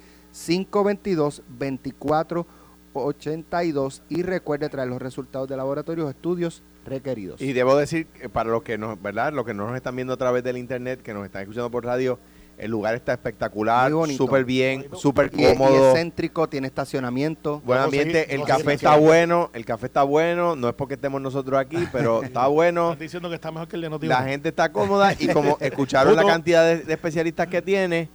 522-2482 2.94 4.02
y 4.10 4.22
recuerde 4.24 4.70
traer 4.70 4.90
los 4.90 5.02
resultados 5.02 5.48
de 5.50 5.58
laboratorios 5.58 6.10
estudios 6.10 6.64
requeridos. 6.86 7.42
Y 7.42 7.54
debo 7.54 7.76
decir, 7.76 8.08
que 8.08 8.30
para 8.30 8.50
los 8.52 8.64
que 8.64 8.78
nos, 8.78 9.02
¿verdad? 9.02 9.34
Los 9.34 9.46
que 9.46 9.54
no 9.54 9.68
nos 9.68 9.76
están 9.76 9.96
viendo 9.96 10.14
a 10.14 10.18
través 10.18 10.44
del 10.44 10.58
internet, 10.58 11.02
que 11.02 11.14
nos 11.14 11.26
están 11.26 11.42
escuchando 11.42 11.72
por 11.72 11.84
radio, 11.86 12.20
el 12.58 12.72
lugar 12.72 12.96
está 12.96 13.12
espectacular, 13.12 13.92
súper 14.16 14.46
bien, 14.46 14.86
súper 14.94 15.30
y, 15.34 15.42
y 15.42 15.46
es 15.46 15.58
cómodo. 15.58 15.94
céntrico, 15.94 16.48
tiene 16.48 16.68
estacionamiento. 16.68 17.62
Buen 17.66 17.80
ambiente, 17.80 18.24
seguir- 18.26 18.40
el 18.40 18.46
café 18.46 18.74
está 18.74 18.96
bueno, 18.96 19.50
el 19.54 19.66
café 19.66 19.88
está 19.88 20.04
bueno, 20.04 20.56
no 20.56 20.70
es 20.70 20.74
porque 20.76 20.94
estemos 20.94 21.20
nosotros 21.22 21.60
aquí, 21.60 21.86
pero 21.92 22.24
está 22.24 22.48
bueno. 22.48 22.92
Estás 22.92 23.00
diciendo 23.00 23.28
que 23.30 23.36
está 23.36 23.52
mejor 23.52 23.68
que 23.68 23.76
el 23.76 23.82
de 23.82 24.08
La 24.08 24.24
gente 24.24 24.50
está 24.50 24.72
cómoda 24.72 25.14
y 25.20 25.28
como 25.28 25.58
escucharon 25.60 26.16
la 26.16 26.24
cantidad 26.24 26.64
de, 26.66 26.78
de 26.84 26.94
especialistas 26.94 27.48
que 27.48 27.62
tiene, 27.62 28.10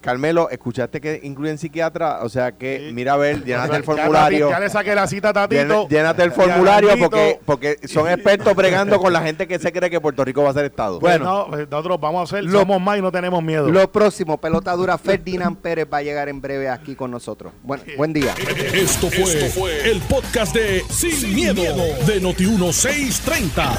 Carmelo, 0.00 0.48
escuchaste 0.50 1.00
que 1.00 1.20
incluyen 1.22 1.58
psiquiatra, 1.58 2.20
o 2.22 2.28
sea 2.28 2.52
que 2.52 2.86
Sí. 2.88 2.94
mira 2.94 3.14
a 3.14 3.16
ver, 3.16 3.44
llénate 3.44 3.76
el 3.76 3.84
formulario. 3.84 4.50
Ya, 4.50 4.60
le 4.60 4.68
saqué 4.68 4.94
la 4.94 5.06
cita 5.06 5.30
a 5.30 5.32
Tatito. 5.32 5.62
Lléna- 5.62 5.88
Llénate 5.88 6.22
el 6.22 6.32
formulario 6.32 6.90
porque, 6.98 7.40
porque 7.44 7.78
son 7.88 8.08
expertos 8.10 8.54
bregando 8.54 8.98
con 8.98 9.12
la 9.12 9.22
gente 9.22 9.46
que 9.46 9.58
se 9.58 9.72
cree 9.72 9.88
que 9.90 10.00
Puerto 10.00 10.24
Rico 10.24 10.42
va 10.42 10.50
a 10.50 10.54
ser 10.54 10.64
Estado. 10.66 11.00
Bueno, 11.00 11.24
no, 11.48 11.56
nosotros 11.66 11.98
vamos 12.00 12.20
a 12.20 12.36
hacer, 12.36 12.44
Lo- 12.50 12.60
somos 12.60 12.80
más 12.80 12.98
y 12.98 13.02
no 13.02 13.10
tenemos 13.12 13.42
miedo. 13.42 13.68
Lo 13.70 13.90
próximo, 13.90 14.38
pelota 14.38 14.72
dura, 14.72 14.98
Ferdinand 14.98 15.56
Pérez 15.58 15.86
va 15.92 15.98
a 15.98 16.02
llegar 16.02 16.28
en 16.28 16.40
breve 16.40 16.68
aquí 16.68 16.94
con 16.94 17.10
nosotros. 17.10 17.52
Buen, 17.62 17.80
buen 17.96 18.12
día. 18.12 18.34
Esto 18.72 19.08
fue, 19.10 19.90
el 19.90 20.00
podcast 20.02 20.54
de 20.54 20.82
Sin, 20.90 21.34
miedo, 21.34 21.62
de 22.06 22.20
Noti1630. 22.20 23.78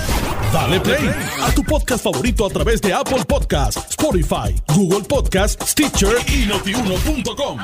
Dale 0.53 0.79
play 0.79 1.09
a 1.41 1.51
tu 1.53 1.63
podcast 1.63 2.03
favorito 2.03 2.45
a 2.45 2.49
través 2.49 2.81
de 2.81 2.93
Apple 2.93 3.23
Podcasts, 3.27 3.85
Spotify, 3.89 4.55
Google 4.73 5.03
Podcasts, 5.07 5.65
Stitcher 6.05 6.39
y 6.39 6.45
notiuno.com. 6.45 7.59